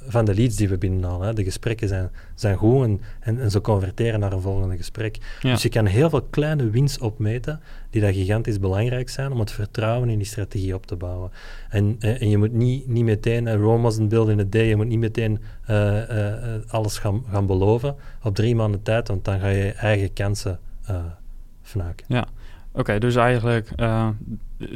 van 0.07 0.25
de 0.25 0.35
leads 0.35 0.55
die 0.55 0.69
we 0.69 0.77
binnenhalen. 0.77 1.27
Hè. 1.27 1.33
De 1.33 1.43
gesprekken 1.43 1.87
zijn, 1.87 2.09
zijn 2.35 2.55
goed 2.55 2.83
en, 2.83 3.01
en, 3.19 3.39
en, 3.39 3.51
ze 3.51 3.61
converteren 3.61 4.19
naar 4.19 4.33
een 4.33 4.41
volgende 4.41 4.77
gesprek. 4.77 5.17
Ja. 5.41 5.51
Dus 5.51 5.61
je 5.61 5.69
kan 5.69 5.85
heel 5.85 6.09
veel 6.09 6.21
kleine 6.21 6.69
wins 6.69 6.97
opmeten 6.97 7.59
die 7.89 8.01
dat 8.01 8.13
gigantisch 8.13 8.59
belangrijk 8.59 9.09
zijn 9.09 9.31
om 9.31 9.39
het 9.39 9.51
vertrouwen 9.51 10.09
in 10.09 10.17
die 10.17 10.27
strategie 10.27 10.75
op 10.75 10.85
te 10.85 10.95
bouwen. 10.95 11.31
En, 11.69 11.95
en 11.99 12.29
je 12.29 12.37
moet 12.37 12.53
niet, 12.53 12.87
niet 12.87 13.03
meteen, 13.03 13.45
uh, 13.45 13.55
Rome 13.55 13.81
wasn't 13.81 14.09
built 14.09 14.29
in 14.29 14.39
a 14.39 14.45
day, 14.49 14.65
je 14.65 14.75
moet 14.75 14.87
niet 14.87 14.99
meteen 14.99 15.39
uh, 15.69 16.09
uh, 16.09 16.33
alles 16.67 16.97
gaan, 16.97 17.23
gaan 17.31 17.45
beloven 17.45 17.95
op 18.23 18.35
drie 18.35 18.55
maanden 18.55 18.81
tijd, 18.81 19.07
want 19.07 19.25
dan 19.25 19.39
ga 19.39 19.47
je 19.47 19.63
je 19.63 19.71
eigen 19.71 20.13
kansen 20.13 20.59
fnaken. 21.61 22.05
Ja, 22.07 22.27
Oké, 22.71 22.79
okay, 22.79 22.99
dus 22.99 23.15
eigenlijk 23.15 23.69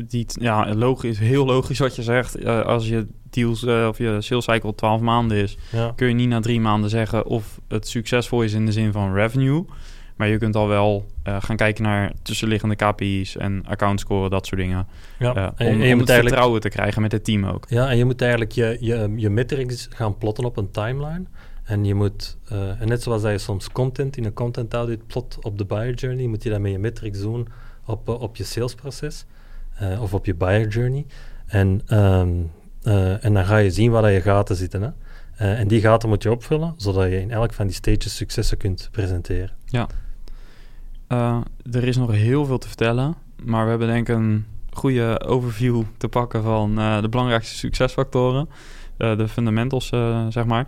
die, 0.07 0.25
ja, 0.27 0.75
logisch, 0.75 1.19
heel 1.19 1.45
logisch 1.45 1.79
wat 1.79 1.95
je 1.95 2.03
zegt. 2.03 2.43
Uh, 2.43 2.61
als 2.61 2.87
je 2.87 3.07
deals 3.29 3.63
uh, 3.63 3.87
of 3.87 3.97
je 3.97 4.17
sales 4.19 4.43
cycle 4.43 4.75
12 4.75 5.01
maanden 5.01 5.37
is, 5.37 5.57
ja. 5.71 5.93
kun 5.95 6.07
je 6.07 6.13
niet 6.13 6.29
na 6.29 6.39
drie 6.39 6.61
maanden 6.61 6.89
zeggen 6.89 7.25
of 7.25 7.59
het 7.67 7.87
succesvol 7.87 8.41
is 8.41 8.53
in 8.53 8.65
de 8.65 8.71
zin 8.71 8.91
van 8.91 9.13
revenue. 9.13 9.65
Maar 10.15 10.27
je 10.27 10.37
kunt 10.37 10.55
al 10.55 10.67
wel 10.67 11.05
gaan 11.23 11.55
kijken 11.55 11.83
naar 11.83 12.13
tussenliggende 12.21 12.75
KPI's 12.75 13.37
en 13.37 13.63
account 13.65 13.99
scoren, 13.99 14.29
dat 14.29 14.45
soort 14.45 14.61
dingen. 14.61 14.87
Ja. 15.19 15.31
om, 15.31 15.53
en, 15.55 15.77
je 15.77 15.91
om 15.91 15.97
moet 15.97 16.07
het 16.07 16.19
vertrouwen 16.19 16.61
te 16.61 16.69
krijgen 16.69 17.01
met 17.01 17.11
het 17.11 17.23
team 17.23 17.45
ook. 17.45 17.65
Ja, 17.67 17.89
en 17.89 17.97
je 17.97 18.05
moet 18.05 18.21
eigenlijk 18.21 18.51
je, 18.51 18.77
je, 18.79 19.13
je 19.15 19.29
metrics 19.29 19.87
gaan 19.91 20.17
plotten 20.17 20.45
op 20.45 20.57
een 20.57 20.71
timeline. 20.71 21.23
En 21.63 21.85
je 21.85 21.93
moet, 21.95 22.37
en 22.79 22.87
net 22.87 23.03
zoals 23.03 23.21
dat 23.21 23.31
je 23.31 23.37
soms 23.37 23.71
content 23.71 24.17
in 24.17 24.25
een 24.25 24.33
content 24.33 24.73
audit 24.73 25.07
plot 25.07 25.37
op 25.41 25.57
de 25.57 25.65
buyer 25.65 25.93
journey, 25.93 26.27
moet 26.27 26.43
je 26.43 26.49
dat 26.49 26.59
met 26.59 26.71
je 26.71 26.79
metrics 26.79 27.19
doen 27.19 27.47
op, 27.85 28.09
op 28.09 28.35
je 28.35 28.43
salesproces 28.43 29.25
uh, 29.81 30.01
of 30.01 30.13
op 30.13 30.25
je 30.25 30.35
buyer 30.35 30.67
journey. 30.67 31.05
En, 31.45 31.81
um, 31.97 32.51
uh, 32.83 33.25
en 33.25 33.33
dan 33.33 33.45
ga 33.45 33.57
je 33.57 33.71
zien 33.71 33.91
waar 33.91 34.11
je 34.11 34.21
gaten 34.21 34.55
zitten. 34.55 34.81
Hè? 34.81 34.89
Uh, 35.41 35.59
en 35.59 35.67
die 35.67 35.81
gaten 35.81 36.09
moet 36.09 36.23
je 36.23 36.31
opvullen, 36.31 36.73
zodat 36.77 37.09
je 37.09 37.21
in 37.21 37.31
elk 37.31 37.53
van 37.53 37.65
die 37.65 37.75
stages 37.75 38.15
successen 38.15 38.57
kunt 38.57 38.89
presenteren. 38.91 39.51
Ja. 39.65 39.87
Er 41.71 41.83
is 41.83 41.97
nog 41.97 42.11
heel 42.11 42.45
veel 42.45 42.57
te 42.57 42.67
vertellen, 42.67 43.15
maar 43.43 43.63
we 43.63 43.69
hebben 43.69 43.87
denk 43.87 44.09
ik 44.09 44.15
een 44.15 44.45
goede 44.69 45.21
overview 45.25 45.83
te 45.97 46.07
pakken 46.07 46.43
van 46.43 46.75
de 46.75 47.07
belangrijkste 47.09 47.55
succesfactoren, 47.55 48.49
de 48.97 49.27
fundamentals 49.27 49.87
zeg 50.29 50.45
maar. 50.45 50.67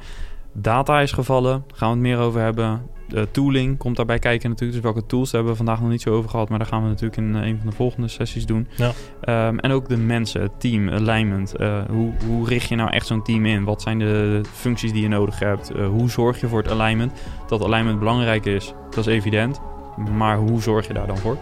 Data 0.54 1.00
is 1.00 1.12
gevallen, 1.12 1.64
gaan 1.74 1.90
we 1.90 1.94
het 1.94 2.04
meer 2.04 2.18
over 2.18 2.42
hebben. 2.42 2.82
De 3.12 3.28
tooling 3.32 3.78
komt 3.78 3.96
daarbij 3.96 4.20
kijken 4.20 4.50
natuurlijk. 4.50 4.82
Dus 4.82 4.92
welke 4.92 5.08
tools 5.08 5.32
hebben 5.32 5.52
we 5.52 5.58
vandaag 5.58 5.80
nog 5.82 5.90
niet 5.90 6.02
zo 6.02 6.10
over 6.10 6.30
gehad. 6.30 6.50
Maar 6.50 6.60
daar 6.60 6.68
gaan 6.68 6.82
we 6.82 6.88
natuurlijk 6.88 7.18
in 7.18 7.34
een 7.34 7.58
van 7.58 7.70
de 7.70 7.76
volgende 7.76 8.08
sessies 8.08 8.46
doen. 8.46 8.68
Ja. 8.76 9.48
Um, 9.48 9.60
en 9.60 9.72
ook 9.72 9.90
de 9.90 9.98
mensen, 9.98 10.42
het 10.42 10.60
team, 10.60 10.90
alignment. 10.90 11.54
Uh, 11.60 11.80
hoe, 11.90 12.12
hoe 12.28 12.48
richt 12.48 12.70
je 12.70 12.76
nou 12.76 12.90
echt 12.90 13.08
zo'n 13.08 13.24
team 13.24 13.46
in? 13.46 13.64
Wat 13.64 13.82
zijn 13.82 14.00
de 14.00 14.42
functies 14.54 14.92
die 14.92 15.02
je 15.02 15.08
nodig 15.08 15.40
hebt? 15.40 15.72
Hoe 15.90 16.10
zorg 16.10 16.40
je 16.40 16.48
voor 16.48 16.62
het 16.62 16.72
alignment? 16.72 17.12
Dat 17.48 17.64
alignment 17.64 18.00
belangrijk 18.00 18.46
is, 18.46 18.74
dat 18.90 19.08
is 19.08 19.14
evident. 19.14 19.62
Maar 20.18 20.38
hoe 20.38 20.62
zorg 20.62 20.88
je 20.88 20.94
daar 20.94 21.08
dan 21.08 21.18
voor? 21.18 21.38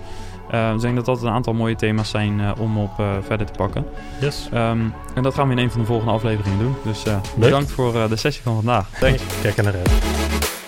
Uh, 0.54 0.74
ik 0.74 0.80
denk 0.80 0.96
dat 0.96 1.06
dat 1.06 1.24
een 1.24 1.30
aantal 1.30 1.54
mooie 1.54 1.76
thema's 1.76 2.10
zijn 2.10 2.40
uh, 2.40 2.52
om 2.58 2.78
op 2.78 3.00
uh, 3.00 3.08
verder 3.22 3.46
te 3.46 3.54
pakken. 3.58 3.86
Yes. 4.22 4.50
Um, 4.54 4.94
en 5.16 5.24
dat 5.24 5.34
gaan 5.34 5.48
we 5.48 5.54
in 5.54 5.60
een 5.60 5.72
van 5.72 5.80
de 5.80 5.86
volgende 5.86 6.14
afleveringen 6.14 6.60
doen. 6.60 6.76
Dus 6.84 7.04
bedankt 7.36 7.72
voor 7.72 7.94
de 8.10 8.16
sessie 8.16 8.44
van 8.44 8.56
vandaag. 8.56 8.90
Thanks. 9.00 9.24
Kijk 9.42 9.56
naar 9.56 9.76
uit. 9.76 10.59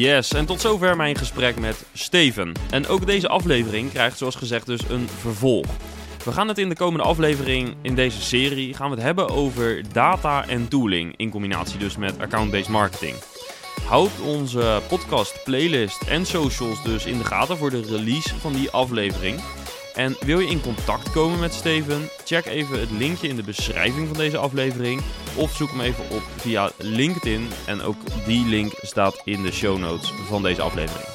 Yes, 0.00 0.32
en 0.32 0.46
tot 0.46 0.60
zover 0.60 0.96
mijn 0.96 1.16
gesprek 1.16 1.58
met 1.58 1.84
Steven. 1.92 2.52
En 2.70 2.86
ook 2.86 3.06
deze 3.06 3.28
aflevering 3.28 3.90
krijgt 3.90 4.18
zoals 4.18 4.34
gezegd 4.34 4.66
dus 4.66 4.80
een 4.88 5.08
vervolg. 5.08 5.66
We 6.24 6.32
gaan 6.32 6.48
het 6.48 6.58
in 6.58 6.68
de 6.68 6.74
komende 6.74 7.04
aflevering 7.04 7.74
in 7.82 7.94
deze 7.94 8.22
serie 8.22 8.74
gaan 8.74 8.90
we 8.90 8.94
het 8.94 9.04
hebben 9.04 9.28
over 9.28 9.82
data 9.92 10.48
en 10.48 10.68
tooling 10.68 11.14
in 11.16 11.30
combinatie 11.30 11.78
dus 11.78 11.96
met 11.96 12.20
account-based 12.20 12.68
marketing. 12.68 13.14
Houd 13.84 14.20
onze 14.20 14.80
podcast, 14.88 15.44
playlist 15.44 16.02
en 16.02 16.26
socials 16.26 16.82
dus 16.82 17.06
in 17.06 17.18
de 17.18 17.24
gaten 17.24 17.56
voor 17.56 17.70
de 17.70 17.82
release 17.82 18.38
van 18.38 18.52
die 18.52 18.70
aflevering. 18.70 19.40
En 20.00 20.16
wil 20.20 20.38
je 20.38 20.48
in 20.48 20.60
contact 20.60 21.10
komen 21.10 21.38
met 21.38 21.54
Steven? 21.54 22.08
Check 22.24 22.46
even 22.46 22.80
het 22.80 22.90
linkje 22.90 23.28
in 23.28 23.36
de 23.36 23.42
beschrijving 23.42 24.08
van 24.08 24.16
deze 24.16 24.36
aflevering. 24.36 25.02
Of 25.36 25.54
zoek 25.54 25.70
hem 25.70 25.80
even 25.80 26.04
op 26.10 26.22
via 26.36 26.70
LinkedIn. 26.76 27.48
En 27.66 27.82
ook 27.82 27.96
die 28.26 28.46
link 28.46 28.72
staat 28.82 29.20
in 29.24 29.42
de 29.42 29.52
show 29.52 29.78
notes 29.78 30.12
van 30.26 30.42
deze 30.42 30.62
aflevering. 30.62 31.06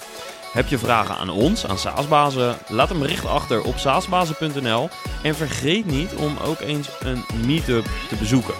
Heb 0.51 0.67
je 0.67 0.77
vragen 0.77 1.15
aan 1.15 1.29
ons, 1.29 1.65
aan 1.67 1.77
Saasbazen? 1.77 2.57
Laat 2.67 2.89
een 2.89 2.99
bericht 2.99 3.25
achter 3.25 3.63
op 3.63 3.77
saasbazen.nl. 3.77 4.89
En 5.23 5.35
vergeet 5.35 5.85
niet 5.85 6.15
om 6.15 6.37
ook 6.45 6.59
eens 6.59 6.89
een 6.99 7.23
meetup 7.45 7.85
te 8.09 8.15
bezoeken. 8.15 8.55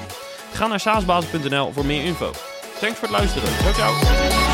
Ga 0.53 0.67
naar 0.67 0.79
saasbazen.nl 0.79 1.71
voor 1.71 1.85
meer 1.85 2.03
info. 2.03 2.31
Thanks 2.79 2.99
voor 2.99 3.07
het 3.07 3.17
luisteren. 3.17 3.49
Ciao, 3.49 3.73
ciao. 3.73 4.44